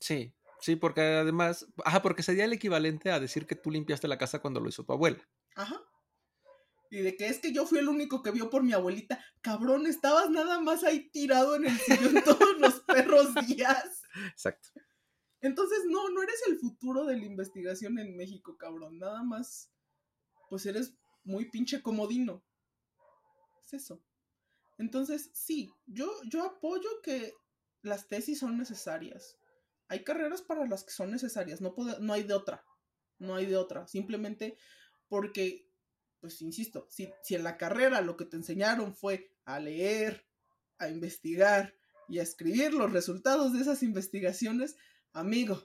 Sí, 0.00 0.34
sí, 0.60 0.76
porque 0.76 1.02
además, 1.02 1.66
ajá, 1.84 2.02
porque 2.02 2.22
sería 2.22 2.46
el 2.46 2.54
equivalente 2.54 3.10
a 3.10 3.20
decir 3.20 3.46
que 3.46 3.54
tú 3.54 3.70
limpiaste 3.70 4.08
la 4.08 4.18
casa 4.18 4.40
cuando 4.40 4.60
lo 4.60 4.70
hizo 4.70 4.84
tu 4.84 4.94
abuela. 4.94 5.22
Ajá. 5.54 5.80
Y 6.90 7.00
de 7.00 7.16
que 7.16 7.26
es 7.26 7.38
que 7.38 7.52
yo 7.52 7.66
fui 7.66 7.78
el 7.78 7.88
único 7.88 8.22
que 8.22 8.32
vio 8.32 8.50
por 8.50 8.62
mi 8.62 8.72
abuelita. 8.72 9.22
Cabrón, 9.40 9.86
estabas 9.86 10.30
nada 10.30 10.60
más 10.60 10.84
ahí 10.84 11.10
tirado 11.10 11.54
en 11.54 11.66
el 11.66 11.78
sillón 11.78 12.14
todos 12.24 12.58
los 12.58 12.80
perros 12.80 13.34
días. 13.46 14.02
Exacto. 14.30 14.68
Entonces, 15.40 15.80
no, 15.86 16.10
no 16.10 16.22
eres 16.22 16.42
el 16.48 16.58
futuro 16.58 17.04
de 17.04 17.16
la 17.16 17.24
investigación 17.24 17.98
en 17.98 18.16
México, 18.16 18.56
cabrón. 18.56 18.98
Nada 18.98 19.22
más, 19.22 19.70
pues 20.48 20.66
eres 20.66 20.94
muy 21.24 21.50
pinche 21.50 21.82
comodino. 21.82 22.44
Es 23.64 23.74
eso. 23.74 24.02
Entonces, 24.78 25.30
sí, 25.32 25.72
yo, 25.86 26.10
yo 26.28 26.44
apoyo 26.44 26.88
que 27.02 27.32
las 27.82 28.08
tesis 28.08 28.38
son 28.38 28.56
necesarias. 28.58 29.38
Hay 29.88 30.04
carreras 30.04 30.42
para 30.42 30.66
las 30.66 30.84
que 30.84 30.92
son 30.92 31.10
necesarias, 31.10 31.60
no, 31.60 31.74
no 32.00 32.12
hay 32.12 32.22
de 32.22 32.34
otra, 32.34 32.64
no 33.18 33.34
hay 33.34 33.46
de 33.46 33.56
otra, 33.56 33.86
simplemente 33.86 34.56
porque, 35.08 35.68
pues 36.20 36.40
insisto, 36.40 36.86
si, 36.88 37.12
si 37.22 37.34
en 37.34 37.44
la 37.44 37.58
carrera 37.58 38.00
lo 38.00 38.16
que 38.16 38.24
te 38.24 38.36
enseñaron 38.36 38.94
fue 38.94 39.36
a 39.44 39.60
leer, 39.60 40.26
a 40.78 40.88
investigar 40.88 41.74
y 42.08 42.18
a 42.18 42.22
escribir 42.22 42.72
los 42.72 42.92
resultados 42.92 43.52
de 43.52 43.60
esas 43.60 43.82
investigaciones, 43.82 44.76
amigo, 45.12 45.62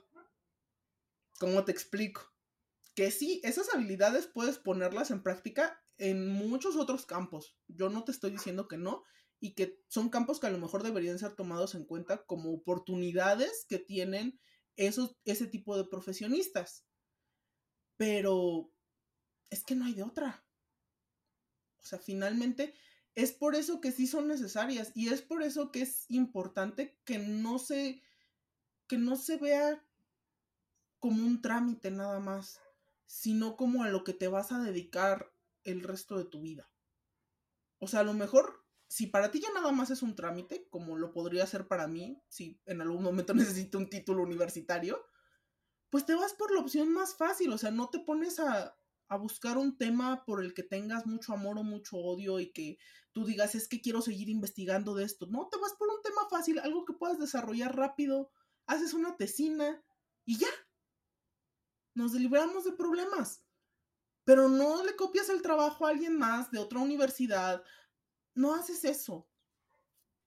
¿cómo 1.40 1.64
te 1.64 1.72
explico? 1.72 2.32
Que 2.98 3.12
sí, 3.12 3.40
esas 3.44 3.72
habilidades 3.72 4.26
puedes 4.26 4.58
ponerlas 4.58 5.12
en 5.12 5.22
práctica 5.22 5.80
en 5.98 6.26
muchos 6.26 6.74
otros 6.74 7.06
campos. 7.06 7.56
Yo 7.68 7.90
no 7.90 8.02
te 8.02 8.10
estoy 8.10 8.32
diciendo 8.32 8.66
que 8.66 8.76
no, 8.76 9.04
y 9.38 9.54
que 9.54 9.80
son 9.86 10.08
campos 10.08 10.40
que 10.40 10.48
a 10.48 10.50
lo 10.50 10.58
mejor 10.58 10.82
deberían 10.82 11.16
ser 11.16 11.36
tomados 11.36 11.76
en 11.76 11.84
cuenta 11.84 12.26
como 12.26 12.52
oportunidades 12.52 13.66
que 13.68 13.78
tienen 13.78 14.40
esos, 14.74 15.16
ese 15.24 15.46
tipo 15.46 15.76
de 15.76 15.84
profesionistas. 15.84 16.86
Pero 17.96 18.72
es 19.48 19.62
que 19.62 19.76
no 19.76 19.84
hay 19.84 19.94
de 19.94 20.02
otra. 20.02 20.44
O 21.80 21.84
sea, 21.84 22.00
finalmente 22.00 22.74
es 23.14 23.30
por 23.30 23.54
eso 23.54 23.80
que 23.80 23.92
sí 23.92 24.08
son 24.08 24.26
necesarias 24.26 24.90
y 24.96 25.10
es 25.10 25.22
por 25.22 25.44
eso 25.44 25.70
que 25.70 25.82
es 25.82 26.04
importante 26.08 26.98
que 27.04 27.20
no 27.20 27.60
se 27.60 28.02
que 28.88 28.98
no 28.98 29.14
se 29.14 29.36
vea 29.36 29.86
como 30.98 31.24
un 31.24 31.40
trámite 31.40 31.92
nada 31.92 32.18
más, 32.18 32.60
sino 33.08 33.56
como 33.56 33.82
a 33.82 33.88
lo 33.88 34.04
que 34.04 34.12
te 34.12 34.28
vas 34.28 34.52
a 34.52 34.60
dedicar 34.60 35.32
el 35.64 35.82
resto 35.82 36.18
de 36.18 36.26
tu 36.26 36.42
vida. 36.42 36.70
O 37.78 37.88
sea, 37.88 38.00
a 38.00 38.04
lo 38.04 38.12
mejor, 38.12 38.64
si 38.86 39.06
para 39.06 39.30
ti 39.30 39.40
ya 39.40 39.48
nada 39.54 39.72
más 39.72 39.90
es 39.90 40.02
un 40.02 40.14
trámite, 40.14 40.68
como 40.68 40.96
lo 40.96 41.10
podría 41.12 41.46
ser 41.46 41.66
para 41.66 41.88
mí, 41.88 42.22
si 42.28 42.60
en 42.66 42.82
algún 42.82 43.02
momento 43.02 43.34
necesito 43.34 43.78
un 43.78 43.88
título 43.88 44.22
universitario, 44.22 45.04
pues 45.90 46.04
te 46.04 46.14
vas 46.14 46.34
por 46.34 46.54
la 46.54 46.60
opción 46.60 46.92
más 46.92 47.16
fácil, 47.16 47.50
o 47.52 47.58
sea, 47.58 47.70
no 47.70 47.88
te 47.88 47.98
pones 47.98 48.38
a, 48.40 48.78
a 49.08 49.16
buscar 49.16 49.56
un 49.56 49.78
tema 49.78 50.24
por 50.26 50.44
el 50.44 50.52
que 50.52 50.62
tengas 50.62 51.06
mucho 51.06 51.32
amor 51.32 51.58
o 51.58 51.62
mucho 51.62 51.96
odio 51.96 52.40
y 52.40 52.52
que 52.52 52.78
tú 53.12 53.24
digas, 53.24 53.54
es 53.54 53.68
que 53.68 53.80
quiero 53.80 54.02
seguir 54.02 54.28
investigando 54.28 54.94
de 54.94 55.04
esto. 55.04 55.26
No, 55.26 55.48
te 55.48 55.56
vas 55.56 55.72
por 55.78 55.88
un 55.88 56.02
tema 56.02 56.28
fácil, 56.28 56.58
algo 56.58 56.84
que 56.84 56.92
puedas 56.92 57.18
desarrollar 57.18 57.74
rápido, 57.74 58.30
haces 58.66 58.92
una 58.92 59.16
tesina 59.16 59.82
y 60.26 60.38
ya. 60.38 60.48
Nos 61.98 62.12
liberamos 62.12 62.64
de 62.64 62.72
problemas 62.72 63.42
pero 64.28 64.46
no 64.46 64.84
le 64.84 64.94
copias 64.94 65.30
el 65.30 65.40
trabajo 65.40 65.86
a 65.86 65.88
alguien 65.88 66.18
más 66.18 66.50
de 66.50 66.58
otra 66.58 66.80
universidad. 66.80 67.64
No 68.34 68.54
haces 68.54 68.84
eso. 68.84 69.26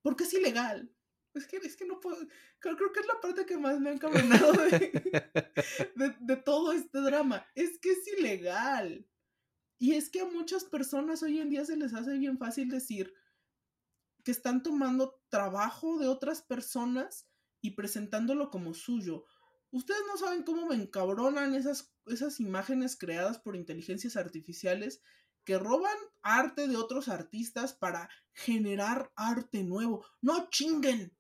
Porque 0.02 0.24
es 0.24 0.34
ilegal. 0.34 0.92
Es 1.36 1.46
que, 1.46 1.58
es 1.58 1.78
que 1.78 1.86
no 1.86 2.00
puedo. 2.00 2.18
Creo, 2.58 2.76
que 2.76 3.00
es 3.00 3.06
la 3.06 3.22
parte 3.22 3.46
que 3.46 3.60
más 3.60 3.80
me 3.80 3.92
ha 3.92 3.94
encabronado 3.94 4.54
de, 4.54 6.16
de, 6.20 6.36
todo 6.38 6.74
este 6.74 7.00
drama. 7.00 7.46
Es 7.54 7.78
que 7.78 7.92
es 7.92 8.08
ilegal. 8.18 9.08
Y 9.78 9.94
es 9.94 10.10
que 10.10 10.22
a 10.22 10.26
muchas 10.26 10.66
personas 10.66 11.22
hoy 11.22 11.40
en 11.40 11.52
día 11.52 11.64
se 11.64 11.78
les 11.78 11.94
hace 11.94 12.18
bien 12.18 12.40
fácil 12.40 12.70
decir 12.70 13.14
que 14.24 14.32
están 14.32 14.64
tomando 14.64 15.22
trabajo 15.30 16.00
de 16.00 16.08
otras 16.08 16.42
personas 16.42 17.30
y 17.62 17.76
presentándolo 17.76 18.50
como 18.50 18.74
suyo. 18.74 19.26
Ustedes 19.72 20.02
no 20.08 20.18
saben 20.18 20.44
cómo 20.44 20.68
me 20.68 20.76
encabronan 20.76 21.56
esas, 21.56 21.94
esas 22.06 22.40
imágenes 22.40 22.98
creadas 22.98 23.40
por 23.40 23.56
inteligencias 23.56 24.18
artificiales 24.18 25.02
que 25.46 25.58
roban 25.58 25.96
arte 26.22 26.68
de 26.68 26.76
otros 26.76 27.08
artistas 27.08 27.74
para 27.74 28.10
generar 28.34 29.12
arte 29.16 29.64
nuevo. 29.64 30.06
No 30.22 30.50
chinguen. 30.50 31.16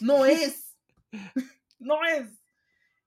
No 0.00 0.26
es. 0.26 0.76
no 1.78 2.04
es. 2.04 2.42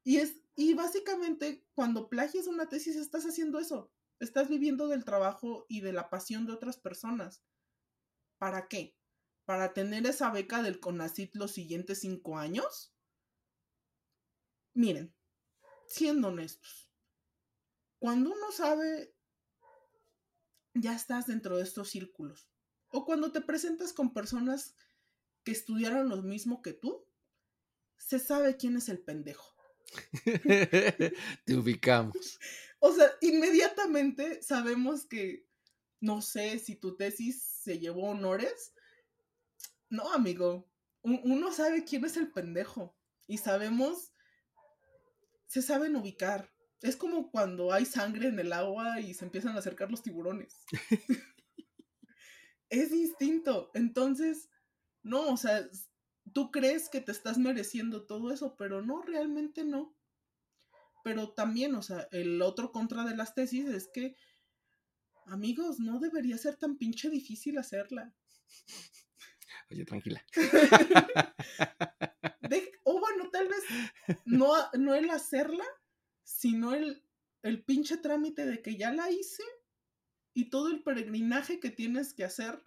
Y 0.03 0.17
es 0.17 0.39
y 0.55 0.73
básicamente 0.73 1.65
cuando 1.73 2.09
plagias 2.09 2.47
una 2.47 2.67
tesis 2.67 2.97
estás 2.97 3.23
haciendo 3.25 3.59
eso. 3.59 3.93
Estás 4.19 4.49
viviendo 4.49 4.89
del 4.89 5.05
trabajo 5.05 5.65
y 5.69 5.79
de 5.79 5.93
la 5.93 6.09
pasión 6.09 6.45
de 6.45 6.51
otras 6.51 6.77
personas. 6.77 7.41
¿Para 8.37 8.67
qué? 8.67 8.97
¿Para 9.45 9.73
tener 9.73 10.05
esa 10.05 10.29
beca 10.31 10.61
del 10.61 10.81
CONACIT 10.81 11.35
los 11.35 11.51
siguientes 11.51 12.01
cinco 12.01 12.37
años? 12.37 12.93
Miren, 14.79 15.13
siendo 15.87 16.29
honestos, 16.29 16.89
cuando 17.99 18.31
uno 18.31 18.49
sabe, 18.53 19.13
ya 20.73 20.95
estás 20.95 21.27
dentro 21.27 21.57
de 21.57 21.63
estos 21.63 21.89
círculos. 21.89 22.47
O 22.87 23.03
cuando 23.03 23.33
te 23.33 23.41
presentas 23.41 23.91
con 23.91 24.13
personas 24.13 24.77
que 25.43 25.51
estudiaron 25.51 26.07
lo 26.07 26.21
mismo 26.21 26.61
que 26.61 26.71
tú, 26.71 27.05
se 27.97 28.19
sabe 28.19 28.55
quién 28.55 28.77
es 28.77 28.87
el 28.87 28.99
pendejo. 28.99 29.53
te 31.43 31.55
ubicamos. 31.55 32.39
O 32.79 32.93
sea, 32.93 33.11
inmediatamente 33.19 34.41
sabemos 34.41 35.05
que, 35.05 35.45
no 35.99 36.21
sé 36.21 36.57
si 36.57 36.77
tu 36.77 36.95
tesis 36.95 37.43
se 37.43 37.79
llevó 37.79 38.11
honores. 38.11 38.71
No, 39.89 40.13
amigo, 40.13 40.71
uno 41.01 41.51
sabe 41.51 41.83
quién 41.83 42.05
es 42.05 42.15
el 42.15 42.31
pendejo 42.31 42.97
y 43.27 43.39
sabemos 43.39 44.13
se 45.49 45.63
saben 45.63 45.95
ubicar. 45.95 46.53
Es 46.81 46.95
como 46.95 47.31
cuando 47.31 47.73
hay 47.73 47.85
sangre 47.85 48.27
en 48.27 48.39
el 48.39 48.53
agua 48.53 49.01
y 49.01 49.13
se 49.15 49.25
empiezan 49.25 49.55
a 49.55 49.59
acercar 49.59 49.91
los 49.91 50.03
tiburones. 50.03 50.63
es 52.69 52.91
distinto. 52.91 53.71
Entonces, 53.73 54.47
no, 55.01 55.27
o 55.27 55.37
sea, 55.37 55.67
tú 56.33 56.51
crees 56.51 56.87
que 56.87 57.01
te 57.01 57.11
estás 57.11 57.39
mereciendo 57.39 58.05
todo 58.05 58.31
eso, 58.31 58.55
pero 58.57 58.83
no, 58.83 59.01
realmente 59.01 59.65
no. 59.65 59.97
Pero 61.03 61.33
también, 61.33 61.73
o 61.73 61.81
sea, 61.81 62.07
el 62.11 62.41
otro 62.43 62.71
contra 62.71 63.03
de 63.03 63.17
las 63.17 63.33
tesis 63.33 63.67
es 63.67 63.89
que, 63.91 64.15
amigos, 65.25 65.79
no 65.79 65.99
debería 65.99 66.37
ser 66.37 66.57
tan 66.57 66.77
pinche 66.77 67.09
difícil 67.09 67.57
hacerla. 67.57 68.13
Oye, 69.71 69.83
tranquila. 69.83 70.23
o 72.83 72.99
bueno, 72.99 73.29
tal 73.31 73.47
vez 73.47 73.63
no, 74.25 74.53
no 74.73 74.95
el 74.95 75.09
hacerla, 75.09 75.65
sino 76.23 76.73
el, 76.73 77.03
el 77.43 77.63
pinche 77.63 77.97
trámite 77.97 78.45
de 78.45 78.61
que 78.61 78.77
ya 78.77 78.91
la 78.93 79.09
hice 79.09 79.43
y 80.33 80.49
todo 80.49 80.69
el 80.69 80.83
peregrinaje 80.83 81.59
que 81.59 81.69
tienes 81.69 82.13
que 82.13 82.23
hacer 82.23 82.63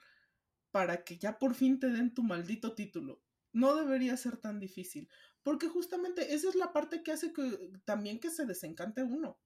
para 0.71 1.05
que 1.05 1.19
ya 1.19 1.39
por 1.39 1.55
fin 1.55 1.79
te 1.79 1.89
den 1.89 2.15
tu 2.15 2.23
maldito 2.23 2.75
título. 2.75 3.23
No 3.53 3.77
debería 3.77 4.17
ser 4.17 4.39
tan 4.39 4.59
difícil, 4.59 5.09
porque 5.43 5.69
justamente 5.69 6.35
esa 6.35 6.49
es 6.49 6.55
la 6.55 6.73
parte 6.73 7.03
que 7.03 7.13
hace 7.13 7.33
que 7.33 7.73
también 7.85 8.19
que 8.19 8.31
se 8.31 8.47
desencante 8.47 9.03
uno. 9.03 9.39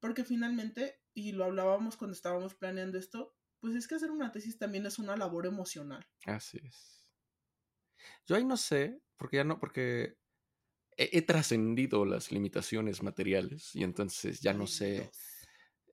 Porque 0.00 0.24
finalmente, 0.24 1.00
y 1.14 1.32
lo 1.32 1.44
hablábamos 1.44 1.96
cuando 1.96 2.14
estábamos 2.14 2.54
planeando 2.54 2.98
esto, 2.98 3.36
pues 3.60 3.76
es 3.76 3.86
que 3.86 3.94
hacer 3.94 4.10
una 4.10 4.32
tesis 4.32 4.58
también 4.58 4.86
es 4.86 4.98
una 4.98 5.16
labor 5.16 5.46
emocional. 5.46 6.04
Así 6.26 6.58
es. 6.64 7.08
Yo 8.26 8.34
ahí 8.34 8.44
no 8.44 8.56
sé, 8.56 9.00
porque 9.22 9.36
ya 9.36 9.44
no, 9.44 9.60
porque 9.60 10.16
he, 10.96 11.16
he 11.16 11.22
trascendido 11.22 12.04
las 12.04 12.32
limitaciones 12.32 13.04
materiales 13.04 13.72
y 13.72 13.84
entonces 13.84 14.40
ya 14.40 14.52
no 14.52 14.66
sé. 14.66 15.12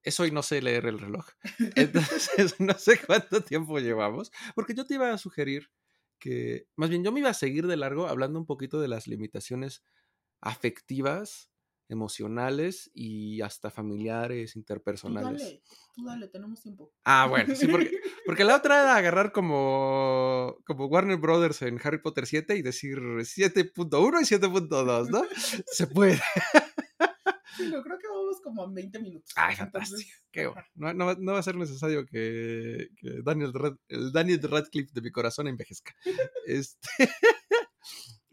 Eso 0.01 0.25
y 0.25 0.32
no 0.32 0.41
sé 0.41 0.63
leer 0.63 0.88
el 0.88 0.97
reloj. 0.97 1.27
Entonces, 1.75 2.59
no 2.59 2.73
sé 2.73 2.99
cuánto 3.05 3.41
tiempo 3.43 3.77
llevamos, 3.77 4.32
porque 4.55 4.73
yo 4.73 4.88
te 4.88 4.95
iba 4.95 5.13
a 5.13 5.17
sugerir 5.19 5.69
que, 6.17 6.65
más 6.75 6.89
bien, 6.89 7.03
yo 7.03 7.11
me 7.11 7.19
iba 7.19 7.30
a 7.30 7.36
seguir 7.36 7.67
de 7.67 7.77
largo 7.77 8.07
hablando 8.07 8.39
un 8.39 8.47
poquito 8.47 8.82
de 8.82 8.88
las 8.88 9.05
limitaciones 9.05 9.84
afectivas, 10.41 11.51
emocionales 11.90 12.90
y 12.94 13.42
hasta 13.42 13.70
familiares, 13.72 14.54
Tú 14.54 14.60
interpersonales. 14.60 15.42
dale, 15.42 15.62
tú 15.96 16.06
dale, 16.06 16.28
tenemos 16.30 16.62
tiempo. 16.62 16.94
Ah, 17.04 17.28
bueno, 17.28 17.54
sí, 17.56 17.68
porque, 17.68 17.92
porque 18.26 18.44
la 18.44 18.56
otra 18.56 18.82
era 18.84 18.96
agarrar 18.96 19.32
como, 19.32 20.58
como 20.66 20.86
Warner 20.86 21.18
Brothers 21.18 21.62
en 21.64 21.80
Harry 21.84 22.00
Potter 22.02 22.26
7 22.28 22.56
y 22.56 22.62
decir 22.62 23.00
7.1 23.00 24.22
y 24.22 24.26
7.2, 24.26 25.10
¿no? 25.10 25.24
Se 25.68 25.88
puede. 25.88 26.22
Sí, 27.58 27.68
no, 27.70 27.84
creo 27.84 27.98
que 28.00 28.08
vamos 28.08 28.40
como 28.42 28.64
a 28.64 28.72
20 28.72 29.00
minutos. 29.00 29.34
Ay, 29.36 29.56
Entonces, 29.60 29.90
fantástico. 29.90 30.18
Qué 30.32 30.48
bueno. 30.48 30.64
No, 30.76 30.94
no 30.94 31.06
va- 31.08 31.18
no 31.20 31.34
va 31.34 31.40
a 31.40 31.44
ser 31.44 31.56
necesario 31.58 32.06
que, 32.06 32.88
que 32.96 33.22
Daniel, 33.22 33.52
Rad- 33.54 33.78
el 33.90 34.14
Daniel 34.14 34.42
Radcliffe 34.44 34.92
de 34.94 35.02
mi 35.02 35.12
corazón 35.12 35.48
envejezca. 35.48 35.94
Este, 36.46 37.10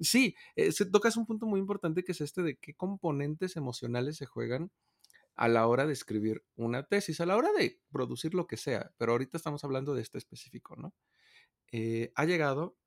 sí, 0.01 0.37
eh, 0.57 0.73
se- 0.73 0.87
tocas 0.87 1.17
un 1.17 1.27
punto 1.27 1.47
muy 1.47 1.61
importante 1.61 2.05
que 2.05 2.13
es 2.13 2.21
este 2.21 2.43
de 2.43 2.57
qué 2.59 2.75
componentes 2.75 3.57
emocionales 3.57 4.17
se 4.17 4.27
juegan 4.27 4.71
a 5.37 5.49
la 5.49 5.67
hora 5.69 5.87
de 5.87 5.93
escribir 5.95 6.45
una 6.57 6.85
tesis, 6.85 7.21
a 7.21 7.27
la 7.27 7.37
hora 7.37 7.53
de 7.53 7.81
producir 7.93 8.35
lo 8.35 8.47
que 8.47 8.57
sea, 8.59 8.93
pero 8.99 9.13
ahorita 9.13 9.37
estamos 9.37 9.65
hablando 9.65 9.95
de 9.95 10.03
este 10.03 10.19
específico, 10.19 10.77
¿no? 10.77 10.95
Eh, 11.73 12.13
ha 12.17 12.25
llegado 12.25 12.79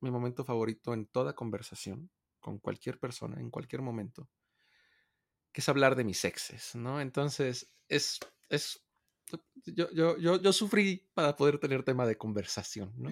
mi 0.00 0.10
momento 0.10 0.44
favorito 0.44 0.94
en 0.94 1.06
toda 1.06 1.34
conversación 1.34 2.10
con 2.40 2.58
cualquier 2.58 2.98
persona, 3.00 3.40
en 3.40 3.50
cualquier 3.50 3.82
momento, 3.82 4.30
que 5.52 5.60
es 5.60 5.68
hablar 5.68 5.96
de 5.96 6.04
mis 6.04 6.24
exes, 6.24 6.74
¿no? 6.74 7.00
Entonces, 7.00 7.72
es, 7.88 8.20
es, 8.48 8.82
yo, 9.66 9.90
yo, 9.92 10.16
yo, 10.18 10.40
yo 10.40 10.52
sufrí 10.52 11.08
para 11.14 11.36
poder 11.36 11.58
tener 11.58 11.82
tema 11.84 12.06
de 12.06 12.18
conversación, 12.18 12.92
¿no? 12.96 13.10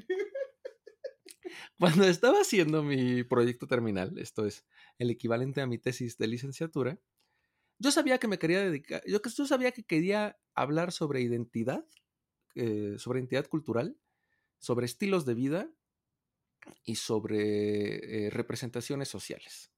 Cuando 1.79 2.05
estaba 2.05 2.41
haciendo 2.41 2.83
mi 2.83 3.25
proyecto 3.25 3.67
terminal, 3.67 4.19
esto 4.19 4.47
es 4.47 4.65
el 4.99 5.11
equivalente 5.11 5.61
a 5.61 5.67
mi 5.67 5.79
tesis 5.79 6.19
de 6.19 6.29
licenciatura, 6.29 6.99
yo 7.79 7.91
sabía 7.91 8.19
que 8.19 8.29
me 8.29 8.39
quería 8.39 8.61
dedicar, 8.61 9.03
yo, 9.07 9.21
yo 9.23 9.47
sabía 9.47 9.73
que 9.73 9.85
quería 9.85 10.39
hablar 10.55 10.93
sobre 10.93 11.21
identidad, 11.21 11.85
eh, 12.55 12.97
sobre 12.99 13.21
identidad 13.21 13.47
cultural, 13.49 13.99
sobre 14.59 14.87
estilos 14.87 15.27
de 15.27 15.35
vida 15.35 15.71
y 16.85 16.97
sobre 16.97 18.27
eh, 18.27 18.31
representaciones 18.31 19.09
sociales. 19.09 19.73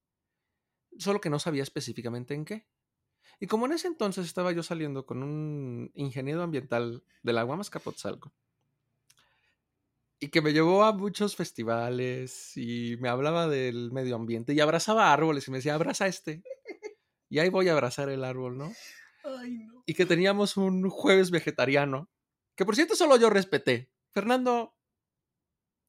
Solo 0.99 1.21
que 1.21 1.31
no 1.31 1.39
sabía 1.39 1.63
específicamente 1.63 2.35
en 2.35 2.45
qué. 2.45 2.67
Y 3.41 3.47
como 3.47 3.67
en 3.67 3.73
ese 3.73 3.89
entonces 3.89 4.27
estaba 4.27 4.53
yo 4.53 4.63
saliendo 4.63 5.05
con 5.05 5.23
un 5.23 5.91
ingeniero 5.95 6.43
ambiental 6.43 7.03
de 7.23 7.33
la 7.33 7.43
Guamas 7.43 7.71
Capotzalco, 7.71 8.33
y 10.19 10.29
que 10.29 10.41
me 10.41 10.53
llevó 10.53 10.85
a 10.85 10.93
muchos 10.93 11.37
festivales 11.37 12.57
y 12.57 12.97
me 13.01 13.09
hablaba 13.09 13.49
del 13.49 13.93
medio 13.93 14.17
ambiente 14.17 14.55
y 14.55 14.61
abrazaba 14.61 15.13
árboles 15.13 15.47
y 15.47 15.51
me 15.51 15.59
decía, 15.59 15.75
abraza 15.75 16.07
este. 16.07 16.43
Y 17.29 17.41
ahí 17.41 17.49
voy 17.49 17.69
a 17.69 17.73
abrazar 17.73 18.09
el 18.09 18.25
árbol, 18.25 18.57
¿no? 18.57 18.73
Ay, 19.25 19.59
no. 19.59 19.83
Y 19.85 19.95
que 19.95 20.07
teníamos 20.07 20.57
un 20.57 20.89
jueves 20.89 21.31
vegetariano, 21.31 22.09
que 22.55 22.65
por 22.65 22.77
cierto 22.77 22.95
solo 22.95 23.17
yo 23.17 23.31
respeté. 23.31 23.91
Fernando, 24.13 24.75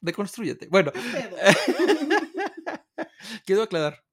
deconstrúyete. 0.01 0.67
Bueno, 0.67 0.91
quiero 3.45 3.63
aclarar, 3.63 4.03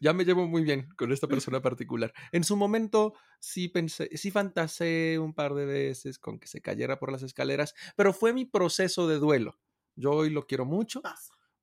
ya 0.00 0.12
me 0.12 0.24
llevo 0.24 0.46
muy 0.46 0.62
bien 0.62 0.88
con 0.96 1.12
esta 1.12 1.26
persona 1.26 1.60
particular. 1.62 2.12
En 2.32 2.44
su 2.44 2.56
momento 2.56 3.14
sí 3.40 3.68
pensé, 3.68 4.08
sí 4.16 4.30
fantaseé 4.30 5.18
un 5.18 5.34
par 5.34 5.54
de 5.54 5.66
veces 5.66 6.18
con 6.18 6.38
que 6.38 6.48
se 6.48 6.60
cayera 6.60 6.98
por 6.98 7.12
las 7.12 7.22
escaleras, 7.22 7.74
pero 7.96 8.12
fue 8.12 8.32
mi 8.32 8.44
proceso 8.44 9.08
de 9.08 9.18
duelo. 9.18 9.58
Yo 9.94 10.12
hoy 10.12 10.30
lo 10.30 10.46
quiero 10.46 10.64
mucho, 10.64 11.02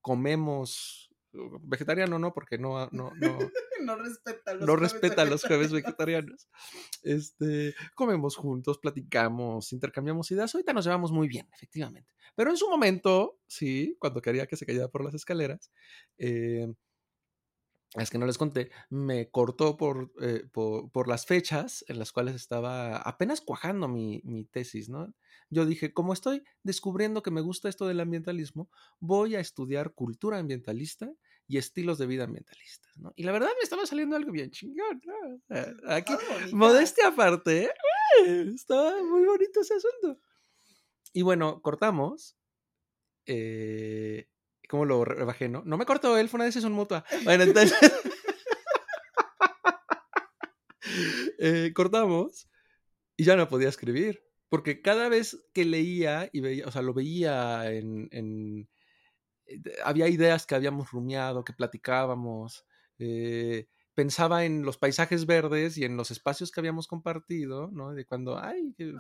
comemos 0.01 1.12
uh, 1.34 1.60
vegetariano 1.64 2.20
no, 2.20 2.34
porque 2.34 2.57
no, 2.57 2.88
no, 2.91 3.12
no, 3.16 3.38
No 3.82 3.95
respeta 3.95 4.53
los 4.53 4.68
no 4.68 4.74
jueves 4.74 4.91
respeta 4.91 5.26
los 5.26 5.43
jueves 5.43 5.72
vegetarianos. 5.72 6.49
vegetarianos. 6.49 6.99
Este, 7.03 7.76
comemos 7.95 8.36
juntos, 8.36 8.78
platicamos, 8.78 9.72
intercambiamos 9.72 10.30
ideas. 10.32 10.53
Ahorita 10.53 10.74
nos 10.74 10.86
llevamos 10.86 11.12
muy 11.12 11.28
bien, 11.28 11.47
efectivamente. 11.53 12.14
Pero 12.36 12.51
en 12.51 12.57
su 12.57 12.70
momento, 12.70 13.39
sí, 13.47 13.95
cuando 13.99 14.22
quería 14.22 14.47
que 14.47 14.57
se 14.57 14.66
cayera 14.66 14.89
por 14.89 15.03
las 15.03 15.14
escaleras, 15.14 15.72
eh, 16.18 16.68
es 17.95 18.09
que 18.11 18.19
no 18.19 18.27
les 18.27 18.37
conté, 18.37 18.69
me 18.89 19.31
cortó 19.31 19.75
por, 19.75 20.11
eh, 20.21 20.43
por, 20.51 20.91
por 20.91 21.07
las 21.07 21.25
fechas 21.25 21.83
en 21.87 21.97
las 21.97 22.11
cuales 22.11 22.35
estaba 22.35 22.97
apenas 22.97 23.41
cuajando 23.41 23.87
mi, 23.87 24.21
mi 24.23 24.45
tesis, 24.45 24.89
¿no? 24.89 25.13
Yo 25.49 25.65
dije, 25.65 25.93
como 25.93 26.13
estoy 26.13 26.43
descubriendo 26.61 27.23
que 27.23 27.31
me 27.31 27.41
gusta 27.41 27.67
esto 27.67 27.87
del 27.87 27.99
ambientalismo, 27.99 28.69
voy 28.99 29.35
a 29.35 29.39
estudiar 29.39 29.93
cultura 29.93 30.37
ambientalista 30.37 31.11
y 31.47 31.57
estilos 31.57 31.97
de 31.97 32.05
vida 32.05 32.25
ambientalistas, 32.25 32.95
¿no? 32.97 33.11
Y 33.15 33.23
la 33.23 33.31
verdad 33.31 33.49
me 33.57 33.63
estaba 33.63 33.87
saliendo 33.87 34.15
algo 34.15 34.31
bien 34.31 34.51
chingón, 34.51 35.01
¿no? 35.03 35.39
Sea, 35.47 35.73
Aquí, 35.87 36.13
modestia 36.53 37.07
aparte, 37.07 37.63
¿eh? 37.63 37.71
estaba 38.53 39.01
muy 39.03 39.25
bonito 39.25 39.61
ese 39.61 39.73
asunto. 39.73 40.21
Y 41.11 41.23
bueno, 41.23 41.61
cortamos. 41.63 42.37
Eh, 43.25 44.27
¿Cómo 44.70 44.86
lo 44.86 45.03
rebajé, 45.03 45.49
no? 45.49 45.63
No 45.65 45.78
me 45.78 45.86
cortó 45.86 46.17
él, 46.17 46.30
fue 46.30 46.38
una 46.38 46.45
decisión 46.45 46.72
mutua. 46.74 47.03
Bueno, 47.26 47.43
entonces. 47.43 47.74
eh, 51.39 51.72
cortamos 51.74 52.49
y 53.17 53.24
ya 53.26 53.36
no 53.36 53.47
podía 53.49 53.70
escribir. 53.70 54.24
Porque 54.49 54.82
cada 54.82 55.09
vez 55.09 55.38
que 55.53 55.65
leía 55.65 56.30
y 56.34 56.41
veía, 56.41 56.67
o 56.67 56.72
sea, 56.72 56.82
lo 56.84 56.93
veía 56.93 57.72
en. 57.72 58.07
en- 58.11 58.70
eh, 59.47 59.61
había 59.86 60.09
ideas 60.09 60.47
que 60.47 60.55
habíamos 60.55 60.91
rumiado, 60.91 61.45
que 61.45 61.53
platicábamos. 61.53 62.67
eh, 62.99 63.70
pensaba 63.99 64.45
en 64.45 64.63
los 64.63 64.77
paisajes 64.77 65.25
verdes 65.25 65.77
y 65.77 65.83
en 65.83 65.97
los 65.97 66.09
espacios 66.09 66.51
que 66.51 66.61
habíamos 66.61 66.87
compartido, 66.87 67.69
¿no? 67.73 67.91
De 67.91 68.05
cuando, 68.05 68.39
ay, 68.39 68.73
que 68.77 68.93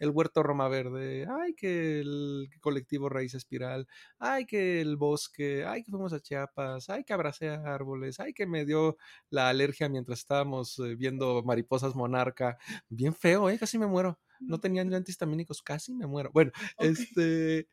el 0.00 0.10
huerto 0.10 0.42
Roma 0.42 0.68
Verde, 0.68 1.26
ay, 1.30 1.54
que 1.54 2.00
el 2.00 2.50
colectivo 2.60 3.08
Raíz 3.08 3.32
Espiral, 3.32 3.88
ay, 4.18 4.44
que 4.44 4.82
el 4.82 4.98
bosque, 4.98 5.64
ay, 5.64 5.82
que 5.82 5.90
fuimos 5.90 6.12
a 6.12 6.20
Chiapas, 6.20 6.90
ay, 6.90 7.04
que 7.04 7.14
abracé 7.14 7.48
a 7.48 7.74
árboles, 7.74 8.20
ay, 8.20 8.34
que 8.34 8.46
me 8.46 8.66
dio 8.66 8.98
la 9.30 9.48
alergia 9.48 9.88
mientras 9.88 10.18
estábamos 10.18 10.78
eh, 10.78 10.94
viendo 10.94 11.42
mariposas 11.42 11.94
monarca. 11.94 12.58
Bien 12.90 13.14
feo, 13.14 13.48
¿eh? 13.48 13.58
Casi 13.58 13.78
me 13.78 13.86
muero. 13.86 14.20
No 14.40 14.60
tenían 14.60 14.90
yo 14.90 14.98
antihistamínicos, 14.98 15.62
casi 15.62 15.94
me 15.94 16.06
muero. 16.06 16.30
Bueno, 16.34 16.52
este... 16.78 17.66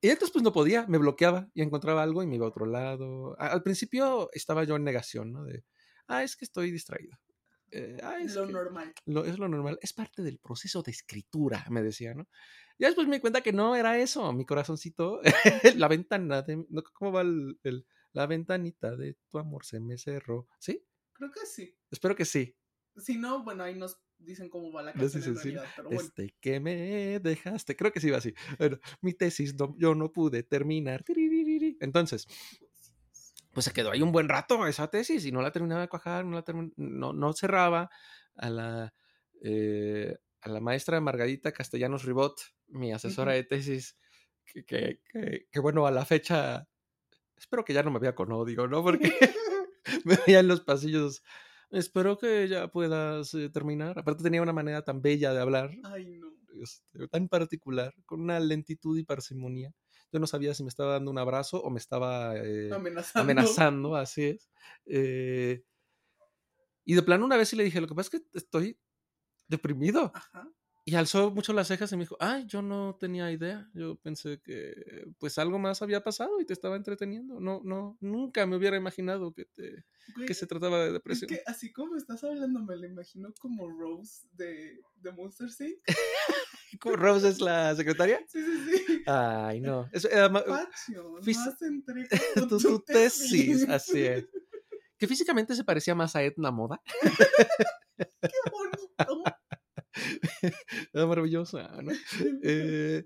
Y 0.00 0.10
entonces 0.10 0.30
pues 0.30 0.44
no 0.44 0.52
podía, 0.52 0.86
me 0.86 0.98
bloqueaba 0.98 1.48
y 1.54 1.62
encontraba 1.62 2.04
algo 2.04 2.22
y 2.22 2.28
me 2.28 2.36
iba 2.36 2.46
a 2.46 2.50
otro 2.50 2.66
lado. 2.66 3.34
Al 3.40 3.64
principio 3.64 4.30
estaba 4.32 4.62
yo 4.62 4.76
en 4.76 4.84
negación, 4.84 5.32
¿no? 5.32 5.42
De, 5.42 5.64
ah, 6.08 6.22
es 6.24 6.36
que 6.36 6.44
estoy 6.44 6.70
distraído. 6.70 7.16
Eh, 7.70 7.98
ah, 8.02 8.16
es 8.20 8.34
Lo 8.34 8.46
que- 8.46 8.52
normal. 8.52 8.92
lo- 9.06 9.24
es 9.26 9.38
lo 9.38 9.46
normal, 9.48 9.78
es 9.82 9.92
parte 9.92 10.22
del 10.22 10.38
proceso 10.38 10.82
de 10.82 10.90
escritura, 10.90 11.64
me 11.70 11.82
decía, 11.82 12.14
¿no? 12.14 12.26
Ya 12.78 12.86
después 12.88 13.06
me 13.08 13.16
di 13.16 13.20
cuenta 13.20 13.42
que 13.42 13.52
no 13.52 13.76
era 13.76 13.98
eso, 13.98 14.32
mi 14.32 14.44
corazoncito, 14.46 15.20
la 15.86 15.88
ventana 15.88 16.42
de, 16.42 16.64
no, 16.70 16.82
¿cómo 16.94 17.12
va 17.12 17.20
el, 17.22 17.58
el- 17.62 17.86
la 18.12 18.26
ventanita 18.26 18.96
de 18.96 19.16
tu 19.28 19.38
amor 19.38 19.64
se 19.66 19.80
me 19.80 19.98
cerró? 19.98 20.48
¿Sí? 20.58 20.82
Creo 21.12 21.30
que 21.30 21.44
sí. 21.44 21.76
Espero 21.90 22.16
que 22.16 22.24
sí. 22.24 22.56
Si 22.96 23.16
no, 23.18 23.44
bueno, 23.44 23.62
ahí 23.64 23.74
nos 23.76 24.00
dicen 24.16 24.48
cómo 24.48 24.72
va 24.72 24.82
la 24.82 24.92
No 24.94 25.00
canción 25.02 25.22
sé 25.22 25.28
en 25.28 25.36
si 25.36 25.50
sí. 25.50 25.56
pero 25.76 25.88
bueno. 25.90 26.02
Desde 26.16 26.34
que 26.40 26.58
me 26.58 27.20
dejaste, 27.20 27.76
creo 27.76 27.92
que 27.92 28.00
sí 28.00 28.10
va 28.10 28.16
así. 28.16 28.32
Bueno, 28.58 28.78
mi 29.02 29.12
tesis 29.12 29.54
no- 29.54 29.76
yo 29.78 29.94
no 29.94 30.10
pude 30.10 30.42
terminar. 30.42 31.04
Entonces, 31.80 32.26
pues 33.58 33.64
se 33.66 33.72
quedó 33.72 33.90
ahí 33.90 34.02
un 34.02 34.12
buen 34.12 34.28
rato 34.28 34.66
esa 34.66 34.88
tesis 34.88 35.24
y 35.26 35.32
no 35.32 35.42
la 35.42 35.52
terminaba 35.52 35.80
de 35.82 35.88
cuajar, 35.88 36.24
no, 36.24 36.36
la 36.38 36.44
no, 36.76 37.12
no 37.12 37.32
cerraba 37.32 37.90
a 38.36 38.50
la, 38.50 38.94
eh, 39.42 40.16
a 40.42 40.48
la 40.48 40.60
maestra 40.60 41.00
Margarita 41.00 41.52
Castellanos 41.52 42.04
Ribot, 42.04 42.40
mi 42.68 42.92
asesora 42.92 43.32
de 43.32 43.44
tesis, 43.44 43.96
que, 44.44 44.64
que, 44.64 45.00
que- 45.12 45.46
que, 45.50 45.60
bueno, 45.60 45.86
a 45.86 45.90
la 45.90 46.04
fecha, 46.04 46.68
espero 47.36 47.64
que 47.64 47.72
ya 47.74 47.82
no 47.82 47.90
me 47.90 47.98
vea 48.00 48.14
con 48.14 48.32
odio, 48.32 48.66
¿no? 48.68 48.82
Porque 48.82 49.12
me 50.04 50.16
veía 50.26 50.40
en 50.40 50.48
los 50.48 50.60
pasillos. 50.62 51.22
Espero 51.70 52.18
que 52.18 52.48
ya 52.48 52.68
puedas 52.68 53.34
eh, 53.34 53.50
terminar. 53.50 53.98
Aparte 53.98 54.22
tenía 54.22 54.42
una 54.42 54.52
manera 54.52 54.82
tan 54.82 55.02
bella 55.02 55.32
de 55.34 55.40
hablar, 55.40 55.70
Ay, 55.84 56.04
no. 56.18 56.28
este, 56.62 57.08
tan 57.08 57.28
particular, 57.28 57.94
con 58.06 58.20
una 58.22 58.40
lentitud 58.40 58.96
y 58.98 59.04
parsimonia. 59.04 59.72
Yo 60.12 60.18
no 60.20 60.26
sabía 60.26 60.54
si 60.54 60.62
me 60.62 60.68
estaba 60.70 60.92
dando 60.94 61.10
un 61.10 61.18
abrazo 61.18 61.62
o 61.62 61.70
me 61.70 61.78
estaba 61.78 62.36
eh, 62.36 62.70
Amenazando. 62.72 63.20
amenazando, 63.22 63.96
así 63.96 64.24
es. 64.24 64.50
Eh, 64.86 65.62
y 66.84 66.94
de 66.94 67.02
plano 67.02 67.24
una 67.26 67.36
vez 67.36 67.48
sí 67.50 67.56
le 67.56 67.64
dije, 67.64 67.80
lo 67.80 67.86
que 67.86 67.94
pasa 67.94 68.10
es 68.16 68.22
que 68.22 68.28
estoy 68.38 68.78
deprimido. 69.48 70.10
Ajá. 70.14 70.50
y 70.84 70.94
alzó 70.94 71.30
mucho 71.30 71.52
las 71.52 71.68
cejas 71.68 71.92
y 71.92 71.96
me 71.96 72.04
dijo, 72.04 72.16
ay, 72.18 72.46
yo 72.46 72.62
no 72.62 72.96
tenía 72.98 73.30
idea. 73.30 73.68
Yo 73.74 73.96
pensé 73.96 74.40
que 74.40 74.72
pues 75.18 75.36
algo 75.38 75.58
más 75.58 75.82
había 75.82 76.02
pasado 76.02 76.40
y 76.40 76.46
te 76.46 76.54
estaba 76.54 76.76
entreteniendo. 76.76 77.40
No, 77.40 77.60
no, 77.62 77.98
nunca 78.00 78.46
me 78.46 78.56
hubiera 78.56 78.78
imaginado 78.78 79.34
que, 79.34 79.44
te, 79.44 79.84
que 80.26 80.32
se 80.32 80.46
trataba 80.46 80.82
de 80.84 80.92
depresión. 80.92 81.30
Es 81.30 81.38
que 81.38 81.44
así 81.50 81.70
como 81.72 81.96
estás 81.96 82.24
hablando, 82.24 82.60
me 82.62 82.74
lo 82.76 82.86
imagino 82.86 83.34
como 83.38 83.68
Rose 83.68 84.26
de, 84.32 84.80
de 84.96 85.12
Monster 85.12 85.48
Inc. 85.60 85.76
¿Rose 86.84 87.28
es 87.28 87.40
la 87.40 87.74
secretaria? 87.76 88.20
Sí, 88.28 88.40
sí, 88.44 88.78
sí. 88.86 89.02
Ay, 89.06 89.60
no. 89.60 89.88
Eso, 89.92 90.08
eh, 90.10 90.28
Pacho, 90.30 91.20
fis- 91.22 91.56
entrega 91.60 92.08
tu, 92.48 92.58
tu 92.58 92.80
tesis, 92.80 93.68
así 93.68 94.02
es. 94.04 94.26
Que 94.98 95.06
físicamente 95.06 95.54
se 95.54 95.64
parecía 95.64 95.94
más 95.94 96.16
a 96.16 96.22
Edna 96.22 96.50
Moda. 96.50 96.80
Qué 97.96 98.50
bonito. 98.50 99.24
Era 100.92 101.06
maravillosa, 101.06 101.68
¿no? 101.82 101.92
Eh, 102.42 103.04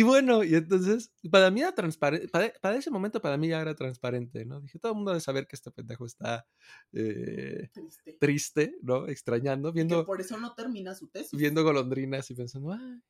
y 0.00 0.02
bueno, 0.02 0.44
y 0.44 0.54
entonces, 0.54 1.12
para 1.30 1.50
mí 1.50 1.60
era 1.60 1.74
transparente, 1.74 2.28
para, 2.28 2.52
para 2.60 2.76
ese 2.76 2.90
momento 2.90 3.20
para 3.20 3.36
mí 3.36 3.48
ya 3.48 3.60
era 3.62 3.74
transparente, 3.74 4.44
¿no? 4.44 4.60
Dije, 4.60 4.78
todo 4.78 4.92
el 4.92 4.96
mundo 4.96 5.12
debe 5.12 5.20
saber 5.20 5.46
que 5.46 5.56
este 5.56 5.70
pendejo 5.70 6.06
está 6.06 6.46
eh, 6.92 7.70
Triste. 7.72 8.18
triste, 8.18 8.76
¿no? 8.82 9.06
Extrañando, 9.08 9.72
Y 9.74 9.86
que 9.86 9.96
viendo, 9.96 10.04
por 10.04 10.20
eso 10.20 10.36
no 10.38 10.54
termina 10.54 10.94
su 10.94 11.08
tesis. 11.08 11.40
viendo 11.40 11.62
golondrinas 11.62 12.28
y 12.30 12.34
pensando, 12.34 12.72
ay, 12.72 13.00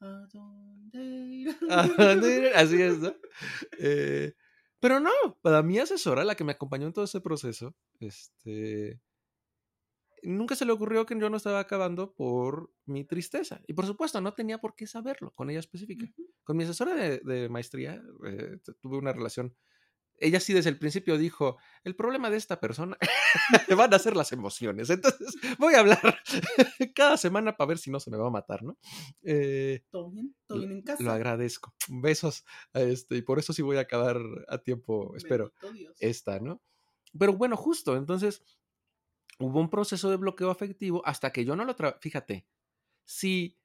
¿A 0.00 0.26
dónde 0.32 0.98
ir? 1.42 1.56
¿a 1.68 1.86
dónde 1.96 2.36
ir?". 2.38 2.46
así 2.56 2.80
es, 2.82 2.98
¿no? 2.98 3.14
Eh, 3.78 4.34
pero 4.80 5.00
no, 5.00 5.10
para 5.42 5.62
mi 5.62 5.78
asesora, 5.78 6.24
la 6.24 6.34
que 6.36 6.44
me 6.44 6.52
acompañó 6.52 6.86
en 6.86 6.92
todo 6.92 7.04
ese 7.04 7.20
proceso, 7.20 7.74
este, 8.00 9.00
nunca 10.26 10.56
se 10.56 10.64
le 10.64 10.72
ocurrió 10.72 11.06
que 11.06 11.18
yo 11.18 11.30
no 11.30 11.36
estaba 11.36 11.60
acabando 11.60 12.12
por 12.12 12.72
mi 12.84 13.04
tristeza. 13.04 13.62
Y 13.66 13.74
por 13.74 13.86
supuesto, 13.86 14.20
no 14.20 14.34
tenía 14.34 14.58
por 14.58 14.74
qué 14.74 14.86
saberlo 14.86 15.32
con 15.32 15.50
ella 15.50 15.60
específica. 15.60 16.06
Con 16.42 16.56
mi 16.56 16.64
asesora 16.64 16.94
de, 16.94 17.20
de 17.20 17.48
maestría 17.48 18.02
eh, 18.26 18.58
tuve 18.80 18.98
una 18.98 19.12
relación. 19.12 19.56
Ella 20.18 20.40
sí 20.40 20.52
desde 20.52 20.70
el 20.70 20.78
principio 20.78 21.18
dijo, 21.18 21.58
el 21.84 21.94
problema 21.94 22.30
de 22.30 22.38
esta 22.38 22.58
persona 22.58 22.96
van 23.76 23.94
a 23.94 23.98
ser 23.98 24.16
las 24.16 24.32
emociones. 24.32 24.90
Entonces 24.90 25.36
voy 25.58 25.74
a 25.74 25.80
hablar 25.80 26.18
cada 26.94 27.16
semana 27.16 27.56
para 27.56 27.68
ver 27.68 27.78
si 27.78 27.90
no 27.90 28.00
se 28.00 28.10
me 28.10 28.16
va 28.16 28.26
a 28.26 28.30
matar, 28.30 28.64
¿no? 28.64 28.78
Eh, 29.22 29.84
¿Todo 29.90 30.10
bien? 30.10 30.34
¿Todo 30.46 30.58
bien 30.58 30.72
en 30.72 30.82
casa? 30.82 31.04
lo 31.04 31.12
agradezco. 31.12 31.72
Besos. 31.88 32.44
Este, 32.72 33.16
y 33.16 33.22
por 33.22 33.38
eso 33.38 33.52
sí 33.52 33.62
voy 33.62 33.76
a 33.76 33.80
acabar 33.80 34.18
a 34.48 34.58
tiempo, 34.58 35.14
espero, 35.16 35.52
esta, 36.00 36.40
¿no? 36.40 36.60
Pero 37.16 37.34
bueno, 37.34 37.56
justo, 37.56 37.96
entonces 37.96 38.42
hubo 39.38 39.60
un 39.60 39.70
proceso 39.70 40.10
de 40.10 40.16
bloqueo 40.16 40.50
afectivo 40.50 41.02
hasta 41.04 41.32
que 41.32 41.44
yo 41.44 41.56
no 41.56 41.64
lo 41.64 41.74
Fíjate, 42.00 42.46
si 43.04 43.58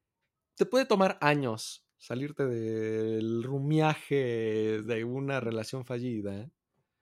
te 0.55 0.65
puede 0.65 0.85
tomar 0.85 1.17
años 1.21 1.85
salirte 1.97 2.45
del 2.45 3.43
rumiaje 3.43 4.81
de 4.81 5.03
una 5.03 5.39
relación 5.39 5.85
fallida 5.85 6.49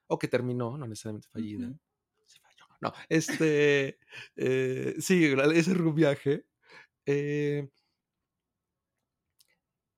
o 0.08 0.20
que 0.20 0.28
terminó, 0.28 0.78
no 0.78 0.88
necesariamente 0.88 1.30
fallida. 1.30 1.74
Se 2.26 2.40
falló. 2.40 2.66
No, 2.82 2.94
este, 3.08 4.00
eh, 4.36 4.96
sí, 5.00 5.34
ese 5.54 5.74
rumiaje. 5.74 6.46
eh, 7.06 7.70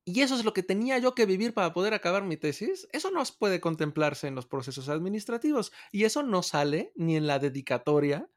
y 0.04 0.22
eso 0.22 0.36
es 0.36 0.44
lo 0.44 0.54
que 0.54 0.64
tenía 0.64 0.98
yo 0.98 1.14
que 1.14 1.26
vivir 1.26 1.54
para 1.54 1.74
poder 1.74 1.94
acabar 1.94 2.24
mi 2.24 2.36
tesis. 2.36 2.88
Eso 2.92 3.12
no 3.12 3.24
puede 3.38 3.62
contemplarse 3.62 4.28
en 4.28 4.36
los 4.36 4.48
procesos 4.48 4.90
administrativos. 4.90 5.72
Y 5.92 6.06
eso 6.06 6.24
no 6.24 6.42
sale 6.42 6.92
ni 6.96 7.16
en 7.16 7.28
la 7.28 7.40
dedicatoria 7.40 8.30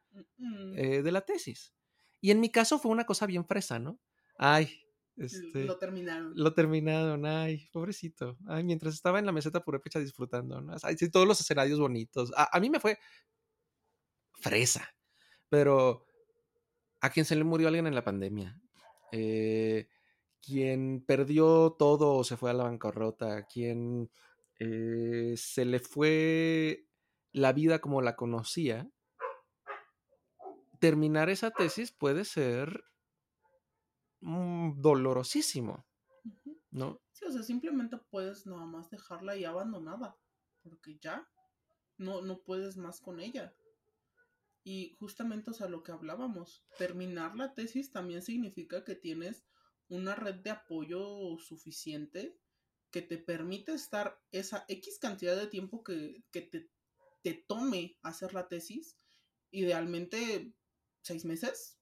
eh, 0.77 1.03
de 1.03 1.13
la 1.13 1.23
tesis. 1.23 1.75
Y 2.21 2.31
en 2.31 2.41
mi 2.41 2.51
caso 2.51 2.79
fue 2.79 2.91
una 2.91 3.05
cosa 3.05 3.27
bien 3.27 3.45
fresa, 3.47 3.79
¿no? 3.79 4.01
Ay, 4.39 4.71
este, 5.17 5.65
Lo 5.65 5.79
terminaron. 5.79 6.33
lo 6.35 6.55
terminaron, 6.55 7.25
ay, 7.27 7.69
pobrecito. 7.73 8.37
Ay, 8.47 8.65
mientras 8.65 8.95
estaba 8.95 9.19
en 9.19 9.27
la 9.27 9.33
meseta 9.33 9.63
purépecha 9.65 10.01
disfrutando, 10.01 10.61
¿no? 10.61 10.75
Ay, 10.83 10.97
sí, 10.97 11.11
todos 11.11 11.27
los 11.29 11.41
escenarios 11.41 11.79
bonitos. 11.79 12.33
A, 12.37 12.57
a 12.57 12.61
mí 12.61 12.71
me 12.71 12.81
fue 12.81 12.99
fresa, 14.41 14.89
pero 15.49 16.07
a 17.01 17.11
quien 17.11 17.27
se 17.27 17.37
le 17.37 17.45
murió 17.45 17.69
alguien 17.69 17.87
en 17.87 17.95
la 17.95 18.05
pandemia, 18.05 18.61
eh, 19.13 19.89
quien 20.41 21.05
perdió 21.07 21.77
todo 21.79 22.17
o 22.17 22.25
se 22.25 22.37
fue 22.37 22.51
a 22.51 22.55
la 22.55 22.65
bancarrota, 22.65 23.47
quien 23.47 24.11
eh, 24.59 25.35
se 25.37 25.65
le 25.65 25.79
fue 25.81 26.87
la 27.33 27.53
vida 27.53 27.81
como 27.81 28.03
la 28.03 28.17
conocía, 28.17 28.91
terminar 30.85 31.31
esa 31.31 31.51
tesis 31.51 31.93
puede 31.93 32.27
ser 32.27 32.85
mm, 34.21 34.83
dolorosísimo. 34.83 35.87
¿no? 36.71 37.01
Sí, 37.13 37.25
o 37.25 37.33
sea, 37.33 37.43
simplemente 37.43 37.97
puedes 38.11 38.45
nada 38.45 38.67
más 38.67 38.91
dejarla 38.91 39.33
ahí 39.33 39.47
abandonada. 39.47 40.15
Porque 40.63 40.99
ya 41.01 41.27
no, 41.97 42.21
no 42.21 42.43
puedes 42.43 42.77
más 42.77 43.01
con 43.01 43.19
ella. 43.19 43.57
Y 44.63 44.95
justamente, 44.99 45.53
o 45.53 45.55
sea, 45.55 45.69
lo 45.69 45.83
que 45.83 45.93
hablábamos, 45.93 46.67
terminar 46.77 47.35
la 47.35 47.55
tesis 47.55 47.91
también 47.91 48.21
significa 48.21 48.85
que 48.85 48.95
tienes 48.95 49.47
una 49.89 50.15
red 50.15 50.43
de 50.43 50.51
apoyo 50.51 51.39
suficiente 51.39 52.39
que 52.91 53.01
te 53.01 53.17
permite 53.17 53.73
estar 53.73 54.21
esa 54.33 54.67
X 54.69 54.99
cantidad 54.99 55.35
de 55.35 55.47
tiempo 55.47 55.83
que, 55.83 56.25
que 56.31 56.43
te, 56.43 56.71
te 57.23 57.33
tome 57.49 57.97
hacer 58.03 58.35
la 58.35 58.49
tesis. 58.49 58.99
Idealmente 59.51 60.55
seis 61.05 61.25
meses. 61.25 61.79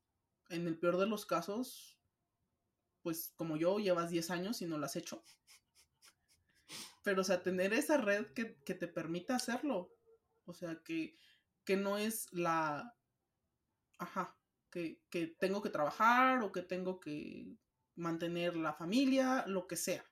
En 0.51 0.66
el 0.66 0.79
peor 0.79 0.99
de 0.99 1.07
los 1.07 1.25
casos, 1.25 1.99
pues 3.03 3.33
como 3.37 3.57
yo, 3.57 3.79
llevas 3.79 4.11
10 4.11 4.31
años 4.31 4.62
y 4.62 4.66
no 4.66 4.79
lo 4.79 4.87
has 4.87 4.97
hecho. 4.97 5.25
Pero, 7.03 7.23
o 7.23 7.25
sea, 7.25 7.43
tener 7.43 7.73
esa 7.73 7.97
red 7.97 8.27
que, 8.33 8.57
que 8.64 8.75
te 8.75 8.89
permita 8.89 9.37
hacerlo. 9.37 9.93
O 10.45 10.53
sea, 10.53 10.81
que, 10.85 11.16
que 11.64 11.77
no 11.77 11.99
es 11.99 12.33
la... 12.33 12.97
Ajá, 13.99 14.37
que, 14.70 15.01
que 15.11 15.27
tengo 15.27 15.62
que 15.62 15.70
trabajar 15.70 16.43
o 16.43 16.53
que 16.53 16.62
tengo 16.62 17.01
que 17.01 17.57
mantener 17.95 18.57
la 18.57 18.75
familia, 18.75 19.45
lo 19.47 19.66
que 19.66 19.77
sea. 19.77 20.05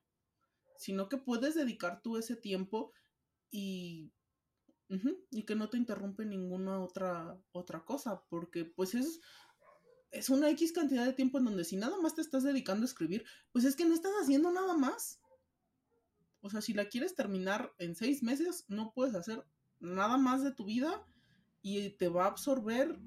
Sino 0.76 1.08
que 1.08 1.16
puedes 1.16 1.54
dedicar 1.54 2.02
tú 2.02 2.16
ese 2.16 2.36
tiempo 2.36 2.92
y... 3.50 4.12
ujú, 4.90 5.16
y 5.30 5.44
que 5.44 5.54
no 5.54 5.70
te 5.70 5.78
interrumpe 5.78 6.26
ninguna 6.26 6.80
otra, 6.80 7.40
otra 7.52 7.84
cosa. 7.84 8.22
Porque 8.28 8.64
pues 8.64 8.94
es 8.94 9.20
es 10.10 10.28
una 10.28 10.50
X 10.50 10.72
cantidad 10.72 11.06
de 11.06 11.12
tiempo 11.12 11.38
en 11.38 11.44
donde 11.44 11.64
si 11.64 11.76
nada 11.76 11.96
más 12.00 12.14
te 12.14 12.20
estás 12.20 12.42
dedicando 12.42 12.82
a 12.82 12.86
escribir, 12.86 13.24
pues 13.52 13.64
es 13.64 13.76
que 13.76 13.84
no 13.84 13.94
estás 13.94 14.12
haciendo 14.20 14.50
nada 14.50 14.76
más. 14.76 15.20
O 16.40 16.50
sea, 16.50 16.60
si 16.60 16.72
la 16.72 16.86
quieres 16.86 17.14
terminar 17.14 17.72
en 17.78 17.94
seis 17.94 18.22
meses, 18.22 18.64
no 18.68 18.92
puedes 18.92 19.14
hacer 19.14 19.44
nada 19.78 20.16
más 20.18 20.42
de 20.42 20.52
tu 20.52 20.64
vida 20.64 21.06
y 21.62 21.90
te 21.90 22.08
va 22.08 22.24
a 22.24 22.28
absorber 22.28 22.98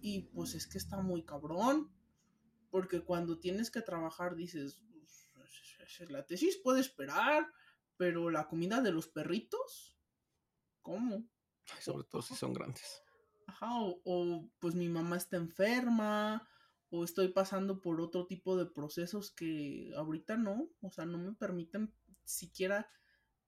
y 0.00 0.22
pues 0.34 0.54
es 0.54 0.66
que 0.66 0.78
está 0.78 1.00
muy 1.00 1.24
cabrón. 1.24 1.90
Porque 2.70 3.00
cuando 3.02 3.38
tienes 3.38 3.70
que 3.70 3.80
trabajar 3.80 4.36
dices, 4.36 4.80
"Pues, 4.90 5.30
la 6.08 6.26
tesis 6.26 6.56
puede 6.56 6.80
esperar, 6.80 7.46
pero 7.96 8.30
la 8.30 8.48
comida 8.48 8.80
de 8.80 8.92
los 8.92 9.08
perritos, 9.08 9.99
¿cómo? 10.90 11.24
Sobre 11.80 12.04
todo 12.04 12.20
si 12.20 12.34
son 12.34 12.52
grandes. 12.52 13.02
Ajá, 13.46 13.80
o, 13.80 14.00
o, 14.04 14.50
pues 14.58 14.74
mi 14.74 14.88
mamá 14.88 15.16
está 15.16 15.36
enferma, 15.36 16.48
o 16.88 17.04
estoy 17.04 17.28
pasando 17.28 17.80
por 17.80 18.00
otro 18.00 18.26
tipo 18.26 18.56
de 18.56 18.66
procesos 18.66 19.30
que 19.30 19.92
ahorita 19.96 20.36
no, 20.36 20.68
o 20.80 20.90
sea, 20.90 21.06
no 21.06 21.18
me 21.18 21.32
permiten 21.34 21.94
siquiera 22.24 22.90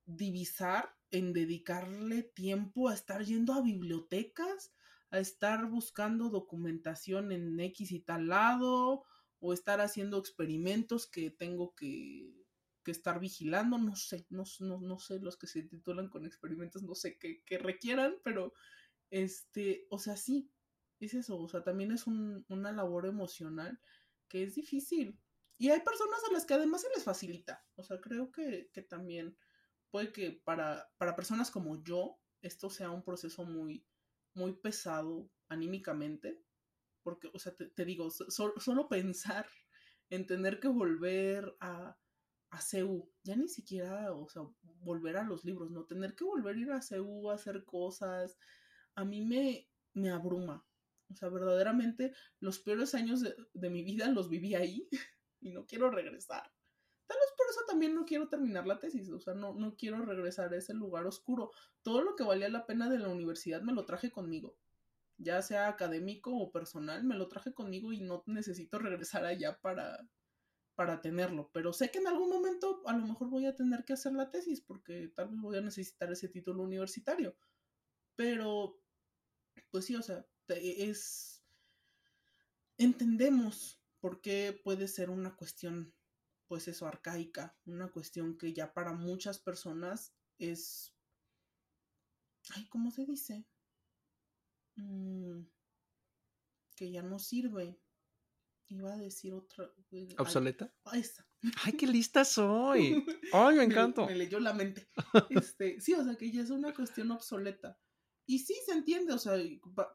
divisar 0.05 0.95
en 1.11 1.33
dedicarle 1.33 2.23
tiempo 2.23 2.89
a 2.89 2.95
estar 2.95 3.25
yendo 3.25 3.55
a 3.55 3.63
bibliotecas, 3.63 4.73
a 5.11 5.19
estar 5.19 5.67
buscando 5.67 6.31
documentación 6.31 7.33
en 7.33 7.59
X 7.59 7.91
y 7.91 8.01
tal 8.01 8.29
lado, 8.29 9.03
o 9.41 9.53
estar 9.53 9.81
haciendo 9.81 10.19
experimentos 10.19 11.09
que 11.09 11.31
tengo 11.31 11.75
que, 11.75 12.42
que 12.83 12.91
estar 12.91 13.21
vigilando, 13.21 13.79
no 13.79 13.97
sé, 13.97 14.27
no, 14.31 14.45
no, 14.61 14.81
no 14.81 14.99
sé 14.99 15.19
los 15.21 15.37
que 15.37 15.47
se 15.47 15.63
titulan 15.63 16.09
con 16.09 16.27
experimentos, 16.27 16.83
no 16.83 16.95
sé 16.95 17.19
qué, 17.19 17.43
qué 17.45 17.59
requieran, 17.59 18.17
pero 18.25 18.53
este, 19.11 19.87
o 19.91 19.99
sea, 19.99 20.17
sí, 20.17 20.51
es 21.01 21.15
eso, 21.15 21.39
o 21.39 21.49
sea, 21.49 21.63
también 21.63 21.93
es 21.93 22.07
un, 22.07 22.45
una 22.49 22.73
labor 22.73 23.07
emocional 23.07 23.81
que 24.29 24.43
es 24.43 24.55
difícil. 24.55 25.19
Y 25.59 25.71
hay 25.71 25.81
personas 25.81 26.21
a 26.29 26.33
las 26.33 26.45
que 26.45 26.55
además 26.55 26.83
se 26.83 26.89
les 26.95 27.05
facilita, 27.05 27.65
o 27.77 27.85
sea, 27.85 28.01
creo 28.01 28.33
que, 28.33 28.71
que 28.73 28.83
también 28.83 29.37
puede 29.91 30.13
que 30.13 30.33
para, 30.33 30.91
para 30.97 31.15
personas 31.15 31.51
como 31.51 31.83
yo 31.83 32.19
esto 32.41 32.71
sea 32.71 32.91
un 32.91 33.05
proceso 33.05 33.45
muy, 33.45 33.87
muy 34.35 34.55
pesado 34.55 35.31
anímicamente, 35.49 36.43
porque, 37.03 37.31
o 37.33 37.39
sea, 37.39 37.55
te, 37.55 37.67
te 37.67 37.85
digo, 37.85 38.11
so, 38.11 38.27
solo 38.59 38.89
pensar 38.89 39.47
en 40.11 40.27
tener 40.27 40.61
que 40.61 40.69
volver 40.69 41.57
a, 41.61 41.97
a 42.53 42.61
CEU, 42.61 43.11
ya 43.23 43.35
ni 43.35 43.49
siquiera, 43.49 44.13
o 44.13 44.29
sea, 44.29 44.43
volver 44.83 45.17
a 45.17 45.25
los 45.25 45.43
libros, 45.43 45.71
no, 45.71 45.85
tener 45.87 46.15
que 46.15 46.25
volver 46.25 46.55
a 46.55 46.61
ir 46.61 46.71
a 46.71 46.83
CEU 46.83 47.31
a 47.31 47.35
hacer 47.35 47.65
cosas, 47.65 48.39
a 48.95 49.05
mí 49.07 49.23
me, 49.23 49.71
me 49.95 50.11
abruma. 50.11 50.65
O 51.11 51.15
sea, 51.15 51.31
verdaderamente 51.31 52.13
los 52.41 52.59
peores 52.59 52.95
años 52.95 53.23
de, 53.23 53.35
de 53.55 53.71
mi 53.71 53.83
vida 53.83 54.09
los 54.09 54.29
viví 54.29 54.55
ahí 54.55 54.87
y 55.41 55.51
no 55.51 55.65
quiero 55.65 55.91
regresar. 55.91 56.43
Tal 57.07 57.17
vez 57.19 57.33
por 57.39 57.47
eso 57.49 57.61
también 57.67 57.95
no 57.95 58.05
quiero 58.05 58.29
terminar 58.29 58.67
la 58.67 58.79
tesis, 58.79 59.11
o 59.11 59.19
sea, 59.19 59.33
no, 59.33 59.55
no 59.55 59.75
quiero 59.75 60.05
regresar 60.05 60.53
a 60.53 60.59
ese 60.59 60.75
lugar 60.75 61.07
oscuro. 61.07 61.53
Todo 61.81 62.03
lo 62.03 62.17
que 62.17 62.25
valía 62.25 62.51
la 62.51 62.67
pena 62.67 62.91
de 62.91 62.99
la 62.99 63.09
universidad 63.09 63.63
me 63.63 63.73
lo 63.73 63.87
traje 63.87 64.11
conmigo, 64.11 64.59
ya 65.17 65.41
sea 65.41 65.69
académico 65.69 66.37
o 66.37 66.53
personal, 66.53 67.03
me 67.03 67.17
lo 67.17 67.29
traje 67.29 67.55
conmigo 67.55 67.95
y 67.95 68.03
no 68.03 68.23
necesito 68.27 68.79
regresar 68.79 69.25
allá 69.25 69.59
para, 69.59 70.07
para 70.75 71.01
tenerlo. 71.01 71.51
Pero 71.53 71.73
sé 71.73 71.91
que 71.91 71.99
en 71.99 72.07
algún 72.07 72.31
momento 72.31 72.83
a 72.87 72.97
lo 72.97 73.07
mejor 73.07 73.29
voy 73.29 73.47
a 73.47 73.57
tener 73.57 73.85
que 73.85 73.93
hacer 73.93 74.13
la 74.13 74.31
tesis 74.31 74.61
porque 74.61 75.09
tal 75.15 75.29
vez 75.29 75.41
voy 75.41 75.57
a 75.59 75.61
necesitar 75.61 76.11
ese 76.11 76.29
título 76.29 76.63
universitario. 76.63 77.37
Pero, 78.17 78.81
pues 79.71 79.87
sí, 79.87 79.97
o 79.97 80.03
sea, 80.03 80.27
es... 80.49 81.43
Entendemos 82.79 83.81
por 84.01 84.21
qué 84.21 84.59
puede 84.65 84.89
ser 84.89 85.11
una 85.11 85.37
cuestión, 85.37 85.95
pues 86.49 86.69
eso, 86.69 86.87
arcaica, 86.87 87.57
una 87.67 87.91
cuestión 87.91 88.37
que 88.37 88.53
ya 88.53 88.73
para 88.73 88.93
muchas 88.93 89.39
personas 89.39 90.15
es... 90.39 90.95
Ay, 92.51 92.67
¿cómo 92.69 92.91
se 92.91 93.07
dice? 93.07 93.47
Mm, 94.77 95.43
que 96.75 96.91
ya 96.91 97.03
no 97.03 97.19
sirve. 97.19 97.79
Iba 98.69 98.95
a 98.95 98.97
decir 98.97 99.35
otra. 99.35 99.71
¿Obsoleta? 100.19 100.73
Ay, 100.85 101.01
esa. 101.01 101.27
Ay, 101.65 101.73
qué 101.75 101.87
lista 101.87 102.25
soy. 102.25 103.05
Ay, 103.33 103.57
me 103.57 103.65
encanta. 103.65 104.07
Me, 104.07 104.15
leyó 104.17 104.41
la 104.41 104.55
mente. 104.55 104.89
Este, 105.31 105.81
sí, 105.81 105.95
o 105.95 106.05
sea, 106.05 106.17
que 106.17 106.31
ya 106.31 106.43
es 106.43 106.51
una 106.51 106.73
cuestión 106.75 107.11
obsoleta. 107.11 107.79
Y 108.27 108.39
sí 108.39 108.55
se 108.65 108.73
entiende, 108.73 109.13
o 109.13 109.19
sea, 109.19 109.35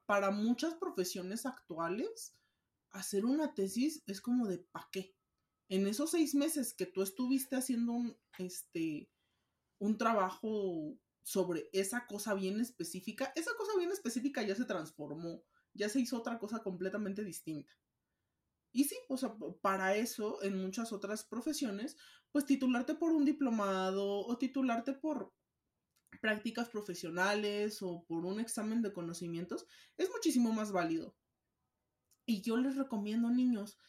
para 0.06 0.32
muchas 0.32 0.76
profesiones 0.76 1.46
actuales, 1.46 2.36
hacer 2.92 3.26
una 3.26 3.54
tesis 3.54 4.04
es 4.06 4.22
como 4.22 4.48
de 4.48 4.60
¿pa' 4.60 4.90
qué? 4.92 5.16
En 5.70 5.88
esos 5.88 6.12
seis 6.12 6.36
meses 6.36 6.74
que 6.74 6.86
tú 6.86 7.02
estuviste 7.02 7.56
haciendo 7.56 7.94
un, 7.94 8.18
este, 8.38 9.10
un 9.80 9.98
trabajo 9.98 10.98
sobre 11.24 11.70
esa 11.74 12.06
cosa 12.08 12.34
bien 12.34 12.60
específica, 12.62 13.34
esa 13.36 13.52
cosa 13.58 13.74
bien 13.78 13.92
específica 13.92 14.44
ya 14.44 14.56
se 14.56 14.66
transformó, 14.66 15.44
ya 15.74 15.90
se 15.90 16.00
hizo 16.00 16.18
otra 16.18 16.40
cosa 16.40 16.64
completamente 16.64 17.24
distinta. 17.24 17.72
Y 18.78 18.84
sí, 18.84 18.96
o 19.10 19.18
sea, 19.18 19.36
para 19.62 19.96
eso, 19.96 20.44
en 20.44 20.62
muchas 20.62 20.94
otras 20.94 21.24
profesiones, 21.24 21.98
pues 22.32 22.46
titularte 22.46 22.94
por 22.94 23.12
un 23.12 23.26
diplomado 23.26 24.20
o 24.20 24.38
titularte 24.38 24.94
por 24.94 25.34
prácticas 26.22 26.70
profesionales 26.70 27.82
o 27.82 28.06
por 28.06 28.24
un 28.24 28.40
examen 28.40 28.84
de 28.84 28.94
conocimientos 28.94 29.66
es 29.98 30.12
muchísimo 30.12 30.54
más 30.54 30.72
válido. 30.72 31.18
Y 32.28 32.44
yo 32.44 32.58
les 32.58 32.76
recomiendo, 32.76 33.32
niños, 33.32 33.80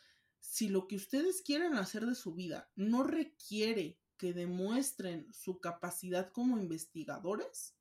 si 0.41 0.71
lo 0.71 0.89
que 0.89 0.97
ustedes 0.97 1.43
quieren 1.43 1.75
hacer 1.75 2.07
de 2.07 2.15
su 2.15 2.35
vida 2.35 2.73
no 2.75 3.03
requiere 3.03 4.01
que 4.17 4.33
demuestren 4.33 5.31
su 5.35 5.61
capacidad 5.61 6.33
como 6.33 6.57
investigadores, 6.57 7.77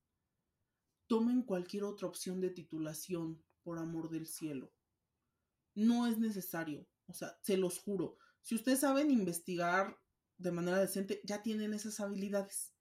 tomen 1.08 1.44
cualquier 1.44 1.86
otra 1.86 2.10
opción 2.10 2.42
de 2.42 2.50
titulación, 2.50 3.42
por 3.64 3.80
amor 3.80 4.10
del 4.10 4.28
cielo. 4.28 4.74
No 5.74 6.06
es 6.06 6.18
necesario, 6.18 6.86
o 7.08 7.14
sea, 7.14 7.38
se 7.42 7.58
los 7.58 7.80
juro. 7.80 8.18
Si 8.42 8.56
ustedes 8.56 8.82
saben 8.82 9.12
investigar 9.12 9.98
de 10.38 10.52
manera 10.52 10.80
decente, 10.80 11.22
ya 11.24 11.42
tienen 11.42 11.74
esas 11.74 12.00
habilidades 12.00 12.78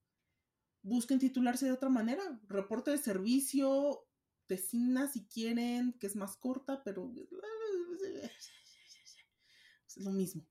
busquen 0.86 1.18
titularse 1.18 1.66
de 1.66 1.72
otra 1.72 1.88
manera. 1.88 2.22
Reporte 2.48 2.92
de 2.92 2.98
servicio, 2.98 4.06
tesina 4.46 5.08
si 5.08 5.26
quieren, 5.26 5.94
que 5.98 6.06
es 6.06 6.14
más 6.16 6.36
corta, 6.36 6.82
pero 6.84 7.12
es 9.88 9.96
lo 9.96 10.12
mismo. 10.12 10.46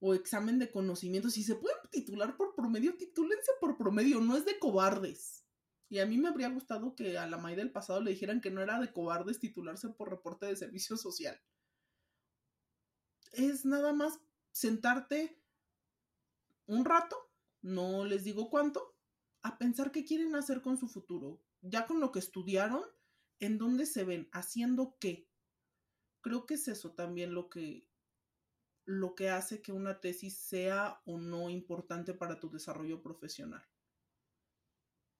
O 0.00 0.14
examen 0.14 0.58
de 0.58 0.70
conocimiento. 0.70 1.30
Si 1.30 1.44
se 1.44 1.56
pueden 1.56 1.78
titular 1.90 2.36
por 2.36 2.54
promedio, 2.54 2.96
titúlense 2.96 3.52
por 3.60 3.76
promedio, 3.76 4.20
no 4.20 4.36
es 4.36 4.46
de 4.46 4.58
cobardes. 4.58 5.44
Y 5.90 5.98
a 5.98 6.06
mí 6.06 6.16
me 6.16 6.28
habría 6.28 6.48
gustado 6.48 6.96
que 6.96 7.18
a 7.18 7.26
la 7.26 7.36
May 7.36 7.54
del 7.54 7.70
pasado 7.70 8.00
le 8.00 8.12
dijeran 8.12 8.40
que 8.40 8.50
no 8.50 8.62
era 8.62 8.80
de 8.80 8.90
cobardes 8.90 9.38
titularse 9.38 9.90
por 9.90 10.10
reporte 10.10 10.46
de 10.46 10.56
servicio 10.56 10.96
social. 10.96 11.38
Es 13.36 13.64
nada 13.64 13.92
más 13.92 14.20
sentarte 14.52 15.42
un 16.66 16.84
rato, 16.84 17.16
no 17.62 18.04
les 18.04 18.24
digo 18.24 18.48
cuánto, 18.48 18.96
a 19.42 19.58
pensar 19.58 19.90
qué 19.90 20.04
quieren 20.04 20.34
hacer 20.36 20.62
con 20.62 20.76
su 20.76 20.88
futuro. 20.88 21.42
Ya 21.60 21.86
con 21.86 22.00
lo 22.00 22.12
que 22.12 22.18
estudiaron, 22.18 22.82
¿en 23.40 23.58
dónde 23.58 23.86
se 23.86 24.04
ven? 24.04 24.28
¿Haciendo 24.32 24.96
qué? 25.00 25.28
Creo 26.20 26.46
que 26.46 26.54
es 26.54 26.68
eso 26.68 26.92
también 26.92 27.34
lo 27.34 27.50
que, 27.50 27.88
lo 28.84 29.14
que 29.14 29.30
hace 29.30 29.62
que 29.62 29.72
una 29.72 30.00
tesis 30.00 30.38
sea 30.38 31.02
o 31.04 31.18
no 31.18 31.50
importante 31.50 32.14
para 32.14 32.38
tu 32.38 32.50
desarrollo 32.50 33.02
profesional. 33.02 33.66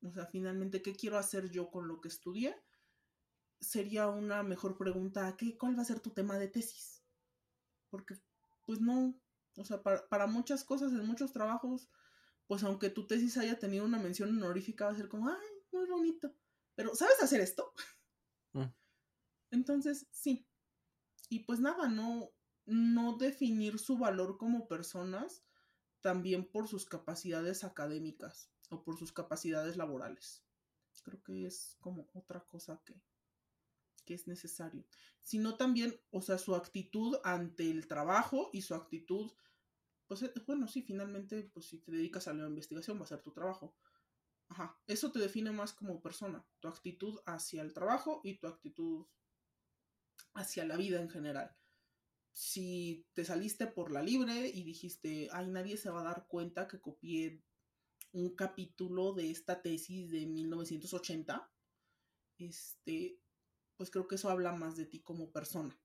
O 0.03 0.13
sea, 0.13 0.27
finalmente, 0.27 0.83
¿qué 0.83 0.95
quiero 0.95 1.19
hacer 1.19 1.51
yo 1.51 1.71
con 1.71 1.89
lo 1.89 2.01
que 2.01 2.09
estudié? 2.09 2.55
Sería 3.61 4.09
una 4.09 4.43
mejor 4.43 4.77
pregunta, 4.77 5.35
¿qué, 5.37 5.57
¿cuál 5.57 5.77
va 5.77 5.83
a 5.83 5.87
ser 5.87 6.01
tu 6.01 6.11
tema 6.11 6.39
de 6.39 6.49
tesis? 6.49 6.94
Porque, 7.95 8.17
pues 8.67 8.81
no, 8.81 9.15
o 9.57 9.65
sea, 9.65 9.81
para, 9.85 10.05
para 10.09 10.27
muchas 10.27 10.65
cosas, 10.65 10.91
en 10.93 11.07
muchos 11.07 11.33
trabajos, 11.33 11.89
pues 12.49 12.65
aunque 12.65 12.91
tu 12.91 13.07
tesis 13.07 13.37
haya 13.37 13.57
tenido 13.57 13.85
una 13.85 14.01
mención 14.01 14.31
honorífica, 14.31 14.87
va 14.87 14.91
a 14.91 14.97
ser 14.97 15.09
como, 15.09 15.29
ay, 15.29 15.47
muy 15.71 15.87
bonito. 15.87 16.35
Pero, 16.75 16.93
¿sabes 16.97 17.23
hacer 17.23 17.41
esto? 17.41 17.73
Mm. 18.53 18.65
Entonces, 19.53 20.09
sí. 20.11 20.45
Y 21.29 21.45
pues 21.45 21.61
nada, 21.61 21.89
no, 21.89 22.33
no 22.67 23.17
definir 23.17 23.79
su 23.79 23.97
valor 23.97 24.39
como 24.39 24.67
personas 24.67 25.45
también 26.01 26.51
por 26.51 26.67
sus 26.67 26.85
capacidades 26.85 27.63
académicas 27.63 28.51
o 28.71 28.83
por 28.83 28.99
sus 28.99 29.13
capacidades 29.13 29.77
laborales. 29.77 30.45
Creo 31.05 31.23
que 31.23 31.47
es 31.47 31.77
como 31.79 32.09
otra 32.13 32.41
cosa 32.41 32.83
que, 32.85 33.01
que 34.05 34.15
es 34.15 34.27
necesario. 34.27 34.85
Sino 35.23 35.57
también, 35.57 35.99
o 36.11 36.21
sea, 36.21 36.39
su 36.39 36.55
actitud 36.55 37.17
ante 37.25 37.71
el 37.71 37.87
trabajo 37.87 38.51
y 38.53 38.63
su 38.63 38.75
actitud 38.75 39.33
pues 40.07 40.23
eh, 40.23 40.33
bueno, 40.47 40.69
sí, 40.69 40.83
finalmente, 40.83 41.51
pues 41.53 41.67
si 41.67 41.79
te 41.79 41.93
dedicas 41.93 42.29
a 42.29 42.35
la 42.35 42.47
investigación 42.47 42.99
va 42.99 43.05
a 43.05 43.09
ser 43.09 43.23
tu 43.23 43.33
trabajo. 43.33 43.77
Ajá, 44.49 44.79
eso 44.87 45.11
te 45.11 45.19
define 45.19 45.51
más 45.51 45.73
como 45.73 46.03
persona, 46.03 46.47
tu 46.61 46.69
actitud 46.69 47.19
hacia 47.27 47.63
el 47.63 47.73
trabajo 47.73 48.21
y 48.23 48.39
tu 48.39 48.47
actitud 48.47 49.07
hacia 50.35 50.67
la 50.67 50.77
vida 50.77 51.01
en 51.01 51.09
general. 51.09 51.57
Si 52.33 53.07
te 53.15 53.25
saliste 53.25 53.67
por 53.67 53.91
la 53.91 54.03
libre 54.03 54.49
y 54.49 54.65
dijiste, 54.65 55.29
ay, 55.33 55.49
nadie 55.49 55.77
se 55.77 55.91
va 55.91 56.03
a 56.03 56.05
dar 56.05 56.27
cuenta 56.29 56.69
que 56.69 56.81
copié 56.81 57.43
un 58.13 58.37
capítulo 58.37 59.15
de 59.15 59.31
esta 59.31 59.63
tesis 59.63 60.11
de 60.11 60.27
1980, 60.27 61.51
este, 62.39 63.21
pues 63.77 63.91
creo 63.91 64.07
que 64.07 64.17
eso 64.17 64.31
habla 64.31 64.53
más 64.53 64.77
de 64.77 64.87
ti 64.87 65.01
como 65.01 65.31
persona. 65.31 65.79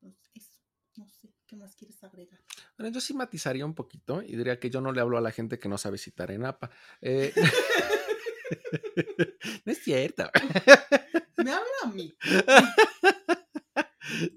Entonces, 0.00 0.60
no 0.96 1.08
sé, 1.08 1.34
¿qué 1.46 1.56
más 1.56 1.74
quieres 1.74 2.02
agregar? 2.04 2.40
Bueno, 2.76 2.92
yo 2.92 3.00
sí 3.00 3.14
matizaría 3.14 3.66
un 3.66 3.74
poquito 3.74 4.22
y 4.22 4.36
diría 4.36 4.60
que 4.60 4.70
yo 4.70 4.80
no 4.80 4.92
le 4.92 5.00
hablo 5.00 5.18
a 5.18 5.22
la 5.22 5.32
gente 5.32 5.58
que 5.58 5.68
no 5.68 5.78
sabe 5.78 5.98
citar 5.98 6.30
en 6.30 6.44
APA. 6.44 6.70
Eh, 7.00 7.32
no 9.64 9.72
es 9.72 9.82
cierto. 9.82 10.30
Me 11.36 11.52
habla 11.52 11.66
a 11.84 11.88
mí. 11.88 12.16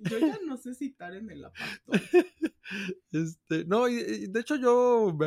Yo 0.02 0.20
ya 0.20 0.40
no 0.46 0.58
sé 0.58 0.74
citar 0.74 1.16
en 1.16 1.30
el 1.30 1.46
APA. 1.46 1.64
Este, 3.12 3.66
no, 3.66 3.88
y, 3.88 4.28
de 4.28 4.40
hecho 4.40 4.56
yo 4.56 5.18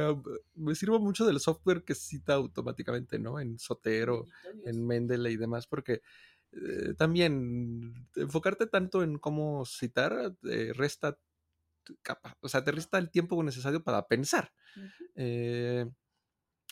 me, 0.55 0.75
sirvo 0.75 1.01
mucho 1.01 1.27
del 1.27 1.41
software 1.41 1.85
que 1.85 1.95
cita 1.95 2.35
automáticamente, 2.35 3.19
¿no? 3.19 3.41
En 3.41 3.59
Sotero, 3.59 4.27
en 4.65 4.87
Mendeley 4.87 5.35
y 5.35 5.37
demás, 5.37 5.67
porque 5.67 6.03
eh, 6.53 6.95
también 6.99 8.09
enfocarte 8.15 8.67
tanto 8.67 9.03
en 9.03 9.19
cómo 9.19 9.65
citar 9.65 10.37
eh, 10.45 10.73
resta 10.75 11.19
capa, 12.03 12.37
o 12.41 12.49
sea, 12.49 12.63
te 12.63 12.73
resta 12.73 12.99
el 12.99 13.11
tiempo 13.11 13.43
necesario 13.43 13.83
para 13.83 14.07
pensar. 14.07 14.53
Eh, 15.15 15.87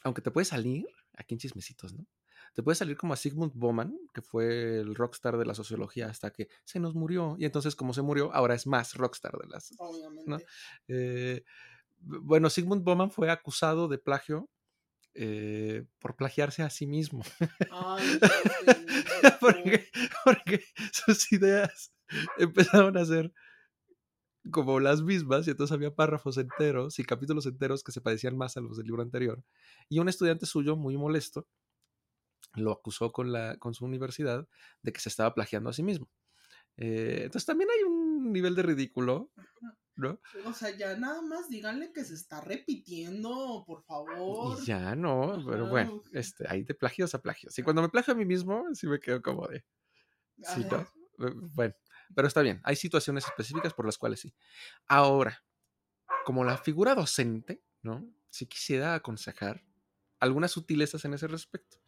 aunque 0.05 0.23
te 0.23 0.31
puede 0.31 0.45
salir, 0.45 0.87
aquí 1.15 1.35
en 1.35 1.39
chismecitos, 1.39 1.95
¿no? 1.95 2.07
Te 2.55 2.63
puede 2.63 2.75
salir 2.75 2.97
como 2.97 3.15
a 3.15 3.17
Sigmund 3.17 3.53
Bowman, 3.55 3.97
que 4.13 4.23
fue 4.23 4.81
el 4.81 4.95
rockstar 4.95 5.37
de 5.39 5.45
la 5.45 5.55
sociología 5.55 6.09
hasta 6.09 6.33
que 6.33 6.49
se 6.65 6.81
nos 6.81 6.95
murió. 6.95 7.37
Y 7.39 7.45
entonces, 7.45 7.77
como 7.77 7.95
se 7.95 8.03
murió, 8.03 8.33
ahora 8.35 8.55
es 8.55 8.67
más 8.67 8.95
rockstar 8.95 9.39
de 9.39 9.49
las. 9.49 9.73
Obviamente. 9.79 11.45
bueno, 11.99 12.51
Sigmund 12.51 12.83
Bowman 12.83 13.11
fue 13.11 13.31
acusado 13.31 13.89
de 13.89 13.99
plagio 13.99 14.49
eh, 15.15 15.85
por 15.99 16.17
plagiarse 16.17 16.63
a 16.63 16.71
sí 16.71 16.87
mismo. 16.87 17.23
porque, 19.41 19.89
porque, 20.25 20.65
sus 20.93 21.33
ideas 21.33 21.93
empezaron 22.39 22.97
a 22.97 23.05
ser 23.05 23.33
como 24.51 24.81
las 24.81 25.03
mismas 25.03 25.47
y 25.47 25.51
entonces 25.51 25.75
había 25.75 25.95
párrafos 25.95 26.39
enteros 26.39 26.99
y 26.99 27.05
capítulos 27.05 27.47
enteros 27.47 27.85
que 27.85 27.93
se 27.93 28.01
parecían 28.01 28.37
más 28.37 28.57
a 28.57 28.61
los 28.61 28.77
del 28.77 28.87
libro 28.87 29.03
anterior. 29.03 29.45
Y 29.89 29.99
un 29.99 30.09
estudiante 30.09 30.47
suyo, 30.47 30.77
muy 30.77 30.97
molesto, 30.97 31.47
lo 32.55 32.73
acusó 32.73 33.13
con, 33.13 33.33
la, 33.33 33.57
con 33.59 33.75
su 33.75 33.85
universidad 33.85 34.49
de 34.83 34.93
que 34.93 35.01
se 35.01 35.09
estaba 35.09 35.35
plagiando 35.35 35.71
a 35.71 35.73
sí 35.73 35.83
mismo. 35.83 36.09
Eh, 36.77 37.23
entonces 37.25 37.47
también 37.47 37.71
hay 37.71 37.83
un 37.85 38.33
nivel 38.33 38.55
de 38.55 38.63
ridículo, 38.63 39.31
¿no? 40.01 40.21
O 40.45 40.53
sea, 40.53 40.71
ya 40.71 40.97
nada 40.97 41.23
más 41.23 41.49
díganle 41.49 41.93
que 41.93 42.05
se 42.05 42.15
está 42.15 42.41
repitiendo, 42.41 43.65
por 43.67 43.83
favor. 43.85 44.59
Y 44.61 44.67
ya 44.67 44.97
no, 44.97 45.43
pero 45.47 45.69
bueno, 45.69 46.03
este, 46.13 46.47
hay 46.49 46.65
de 46.65 46.75
plagios 46.75 47.15
a 47.15 47.23
plagios. 47.23 47.59
Y 47.59 47.63
cuando 47.63 47.83
me 47.83 47.89
plagio 47.89 48.15
a 48.15 48.17
mí 48.17 48.25
mismo, 48.25 48.67
sí 48.75 48.87
me 48.87 48.99
quedo 48.99 49.23
como 49.23 49.47
de. 49.47 49.65
Sí. 50.43 50.67
¿no? 50.71 50.81
Eh, 51.27 51.33
Bueno, 51.55 51.75
pero 52.15 52.27
está 52.27 52.43
bien. 52.43 52.61
Hay 52.65 52.77
situaciones 52.77 53.25
específicas 53.27 53.75
por 53.75 53.87
las 53.87 53.99
cuales 53.99 54.21
sí. 54.21 54.35
Ahora, 54.87 55.45
como 56.25 56.45
la 56.45 56.57
figura 56.59 56.95
docente, 56.95 57.63
¿no? 57.83 58.09
Sí 58.31 58.47
quisiera 58.47 58.95
aconsejar 58.95 59.65
algunas 60.19 60.53
sutilezas 60.53 61.05
en 61.05 61.15
ese 61.15 61.27
respecto. 61.27 61.79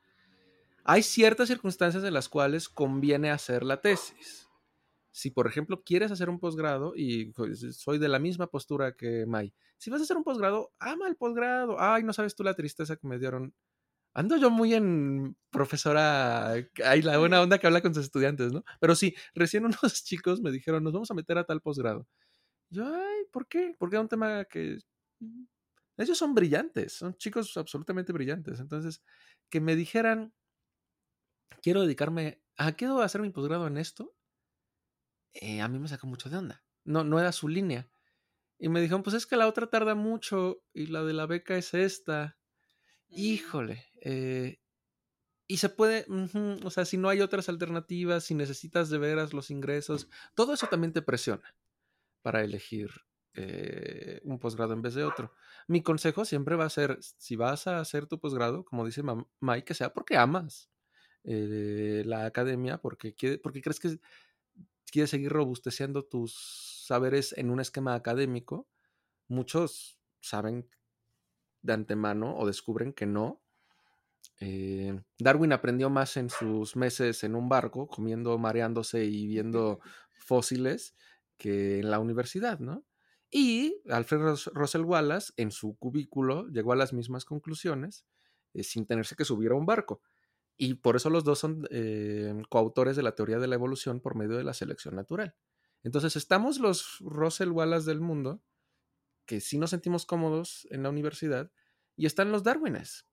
Hay 0.85 1.03
ciertas 1.03 1.49
circunstancias 1.49 2.03
en 2.03 2.13
las 2.15 2.29
cuales 2.29 2.69
conviene 2.69 3.31
hacer 3.31 3.63
la 3.63 3.81
tesis. 3.81 4.49
Si, 5.13 5.31
por 5.31 5.47
ejemplo, 5.47 5.83
quieres 5.85 6.11
hacer 6.11 6.31
un 6.31 6.41
posgrado, 6.41 6.95
y 6.97 7.27
pues, 7.33 7.61
soy 7.77 7.99
de 7.99 8.09
la 8.09 8.19
misma 8.19 8.49
postura 8.49 8.93
que 8.97 9.27
Mai, 9.27 9.55
si 9.79 9.91
vas 9.91 10.01
a 10.01 10.05
hacer 10.05 10.17
un 10.17 10.25
posgrado, 10.25 10.73
ama 10.79 11.09
el 11.09 11.17
posgrado. 11.17 11.77
Ay, 11.81 12.03
no 12.05 12.13
sabes 12.13 12.35
tú 12.35 12.45
la 12.45 12.55
tristeza 12.55 12.97
que 12.97 13.07
me 13.07 13.19
dieron. 13.19 13.55
Ando 14.15 14.37
yo 14.37 14.51
muy 14.51 14.75
en 14.75 15.37
profesora, 15.51 16.53
ay, 16.85 17.03
la 17.03 17.19
buena 17.19 17.43
onda 17.43 17.59
que 17.59 17.67
habla 17.67 17.83
con 17.83 17.95
sus 17.95 18.05
estudiantes, 18.05 18.53
¿no? 18.53 18.65
Pero 18.81 18.95
sí, 18.95 19.15
recién 19.35 19.65
unos 19.67 20.05
chicos 20.05 20.41
me 20.43 20.53
dijeron, 20.53 20.85
nos 20.85 20.93
vamos 20.93 21.11
a 21.11 21.15
meter 21.15 21.39
a 21.39 21.45
tal 21.45 21.61
posgrado. 21.63 22.07
Yo, 22.71 22.87
ay, 22.87 23.25
¿por 23.33 23.49
qué? 23.49 23.75
Porque 23.79 23.97
era 23.97 24.03
un 24.03 24.09
tema 24.09 24.45
que 24.47 24.79
mm, 25.21 25.45
ellos 25.99 26.19
son 26.19 26.35
brillantes, 26.35 26.95
son 26.95 27.17
chicos 27.17 27.57
absolutamente 27.57 28.13
brillantes. 28.13 28.61
Entonces, 28.61 29.03
que 29.51 29.61
me 29.61 29.77
dijeran, 29.77 30.33
quiero 31.63 31.83
dedicarme, 31.83 32.43
a, 32.57 32.73
quiero 32.73 33.01
hacer 33.01 33.21
mi 33.23 33.31
posgrado 33.31 33.67
en 33.67 33.79
esto, 33.79 34.15
eh, 35.35 35.61
a 35.61 35.69
mí 35.69 35.79
me 35.79 35.89
sacó 35.89 36.07
mucho 36.07 36.31
de 36.31 36.37
onda. 36.39 36.65
No, 36.85 37.05
no 37.05 37.19
era 37.21 37.33
su 37.33 37.49
línea. 37.49 37.89
Y 38.59 38.69
me 38.69 38.81
dijeron, 38.81 39.03
pues 39.03 39.17
es 39.17 39.27
que 39.27 39.37
la 39.37 39.49
otra 39.49 39.69
tarda 39.69 39.95
mucho 39.95 40.65
y 40.75 40.87
la 40.87 41.05
de 41.05 41.13
la 41.15 41.27
beca 41.27 41.57
es 41.57 41.75
esta. 41.75 42.39
Híjole. 43.09 43.87
eh, 44.03 44.59
y 45.49 45.59
se 45.59 45.69
puede, 45.69 46.07
o 46.65 46.71
sea, 46.71 46.85
si 46.87 46.97
no 46.97 47.09
hay 47.11 47.21
otras 47.21 47.49
alternativas, 47.49 48.25
si 48.25 48.35
necesitas 48.35 48.89
de 48.89 48.99
veras 48.99 49.35
los 49.35 49.51
ingresos, 49.51 50.09
todo 50.35 50.55
eso 50.55 50.67
también 50.69 50.93
te 50.95 51.03
presiona 51.03 51.55
para 52.23 52.43
elegir 52.43 52.91
eh, 53.35 54.21
un 54.25 54.39
posgrado 54.39 54.73
en 54.75 54.83
vez 54.83 54.95
de 54.95 55.05
otro. 55.05 55.33
Mi 55.69 55.83
consejo 55.83 56.25
siempre 56.25 56.57
va 56.57 56.65
a 56.67 56.71
ser, 56.71 56.99
si 57.01 57.37
vas 57.37 57.67
a 57.67 57.81
hacer 57.81 58.07
tu 58.07 58.21
posgrado, 58.21 58.65
como 58.65 58.87
dice 58.87 59.03
Mike, 59.41 59.65
que 59.65 59.75
sea 59.75 59.93
porque 59.93 60.17
amas 60.17 60.71
eh, 61.25 62.03
la 62.07 62.27
academia, 62.27 62.79
porque, 62.79 63.15
quiere- 63.15 63.39
porque 63.39 63.63
crees 63.63 63.81
que 63.81 63.99
quieres 64.91 65.11
seguir 65.11 65.33
robusteciendo 65.33 66.05
tus 66.05 66.85
saberes 66.87 67.35
en 67.37 67.51
un 67.51 67.61
esquema 67.61 67.95
académico. 67.95 68.69
Muchos 69.29 69.99
saben 70.21 70.69
de 71.63 71.73
antemano 71.73 72.37
o 72.37 72.47
descubren 72.47 72.93
que 72.93 73.07
no. 73.07 73.43
Eh, 74.41 75.01
Darwin 75.19 75.53
aprendió 75.53 75.91
más 75.91 76.17
en 76.17 76.29
sus 76.29 76.77
meses 76.77 77.25
en 77.25 77.35
un 77.35 77.49
barco, 77.49 77.87
comiendo, 77.87 78.37
mareándose 78.39 79.05
y 79.05 79.27
viendo 79.27 79.81
fósiles, 80.19 80.97
que 81.37 81.81
en 81.81 81.91
la 81.91 81.99
universidad, 81.99 82.59
¿no? 82.59 82.85
Y 83.31 83.81
Alfred 83.89 84.37
Russell 84.53 84.83
Wallace, 84.83 85.33
en 85.37 85.51
su 85.51 85.77
cubículo, 85.79 86.49
llegó 86.49 86.73
a 86.73 86.77
las 86.77 86.93
mismas 86.93 87.25
conclusiones 87.25 88.05
eh, 88.53 88.63
sin 88.63 88.87
tenerse 88.87 89.17
que 89.17 89.25
subir 89.25 89.53
a 89.53 89.55
un 89.55 89.65
barco. 89.65 90.03
Y 90.57 90.75
por 90.75 90.97
eso 90.97 91.11
los 91.11 91.25
dos 91.25 91.39
son 91.39 91.67
eh, 91.71 92.33
coautores 92.49 92.97
de 92.97 93.03
la 93.03 93.15
teoría 93.15 93.39
de 93.39 93.49
la 93.49 93.55
evolución 93.55 94.01
por 94.01 94.17
medio 94.17 94.37
de 94.37 94.45
la 94.45 94.55
selección 94.55 94.95
natural. 94.95 95.35
Entonces 95.83 96.15
estamos 96.17 96.59
los 96.61 96.99
Russell 97.01 97.51
Wallace 97.51 97.87
del 97.87 98.01
mundo, 98.01 98.43
que 99.27 99.41
sí 99.41 99.59
nos 99.59 99.71
sentimos 99.71 100.07
cómodos 100.07 100.67
en 100.71 100.83
la 100.83 100.91
universidad, 100.91 101.51
y 101.97 102.07
están 102.07 102.31
los 102.31 102.43
Darwines. 102.43 103.07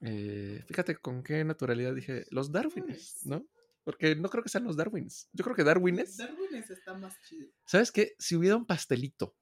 Eh, 0.00 0.64
fíjate 0.66 0.96
con 0.96 1.22
qué 1.22 1.44
naturalidad 1.44 1.94
dije 1.94 2.26
los 2.30 2.50
Darwines, 2.50 3.20
¿no? 3.24 3.46
Porque 3.84 4.14
no 4.14 4.28
creo 4.28 4.42
que 4.42 4.48
sean 4.48 4.64
los 4.64 4.76
Darwins. 4.76 5.28
Yo 5.32 5.44
creo 5.44 5.56
que 5.56 5.64
Darwines. 5.64 6.16
Darwines 6.16 6.70
está 6.70 6.94
más 6.94 7.20
chido. 7.22 7.48
¿Sabes 7.66 7.90
qué? 7.90 8.14
Si 8.18 8.36
hubiera 8.36 8.56
un 8.56 8.66
pastelito 8.66 9.36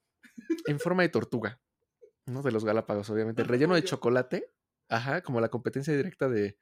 en 0.66 0.80
forma 0.80 1.03
de 1.03 1.11
tortuga, 1.11 1.61
¿no? 2.26 2.42
De 2.42 2.53
los 2.53 2.64
Galápagos, 2.64 3.11
obviamente, 3.11 3.44
relleno 3.44 3.74
de 3.74 3.84
chocolate, 3.84 4.53
ajá, 4.88 5.22
como 5.22 5.40
la 5.40 5.51
competencia 5.51 5.94
directa 5.94 6.28
de. 6.28 6.59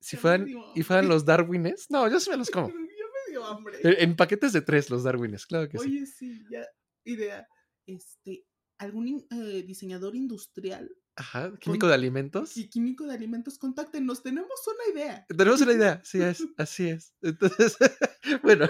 Si 0.00 0.16
fueran, 0.16 0.46
y 0.74 0.82
fueran 0.82 1.08
los 1.08 1.24
Darwines, 1.24 1.86
no, 1.90 2.08
yo 2.08 2.20
sí 2.20 2.30
me 2.30 2.36
los 2.36 2.50
como. 2.50 2.68
Ya 2.68 2.74
me 2.74 3.30
dio 3.30 3.44
hambre. 3.44 3.78
En 3.82 4.10
en 4.10 4.16
paquetes 4.16 4.52
de 4.52 4.60
tres, 4.62 4.90
los 4.90 5.02
Darwines, 5.04 5.46
claro 5.46 5.68
que 5.68 5.78
sí. 5.78 5.88
Oye, 5.88 6.06
sí, 6.06 6.44
ya. 6.50 6.64
Idea. 7.04 7.46
Este, 7.86 8.44
algún 8.78 9.26
eh, 9.30 9.62
diseñador 9.66 10.16
industrial 10.16 10.90
Ajá, 11.18 11.52
químico 11.60 11.86
de 11.86 11.94
alimentos. 11.94 12.56
y 12.56 12.68
químico 12.68 13.06
de 13.06 13.14
alimentos, 13.14 13.58
contáctenos. 13.58 14.22
Tenemos 14.22 14.50
una 14.66 14.92
idea. 15.00 15.24
Tenemos 15.28 15.60
una 15.62 15.72
idea, 15.72 16.00
sí 16.04 16.20
es, 16.20 16.42
así 16.58 16.88
es. 16.90 17.14
Entonces, 17.22 17.76
bueno, 18.42 18.66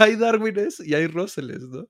hay 0.00 0.16
Darwines 0.16 0.80
y 0.80 0.94
hay 0.94 1.06
Russells, 1.06 1.62
¿no? 1.68 1.88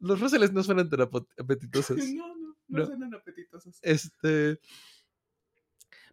Los 0.00 0.20
Russells 0.20 0.52
no 0.52 0.62
suenan 0.62 0.88
tan 0.88 1.00
apetitosos. 1.36 1.98
No, 1.98 2.28
no, 2.28 2.36
no, 2.68 2.78
No. 2.78 2.86
suenan 2.86 3.14
apetitosos. 3.14 3.78
Este. 3.82 4.60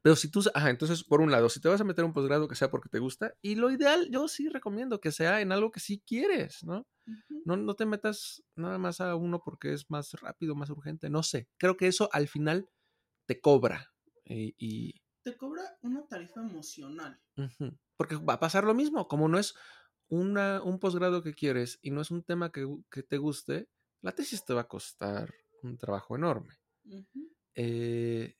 Pero 0.05 0.15
si 0.15 0.29
tú, 0.29 0.41
ajá, 0.53 0.69
entonces, 0.69 1.03
por 1.03 1.19
un 1.21 1.31
lado, 1.31 1.49
si 1.49 1.59
te 1.59 1.67
vas 1.67 1.81
a 1.81 1.83
meter 1.83 2.03
a 2.03 2.05
un 2.05 2.13
posgrado 2.13 2.47
que 2.47 2.53
sea 2.55 2.69
porque 2.69 2.89
te 2.89 2.99
gusta, 2.99 3.33
y 3.41 3.55
lo 3.55 3.71
ideal, 3.71 4.07
yo 4.11 4.27
sí 4.27 4.49
recomiendo 4.49 5.01
que 5.01 5.11
sea 5.11 5.41
en 5.41 5.51
algo 5.51 5.71
que 5.71 5.79
sí 5.79 6.03
quieres, 6.05 6.63
¿no? 6.63 6.87
No, 7.45 7.57
no 7.57 7.75
te 7.75 7.85
metas 7.87 8.43
nada 8.55 8.77
más 8.77 9.01
a 9.01 9.15
uno 9.15 9.41
porque 9.43 9.73
es 9.73 9.89
más 9.89 10.13
rápido, 10.13 10.55
más 10.55 10.69
urgente, 10.69 11.09
no 11.09 11.23
sé. 11.23 11.49
Creo 11.57 11.77
que 11.77 11.87
eso 11.87 12.09
al 12.13 12.27
final 12.27 12.69
te 13.27 13.41
cobra. 13.41 13.93
Y, 14.25 14.55
y- 14.57 14.93
Te 15.23 15.35
cobra 15.37 15.79
una 15.81 16.07
tarifa 16.07 16.41
emocional. 16.41 17.19
porque 17.97 18.15
va 18.15 18.33
a 18.35 18.39
pasar 18.39 18.63
lo 18.65 18.73
mismo, 18.73 19.07
como 19.07 19.27
no 19.27 19.39
es 19.39 19.55
una, 20.09 20.61
un 20.63 20.79
posgrado 20.79 21.23
que 21.23 21.33
quieres 21.33 21.79
y 21.81 21.91
no 21.91 22.01
es 22.01 22.11
un 22.11 22.23
tema 22.23 22.51
que, 22.51 22.67
que 22.91 23.03
te 23.03 23.17
guste, 23.17 23.69
la 24.01 24.11
tesis 24.13 24.45
te 24.45 24.53
va 24.53 24.61
a 24.61 24.67
costar 24.67 25.33
un 25.63 25.77
trabajo 25.77 26.15
enorme. 26.15 26.55
Eh, 27.55 28.35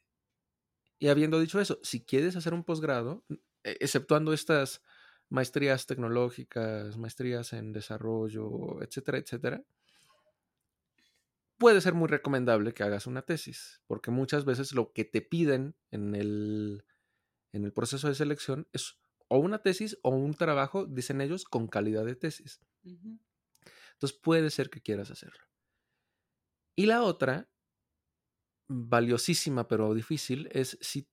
y 0.99 1.07
habiendo 1.07 1.39
dicho 1.39 1.59
eso, 1.59 1.79
si 1.83 2.03
quieres 2.03 2.35
hacer 2.35 2.53
un 2.53 2.63
posgrado, 2.63 3.23
eh, 3.29 3.77
exceptuando 3.79 4.33
estas 4.33 4.81
maestrías 5.29 5.85
tecnológicas, 5.87 6.97
maestrías 6.97 7.53
en 7.53 7.73
desarrollo, 7.73 8.81
etcétera, 8.81 9.17
etcétera, 9.17 9.63
puede 11.57 11.81
ser 11.81 11.93
muy 11.93 12.07
recomendable 12.07 12.73
que 12.73 12.83
hagas 12.83 13.07
una 13.07 13.23
tesis, 13.23 13.81
porque 13.87 14.11
muchas 14.11 14.45
veces 14.45 14.73
lo 14.73 14.91
que 14.93 15.05
te 15.05 15.21
piden 15.21 15.75
en 15.91 16.15
el, 16.15 16.85
en 17.51 17.65
el 17.65 17.73
proceso 17.73 18.07
de 18.07 18.15
selección 18.15 18.67
es 18.73 18.97
o 19.27 19.39
una 19.39 19.59
tesis 19.59 19.97
o 20.03 20.09
un 20.09 20.35
trabajo, 20.35 20.85
dicen 20.85 21.21
ellos, 21.21 21.45
con 21.45 21.67
calidad 21.67 22.05
de 22.05 22.15
tesis. 22.15 22.61
Entonces 22.83 24.17
puede 24.21 24.49
ser 24.49 24.69
que 24.69 24.81
quieras 24.81 25.09
hacerlo. 25.09 25.43
Y 26.75 26.85
la 26.85 27.01
otra, 27.03 27.49
valiosísima 28.67 29.67
pero 29.67 29.93
difícil, 29.93 30.49
es 30.51 30.77
si, 30.81 31.07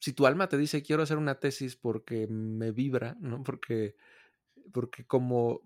si 0.00 0.12
tu 0.12 0.26
alma 0.26 0.48
te 0.48 0.58
dice 0.58 0.82
quiero 0.82 1.02
hacer 1.02 1.18
una 1.18 1.40
tesis 1.40 1.76
porque 1.76 2.26
me 2.28 2.72
vibra, 2.72 3.16
¿no? 3.20 3.42
Porque, 3.42 3.96
porque 4.72 5.06
como... 5.06 5.62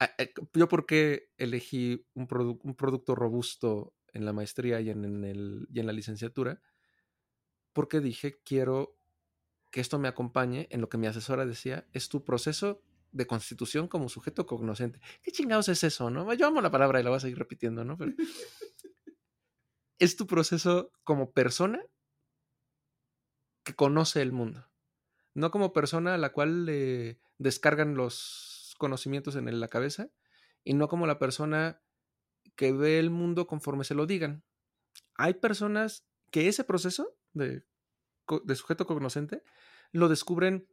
a- 0.00 0.10
Yo 0.54 0.68
porque 0.68 1.30
elegí 1.38 2.06
un, 2.14 2.28
produ- 2.28 2.60
un 2.62 2.76
producto 2.76 3.14
robusto 3.14 3.94
en 4.12 4.24
la 4.26 4.32
maestría 4.32 4.80
y 4.80 4.90
en, 4.90 5.24
el, 5.24 5.68
y 5.72 5.80
en 5.80 5.86
la 5.86 5.92
licenciatura, 5.94 6.62
porque 7.72 8.00
dije 8.00 8.40
quiero 8.44 8.96
que 9.72 9.80
esto 9.80 9.98
me 9.98 10.08
acompañe 10.08 10.68
en 10.70 10.80
lo 10.80 10.88
que 10.88 10.98
mi 10.98 11.06
asesora 11.08 11.46
decía, 11.46 11.86
es 11.92 12.08
tu 12.08 12.24
proceso 12.24 12.82
de 13.12 13.26
constitución 13.26 13.88
como 13.88 14.08
sujeto 14.08 14.46
cognoscente. 14.46 15.00
¿Qué 15.22 15.32
chingados 15.32 15.68
es 15.68 15.84
eso, 15.84 16.10
no? 16.10 16.32
Yo 16.34 16.46
amo 16.48 16.60
la 16.62 16.70
palabra 16.70 17.00
y 17.00 17.04
la 17.04 17.10
voy 17.10 17.18
a 17.18 17.20
seguir 17.20 17.38
repitiendo, 17.38 17.84
¿no? 17.84 17.96
Es 19.98 20.16
tu 20.16 20.26
proceso 20.26 20.92
como 21.04 21.32
persona 21.32 21.82
que 23.64 23.74
conoce 23.74 24.22
el 24.22 24.32
mundo. 24.32 24.68
No 25.34 25.50
como 25.50 25.72
persona 25.72 26.14
a 26.14 26.18
la 26.18 26.32
cual 26.32 26.66
le 26.66 27.18
descargan 27.38 27.94
los 27.94 28.74
conocimientos 28.78 29.36
en 29.36 29.60
la 29.60 29.68
cabeza 29.68 30.10
y 30.62 30.74
no 30.74 30.88
como 30.88 31.06
la 31.06 31.18
persona 31.18 31.82
que 32.56 32.72
ve 32.72 32.98
el 32.98 33.10
mundo 33.10 33.46
conforme 33.46 33.84
se 33.84 33.94
lo 33.94 34.06
digan. 34.06 34.44
Hay 35.16 35.34
personas 35.34 36.06
que 36.30 36.48
ese 36.48 36.64
proceso 36.64 37.16
de, 37.32 37.64
sujeto 38.54 38.86
cognoscente 38.86 39.42
lo 39.92 40.08
descubren 40.08 40.68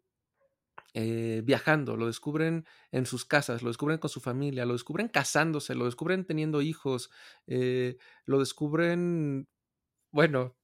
eh, 0.93 1.41
viajando, 1.45 1.95
lo 1.95 2.07
descubren 2.07 2.65
en 2.91 3.05
sus 3.05 3.25
casas, 3.25 3.61
lo 3.61 3.69
descubren 3.69 3.97
con 3.97 4.09
su 4.09 4.19
familia, 4.19 4.65
lo 4.65 4.73
descubren 4.73 5.07
casándose, 5.07 5.73
lo 5.75 5.85
descubren 5.85 6.25
teniendo 6.25 6.61
hijos, 6.61 7.09
eh, 7.47 7.97
lo 8.25 8.39
descubren, 8.39 9.47
bueno, 10.11 10.57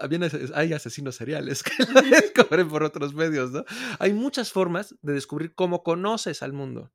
También 0.00 0.22
hay 0.54 0.72
asesinos 0.72 1.16
seriales 1.16 1.62
que 1.62 1.72
lo 1.84 2.00
descubren 2.02 2.68
por 2.68 2.82
otros 2.82 3.14
medios, 3.14 3.52
¿no? 3.52 3.64
Hay 3.98 4.12
muchas 4.12 4.50
formas 4.50 4.96
de 5.02 5.12
descubrir 5.12 5.54
cómo 5.54 5.82
conoces 5.82 6.42
al 6.42 6.52
mundo, 6.52 6.90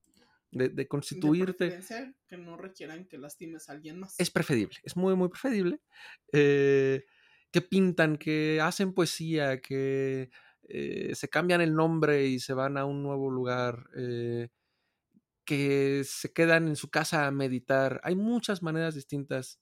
de, 0.51 0.69
de 0.69 0.87
constituirte. 0.87 1.79
que 2.27 2.37
no 2.37 2.57
requieran 2.57 3.05
que 3.05 3.17
lastimes 3.17 3.69
a 3.69 3.73
alguien 3.73 3.99
más. 3.99 4.15
Es 4.17 4.31
preferible, 4.31 4.77
es 4.83 4.95
muy, 4.97 5.15
muy 5.15 5.29
preferible. 5.29 5.81
Eh, 6.33 7.05
que 7.51 7.61
pintan, 7.61 8.17
que 8.17 8.59
hacen 8.61 8.93
poesía, 8.93 9.61
que 9.61 10.29
eh, 10.67 11.15
se 11.15 11.29
cambian 11.29 11.61
el 11.61 11.75
nombre 11.75 12.27
y 12.27 12.39
se 12.39 12.53
van 12.53 12.77
a 12.77 12.85
un 12.85 13.03
nuevo 13.03 13.29
lugar, 13.29 13.89
eh, 13.95 14.49
que 15.45 16.03
se 16.05 16.33
quedan 16.33 16.67
en 16.67 16.75
su 16.75 16.89
casa 16.89 17.25
a 17.27 17.31
meditar. 17.31 18.01
Hay 18.03 18.15
muchas 18.15 18.61
maneras 18.63 18.95
distintas 18.95 19.59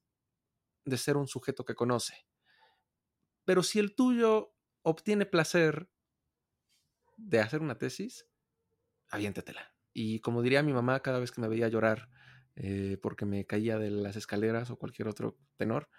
de 0.85 0.97
ser 0.97 1.17
un 1.17 1.27
sujeto 1.27 1.65
que 1.65 1.75
conoce. 1.75 2.25
Pero 3.45 3.63
si 3.63 3.79
el 3.79 3.95
tuyo 3.95 4.53
obtiene 4.83 5.25
placer 5.25 5.89
de 7.17 7.39
hacer 7.39 7.61
una 7.61 7.77
tesis, 7.77 8.27
aviéntatela. 9.09 9.73
Y 9.93 10.19
como 10.21 10.41
diría 10.41 10.63
mi 10.63 10.73
mamá 10.73 11.01
cada 11.01 11.19
vez 11.19 11.31
que 11.31 11.41
me 11.41 11.47
veía 11.47 11.67
llorar 11.69 12.09
eh, 12.55 12.97
porque 13.01 13.25
me 13.25 13.45
caía 13.45 13.77
de 13.79 13.91
las 13.91 14.15
escaleras 14.15 14.71
o 14.71 14.77
cualquier 14.77 15.07
otro 15.07 15.37
tenor, 15.57 15.89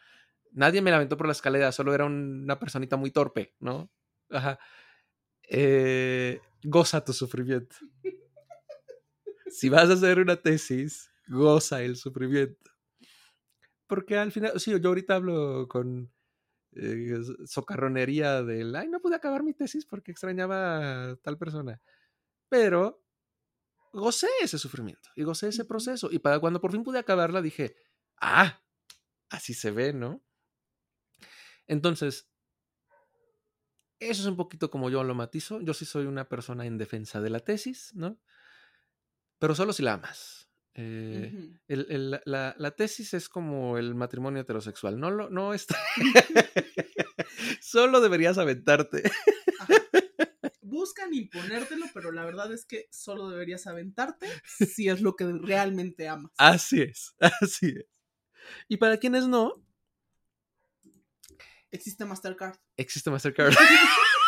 nadie 0.52 0.82
me 0.82 0.90
la 0.90 0.96
aventó 0.98 1.16
por 1.16 1.26
la 1.26 1.32
escalera, 1.32 1.72
solo 1.72 1.94
era 1.94 2.06
una 2.06 2.58
personita 2.58 2.96
muy 2.96 3.10
torpe, 3.10 3.54
¿no? 3.60 3.92
Ajá. 4.30 4.58
Eh, 5.48 6.40
goza 6.62 7.04
tu 7.04 7.12
sufrimiento. 7.12 7.76
Si 9.48 9.68
vas 9.68 9.88
a 9.88 9.94
hacer 9.94 10.18
una 10.18 10.36
tesis, 10.36 11.10
goza 11.28 11.82
el 11.82 11.96
sufrimiento. 11.96 12.70
Porque 13.86 14.16
al 14.16 14.32
final, 14.32 14.58
sí, 14.58 14.72
yo 14.78 14.88
ahorita 14.88 15.14
hablo 15.14 15.68
con 15.68 16.12
eh, 16.72 17.20
socarronería 17.46 18.42
del, 18.42 18.74
ay, 18.74 18.88
no 18.88 19.00
pude 19.00 19.16
acabar 19.16 19.42
mi 19.42 19.54
tesis 19.54 19.86
porque 19.86 20.10
extrañaba 20.10 21.10
a 21.10 21.16
tal 21.16 21.38
persona. 21.38 21.80
Pero 22.48 23.02
gocé 23.92 24.28
ese 24.42 24.58
sufrimiento 24.58 25.08
y 25.16 25.22
gocé 25.22 25.48
ese 25.48 25.64
proceso. 25.64 26.08
Y 26.10 26.18
para 26.18 26.40
cuando 26.40 26.60
por 26.60 26.72
fin 26.72 26.82
pude 26.82 26.98
acabarla, 26.98 27.40
dije, 27.40 27.76
ah, 28.20 28.60
así 29.30 29.54
se 29.54 29.70
ve, 29.70 29.92
¿no? 29.92 30.22
Entonces, 31.66 32.28
eso 33.98 34.22
es 34.22 34.28
un 34.28 34.36
poquito 34.36 34.70
como 34.70 34.90
yo 34.90 35.02
lo 35.04 35.14
matizo. 35.14 35.60
Yo 35.60 35.74
sí 35.74 35.84
soy 35.84 36.06
una 36.06 36.28
persona 36.28 36.66
en 36.66 36.78
defensa 36.78 37.20
de 37.20 37.30
la 37.30 37.40
tesis, 37.40 37.92
¿no? 37.94 38.18
Pero 39.38 39.54
solo 39.54 39.72
si 39.72 39.82
la 39.82 39.94
amas. 39.94 40.48
Eh, 40.78 41.58
la, 41.68 42.70
tesis 42.76 43.14
es 43.14 43.30
como 43.30 43.78
el 43.78 43.94
matrimonio 43.94 44.42
heterosexual. 44.42 45.00
No, 45.00 45.10
lo, 45.10 45.30
no 45.30 45.54
está. 45.54 45.76
solo 47.60 48.00
deberías 48.00 48.36
aventarte. 48.38 49.02
Buscan 50.60 51.14
imponértelo, 51.14 51.86
pero 51.94 52.12
la 52.12 52.24
verdad 52.24 52.52
es 52.52 52.66
que 52.66 52.88
solo 52.90 53.30
deberías 53.30 53.66
aventarte 53.66 54.26
si 54.74 54.88
es 54.88 55.00
lo 55.00 55.16
que 55.16 55.24
realmente 55.32 56.08
amas. 56.08 56.32
Así 56.36 56.82
es, 56.82 57.14
así 57.18 57.68
es. 57.68 57.86
Y 58.68 58.76
para 58.76 58.98
quienes 58.98 59.26
no, 59.26 59.65
Existe 61.70 62.04
Mastercard. 62.04 62.56
Existe 62.76 63.10
Mastercard. 63.10 63.54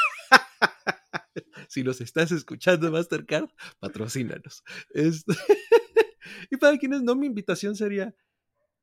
si 1.68 1.82
nos 1.82 2.00
estás 2.00 2.32
escuchando, 2.32 2.90
Mastercard, 2.90 3.50
patrocínanos. 3.78 4.62
Este, 4.90 5.32
y 6.50 6.56
para 6.56 6.76
quienes 6.78 7.02
no, 7.02 7.14
mi 7.14 7.26
invitación 7.26 7.76
sería, 7.76 8.14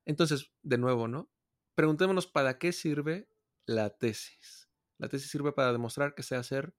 entonces, 0.06 0.52
de 0.62 0.78
nuevo, 0.78 1.08
¿no? 1.08 1.32
Preguntémonos 1.76 2.28
para 2.28 2.58
qué 2.58 2.72
sirve 2.72 3.30
la 3.66 3.90
tesis. 3.90 4.70
La 4.98 5.10
tesis 5.10 5.30
sirve 5.30 5.52
para 5.52 5.72
demostrar 5.72 6.16
que 6.16 6.24
sé 6.24 6.36
hacer 6.36 6.74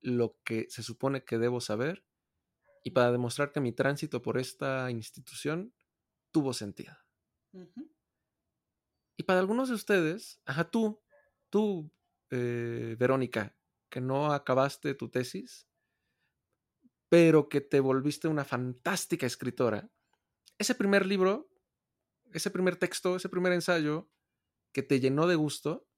lo 0.00 0.38
que 0.44 0.66
se 0.68 0.82
supone 0.82 1.24
que 1.24 1.38
debo 1.38 1.60
saber 1.60 2.04
y 2.84 2.90
para 2.90 3.10
demostrar 3.10 3.50
que 3.50 3.60
mi 3.60 3.72
tránsito 3.72 4.22
por 4.22 4.38
esta 4.38 4.90
institución 4.90 5.74
tuvo 6.30 6.52
sentido. 6.52 6.94
Y 9.16 9.22
para 9.22 9.40
algunos 9.40 9.68
de 9.68 9.74
ustedes, 9.74 10.40
ajá, 10.44 10.70
tú, 10.70 11.00
tú, 11.50 11.90
eh, 12.30 12.96
Verónica, 12.98 13.56
que 13.88 14.00
no 14.00 14.32
acabaste 14.32 14.94
tu 14.94 15.08
tesis, 15.08 15.68
pero 17.08 17.48
que 17.48 17.60
te 17.60 17.80
volviste 17.80 18.28
una 18.28 18.44
fantástica 18.44 19.26
escritora, 19.26 19.90
ese 20.58 20.74
primer 20.74 21.06
libro, 21.06 21.48
ese 22.32 22.50
primer 22.50 22.76
texto, 22.76 23.16
ese 23.16 23.28
primer 23.28 23.52
ensayo 23.52 24.10
que 24.72 24.82
te 24.82 25.00
llenó 25.00 25.26
de 25.26 25.36
gusto, 25.36 25.88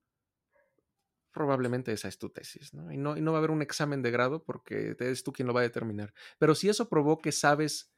probablemente 1.33 1.93
esa 1.93 2.09
es 2.09 2.19
tu 2.19 2.31
tesis, 2.31 2.75
¿no? 2.75 2.93
Y, 2.93 2.97
no, 2.97 3.15
va 3.15 3.37
a 3.37 3.39
haber 3.39 3.51
un 3.51 3.63
examen 3.63 4.03
de 4.03 4.11
grado 4.11 4.45
porque 4.45 4.97
eres 4.99 5.23
tú 5.23 5.33
quien 5.33 5.47
lo 5.47 5.55
va 5.55 5.61
a 5.61 5.65
determinar. 5.65 6.13
Pero 6.39 6.55
si 6.55 6.69
eso 6.69 6.89
probó 6.89 7.19
que 7.19 7.33
sabes 7.33 7.93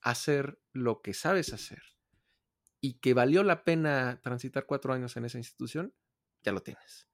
hacer 0.00 0.60
lo 0.72 1.02
que 1.02 1.14
sabes 1.14 1.52
hacer, 1.52 1.82
y 2.80 2.94
que 2.94 3.14
valió 3.14 3.42
la 3.42 3.64
pena 3.64 4.20
transitar 4.22 4.66
cuatro 4.66 4.92
años 4.92 5.16
en 5.16 5.24
esa 5.24 5.38
institución, 5.38 5.94
ya 6.42 6.52
lo 6.52 6.62
tienes. 6.62 7.08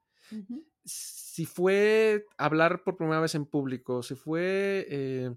Si 0.84 1.46
fue 1.46 2.26
hablar 2.36 2.82
por 2.84 2.96
primera 2.96 3.20
vez 3.20 3.34
en 3.34 3.46
público, 3.46 4.02
si 4.02 4.14
fue 4.14 4.86
eh, 4.88 5.34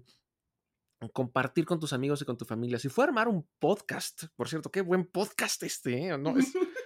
compartir 1.12 1.64
con 1.64 1.80
tus 1.80 1.92
amigos 1.92 2.22
y 2.22 2.24
con 2.24 2.36
tu 2.36 2.44
familia, 2.44 2.78
si 2.78 2.88
fue 2.88 3.04
armar 3.04 3.28
un 3.28 3.48
podcast, 3.58 4.24
por 4.36 4.48
cierto, 4.48 4.70
qué 4.70 4.80
buen 4.80 5.06
podcast 5.06 5.62
este, 5.62 6.08
¿eh? 6.08 6.18
¿no? 6.18 6.38
Es, 6.38 6.52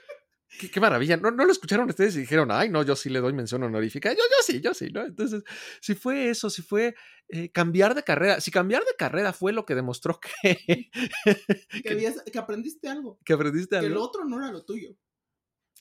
Qué, 0.58 0.80
maravilla. 0.80 1.16
¿No, 1.16 1.30
¿No, 1.30 1.44
lo 1.44 1.52
escucharon 1.52 1.88
ustedes 1.88 2.16
y 2.16 2.20
dijeron, 2.20 2.50
ay, 2.50 2.68
no, 2.68 2.82
yo 2.82 2.96
sí 2.96 3.10
le 3.10 3.20
doy 3.20 3.32
mención 3.32 3.62
honorífica? 3.62 4.12
Yo, 4.12 4.18
yo 4.18 4.42
sí, 4.44 4.60
yo 4.60 4.74
sí, 4.74 4.88
¿no? 4.90 5.04
Entonces, 5.04 5.42
si 5.80 5.94
fue 5.94 6.30
eso, 6.30 6.50
si 6.50 6.62
fue 6.62 6.94
eh, 7.28 7.50
cambiar 7.50 7.94
de 7.94 8.02
carrera, 8.02 8.40
si 8.40 8.50
cambiar 8.50 8.84
de 8.84 8.94
carrera 8.96 9.32
fue 9.32 9.52
lo 9.52 9.64
que 9.64 9.74
demostró 9.74 10.20
que... 10.20 10.90
que, 12.32 12.38
aprendiste 12.38 12.88
algo. 12.88 13.18
Que 13.24 13.32
aprendiste 13.32 13.76
algo. 13.76 13.88
Que 13.88 13.92
el 13.92 13.98
otro 13.98 14.24
no 14.24 14.38
era 14.38 14.52
lo 14.52 14.64
tuyo. 14.64 14.96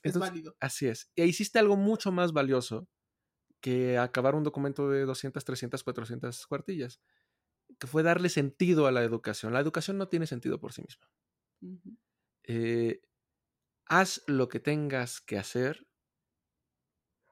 Es 0.02 0.18
válido. 0.18 0.56
Así 0.60 0.86
es. 0.86 1.10
Y 1.14 1.22
hiciste 1.22 1.58
algo 1.58 1.76
mucho 1.76 2.12
más 2.12 2.32
valioso 2.32 2.88
que 3.60 3.96
acabar 3.96 4.34
un 4.34 4.44
documento 4.44 4.90
de 4.90 5.06
200, 5.06 5.42
300, 5.42 5.82
400 5.82 6.46
cuartillas, 6.46 7.00
que 7.78 7.86
fue 7.86 8.02
darle 8.02 8.28
sentido 8.28 8.86
a 8.86 8.92
la 8.92 9.02
educación. 9.02 9.54
La 9.54 9.60
educación 9.60 9.96
no 9.96 10.08
tiene 10.08 10.26
sentido 10.26 10.60
por 10.60 10.74
sí 10.74 10.82
misma. 10.82 11.08
eh, 12.42 13.00
haz 13.86 14.22
lo 14.26 14.48
que 14.48 14.60
tengas 14.60 15.20
que 15.20 15.38
hacer 15.38 15.86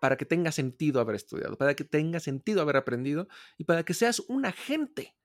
para 0.00 0.16
que 0.16 0.24
tenga 0.24 0.50
sentido 0.50 1.00
haber 1.00 1.14
estudiado, 1.14 1.56
para 1.56 1.76
que 1.76 1.84
tenga 1.84 2.18
sentido 2.18 2.60
haber 2.60 2.76
aprendido 2.76 3.28
y 3.56 3.64
para 3.64 3.84
que 3.84 3.94
seas 3.94 4.18
un 4.18 4.44
agente 4.44 5.16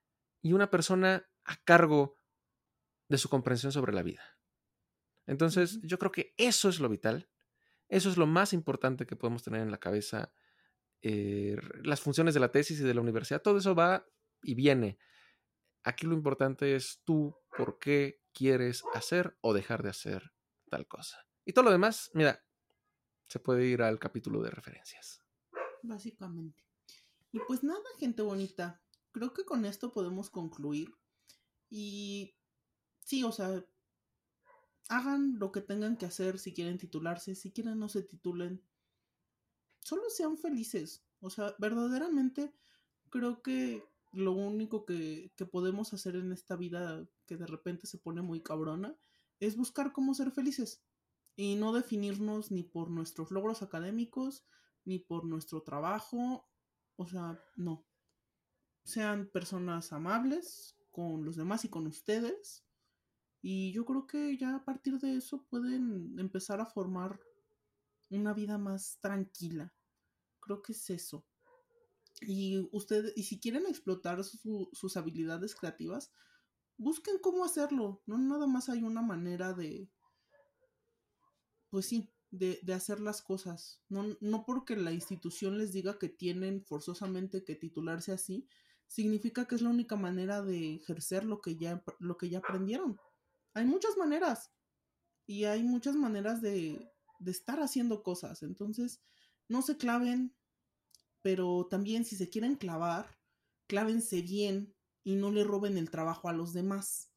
y 0.43 0.53
una 0.53 0.69
persona 0.69 1.27
a 1.45 1.57
cargo 1.63 2.19
de 3.09 3.17
su 3.17 3.27
comprensión 3.27 3.71
sobre 3.71 3.93
la 3.93 4.03
vida. 4.03 4.21
Entonces, 5.25 5.79
yo 5.81 5.97
creo 5.97 6.11
que 6.11 6.35
eso 6.37 6.69
es 6.69 6.79
lo 6.79 6.89
vital, 6.89 7.27
eso 7.89 8.09
es 8.09 8.17
lo 8.17 8.27
más 8.27 8.53
importante 8.53 9.07
que 9.07 9.15
podemos 9.15 9.41
tener 9.41 9.61
en 9.61 9.71
la 9.71 9.79
cabeza. 9.79 10.31
Eh, 11.01 11.57
las 11.81 12.01
funciones 12.01 12.35
de 12.35 12.39
la 12.39 12.51
tesis 12.51 12.79
y 12.79 12.83
de 12.83 12.93
la 12.93 13.01
universidad, 13.01 13.41
todo 13.41 13.57
eso 13.57 13.73
va 13.73 14.05
y 14.43 14.53
viene. 14.53 14.99
Aquí 15.83 16.05
lo 16.05 16.13
importante 16.13 16.75
es 16.75 17.01
tú, 17.03 17.35
por 17.57 17.79
qué 17.79 18.21
quieres 18.31 18.83
hacer 18.93 19.37
o 19.41 19.55
dejar 19.55 19.81
de 19.81 19.89
hacer 19.89 20.36
tal 20.67 20.87
cosa. 20.87 21.17
Y 21.45 21.53
todo 21.53 21.65
lo 21.65 21.71
demás, 21.71 22.11
mira, 22.13 22.43
se 23.27 23.39
puede 23.39 23.65
ir 23.65 23.81
al 23.81 23.99
capítulo 23.99 24.41
de 24.41 24.49
referencias. 24.49 25.21
Básicamente. 25.81 26.63
Y 27.31 27.39
pues 27.47 27.63
nada, 27.63 27.83
gente 27.97 28.21
bonita. 28.21 28.81
Creo 29.11 29.33
que 29.33 29.45
con 29.45 29.65
esto 29.65 29.93
podemos 29.93 30.29
concluir. 30.29 30.93
Y 31.69 32.35
sí, 33.03 33.23
o 33.23 33.31
sea, 33.31 33.63
hagan 34.89 35.37
lo 35.39 35.51
que 35.51 35.61
tengan 35.61 35.97
que 35.97 36.05
hacer 36.05 36.39
si 36.39 36.53
quieren 36.53 36.77
titularse, 36.77 37.35
si 37.35 37.51
quieren 37.51 37.79
no 37.79 37.89
se 37.89 38.03
titulen. 38.03 38.63
Solo 39.79 40.09
sean 40.09 40.37
felices. 40.37 41.05
O 41.19 41.29
sea, 41.29 41.55
verdaderamente 41.59 42.53
creo 43.09 43.41
que 43.41 43.83
lo 44.13 44.31
único 44.31 44.85
que, 44.85 45.31
que 45.35 45.45
podemos 45.45 45.93
hacer 45.93 46.15
en 46.15 46.31
esta 46.31 46.55
vida 46.55 47.07
que 47.25 47.37
de 47.37 47.47
repente 47.47 47.87
se 47.87 47.97
pone 47.97 48.21
muy 48.21 48.41
cabrona 48.41 48.97
es 49.39 49.55
buscar 49.55 49.91
cómo 49.91 50.13
ser 50.13 50.31
felices 50.31 50.83
y 51.35 51.55
no 51.55 51.71
definirnos 51.71 52.51
ni 52.51 52.63
por 52.63 52.89
nuestros 52.89 53.31
logros 53.31 53.61
académicos, 53.61 54.45
ni 54.85 54.99
por 54.99 55.25
nuestro 55.25 55.61
trabajo, 55.61 56.49
o 56.95 57.07
sea, 57.07 57.39
no. 57.55 57.85
Sean 58.83 59.27
personas 59.27 59.93
amables 59.93 60.75
con 60.91 61.23
los 61.23 61.35
demás 61.35 61.63
y 61.65 61.69
con 61.69 61.85
ustedes. 61.85 62.65
Y 63.41 63.71
yo 63.71 63.85
creo 63.85 64.07
que 64.07 64.35
ya 64.37 64.55
a 64.55 64.65
partir 64.65 64.97
de 64.99 65.17
eso 65.17 65.45
pueden 65.47 66.17
empezar 66.17 66.59
a 66.59 66.65
formar 66.65 67.19
una 68.09 68.33
vida 68.33 68.57
más 68.57 68.97
tranquila. 68.99 69.73
Creo 70.39 70.63
que 70.63 70.71
es 70.71 70.89
eso. 70.89 71.25
Y 72.21 72.67
ustedes, 72.71 73.13
y 73.15 73.23
si 73.23 73.39
quieren 73.39 73.67
explotar 73.67 74.23
sus 74.23 74.97
habilidades 74.97 75.53
creativas, 75.53 76.11
busquen 76.77 77.19
cómo 77.21 77.43
hacerlo. 77.43 78.01
No 78.05 78.17
nada 78.17 78.47
más 78.47 78.69
hay 78.69 78.83
una 78.83 79.01
manera 79.01 79.53
de, 79.53 79.89
pues 81.69 81.85
sí, 81.87 82.13
de, 82.31 82.59
de 82.63 82.73
hacer 82.73 82.99
las 82.99 83.21
cosas. 83.21 83.81
No, 83.89 84.17
no 84.21 84.45
porque 84.45 84.75
la 84.75 84.91
institución 84.91 85.57
les 85.57 85.73
diga 85.73 85.99
que 85.99 86.09
tienen 86.09 86.63
forzosamente 86.65 87.43
que 87.43 87.55
titularse 87.55 88.11
así, 88.11 88.47
significa 88.87 89.45
que 89.45 89.55
es 89.55 89.61
la 89.61 89.69
única 89.69 89.95
manera 89.95 90.41
de 90.41 90.75
ejercer 90.75 91.25
lo 91.25 91.41
que 91.41 91.57
ya, 91.57 91.83
lo 91.99 92.17
que 92.17 92.29
ya 92.29 92.39
aprendieron. 92.39 92.97
Hay 93.53 93.65
muchas 93.65 93.97
maneras 93.97 94.51
y 95.25 95.43
hay 95.45 95.63
muchas 95.63 95.95
maneras 95.95 96.41
de, 96.41 96.89
de 97.19 97.31
estar 97.31 97.59
haciendo 97.59 98.03
cosas. 98.03 98.43
Entonces, 98.43 99.01
no 99.49 99.61
se 99.61 99.77
claven, 99.77 100.35
pero 101.21 101.67
también 101.69 102.05
si 102.05 102.15
se 102.15 102.29
quieren 102.29 102.55
clavar, 102.55 103.17
clávense 103.67 104.21
bien 104.21 104.76
y 105.07 105.15
no 105.15 105.31
le 105.31 105.45
roben 105.45 105.77
el 105.77 105.89
trabajo 105.89 106.27
a 106.27 106.33
los 106.33 106.51
demás, 106.51 107.13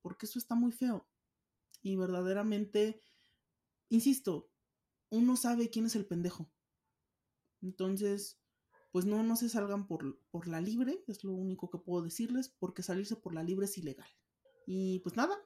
porque 0.00 0.24
eso 0.24 0.38
está 0.38 0.54
muy 0.54 0.72
feo. 0.72 1.06
Y 1.82 1.94
verdaderamente, 1.94 3.02
insisto, 3.90 4.50
uno 5.10 5.36
sabe 5.36 5.68
quién 5.68 5.84
es 5.84 5.96
el 5.96 6.06
pendejo. 6.06 6.50
Entonces, 7.60 8.40
pues 8.90 9.04
no, 9.04 9.22
no 9.22 9.36
se 9.36 9.50
salgan 9.50 9.86
por, 9.86 10.18
por 10.30 10.48
la 10.48 10.62
libre, 10.62 11.04
es 11.08 11.24
lo 11.24 11.32
único 11.32 11.68
que 11.68 11.76
puedo 11.76 12.02
decirles, 12.02 12.48
porque 12.48 12.82
salirse 12.82 13.16
por 13.16 13.34
la 13.34 13.42
libre 13.42 13.66
es 13.66 13.76
ilegal. 13.76 14.08
Y 14.66 15.00
pues 15.00 15.14
nada, 15.16 15.36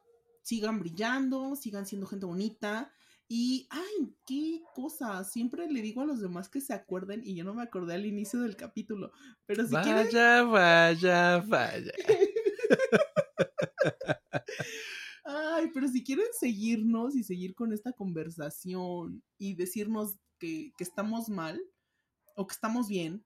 sigan 0.42 0.78
brillando, 0.78 1.56
sigan 1.56 1.86
siendo 1.86 2.06
gente 2.06 2.24
bonita. 2.24 2.94
Y, 3.32 3.68
ay, 3.70 4.12
qué 4.26 4.60
cosa, 4.74 5.22
siempre 5.22 5.70
le 5.70 5.82
digo 5.82 6.00
a 6.00 6.04
los 6.04 6.20
demás 6.20 6.48
que 6.48 6.60
se 6.60 6.74
acuerden 6.74 7.22
y 7.24 7.36
yo 7.36 7.44
no 7.44 7.54
me 7.54 7.62
acordé 7.62 7.94
al 7.94 8.04
inicio 8.04 8.40
del 8.40 8.56
capítulo, 8.56 9.12
pero 9.46 9.64
si 9.64 9.72
vaya, 9.72 10.08
quieren... 10.08 10.50
vaya, 10.50 11.38
vaya. 11.38 11.92
Ay, 15.24 15.70
pero 15.72 15.86
si 15.86 16.02
quieren 16.02 16.26
seguirnos 16.32 17.14
y 17.14 17.22
seguir 17.22 17.54
con 17.54 17.72
esta 17.72 17.92
conversación 17.92 19.22
y 19.38 19.54
decirnos 19.54 20.16
que, 20.40 20.72
que 20.76 20.82
estamos 20.82 21.28
mal 21.28 21.62
o 22.34 22.48
que 22.48 22.54
estamos 22.54 22.88
bien, 22.88 23.24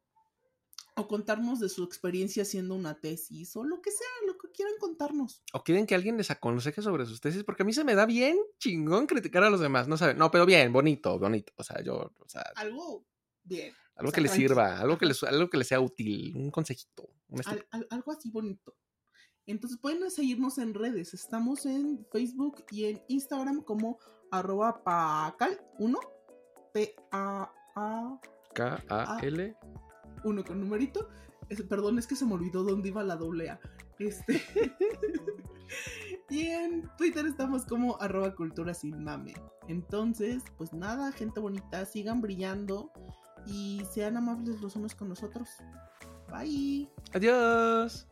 o 0.97 1.09
contarnos 1.09 1.59
de 1.61 1.69
su 1.69 1.83
experiencia 1.83 2.43
haciendo 2.45 2.75
una 2.75 3.01
tesis, 3.01 3.57
o 3.57 3.65
lo 3.65 3.81
que 3.83 3.91
sea, 3.91 4.07
lo 4.27 4.39
que 4.39 4.49
quieran 4.53 4.75
contarnos. 4.79 5.43
O 5.53 5.63
quieren 5.65 5.87
que 5.87 5.95
alguien 5.97 6.17
les 6.17 6.31
aconseje 6.31 6.83
sobre 6.83 7.05
sus 7.07 7.21
tesis, 7.21 7.43
porque 7.43 7.63
a 7.65 7.67
mí 7.67 7.73
se 7.73 7.83
me 7.85 7.95
da 7.97 8.07
bien 8.07 8.37
chingón 8.59 9.07
criticar 9.07 9.43
a 9.45 9.51
los 9.51 9.61
demás, 9.61 9.89
no 9.89 9.97
saben, 9.97 10.17
no, 10.19 10.31
pero 10.31 10.47
bien, 10.47 10.73
bonito, 10.73 11.19
bonito, 11.19 11.53
o 11.57 11.65
sea, 11.65 11.83
yo, 11.83 12.13
o 12.19 12.29
sea, 12.29 12.43
Algo 12.57 13.05
bien. 13.43 13.75
algo 13.97 14.11
o 14.11 14.13
que 14.13 14.21
les 14.21 14.31
sirva, 14.31 14.79
algo 14.79 14.97
que 14.97 15.07
les, 15.07 15.23
algo 15.25 15.51
que 15.51 15.57
les 15.59 15.67
sea 15.69 15.81
útil, 15.81 16.33
un 16.37 16.51
consejito, 16.53 17.09
un 17.29 17.41
esti- 17.41 17.51
Al- 17.51 17.67
al- 17.71 17.87
algo 17.91 18.13
así 18.13 18.31
bonito. 18.31 18.77
Entonces 19.47 19.79
pueden 19.79 20.11
seguirnos 20.11 20.57
en 20.57 20.73
redes. 20.73 21.13
Estamos 21.13 21.67
en 21.67 22.07
Facebook 22.11 22.65
y 22.71 22.87
en 22.87 23.03
Instagram 23.09 23.61
como 23.63 23.99
arroba 24.31 24.83
pacal1, 24.83 25.99
P-A-A, 26.73 28.21
K-A-L. 28.55 29.57
Uno 30.25 30.45
con 30.45 30.61
numerito. 30.61 31.09
Perdón, 31.69 31.99
es 31.99 32.07
que 32.07 32.17
se 32.17 32.25
me 32.25 32.35
olvidó 32.35 32.65
dónde 32.65 32.89
iba 32.89 33.03
la 33.03 33.17
doble 33.17 33.51
A. 33.51 33.61
Este. 33.99 34.43
y 36.31 36.47
en 36.47 36.91
Twitter 36.97 37.27
estamos 37.27 37.65
como 37.67 38.01
arroba 38.01 38.35
cultura 38.35 38.75
sin 38.75 39.05
mame. 39.05 39.35
Entonces, 39.69 40.43
pues 40.57 40.73
nada, 40.73 41.13
gente 41.13 41.41
bonita, 41.41 41.85
sigan 41.85 42.21
brillando 42.21 42.91
y 43.47 43.83
sean 43.93 44.17
amables 44.17 44.61
los 44.61 44.77
unos 44.77 44.95
con 44.95 45.09
nosotros. 45.09 45.49
Bye. 46.31 46.89
Adiós. 47.13 48.07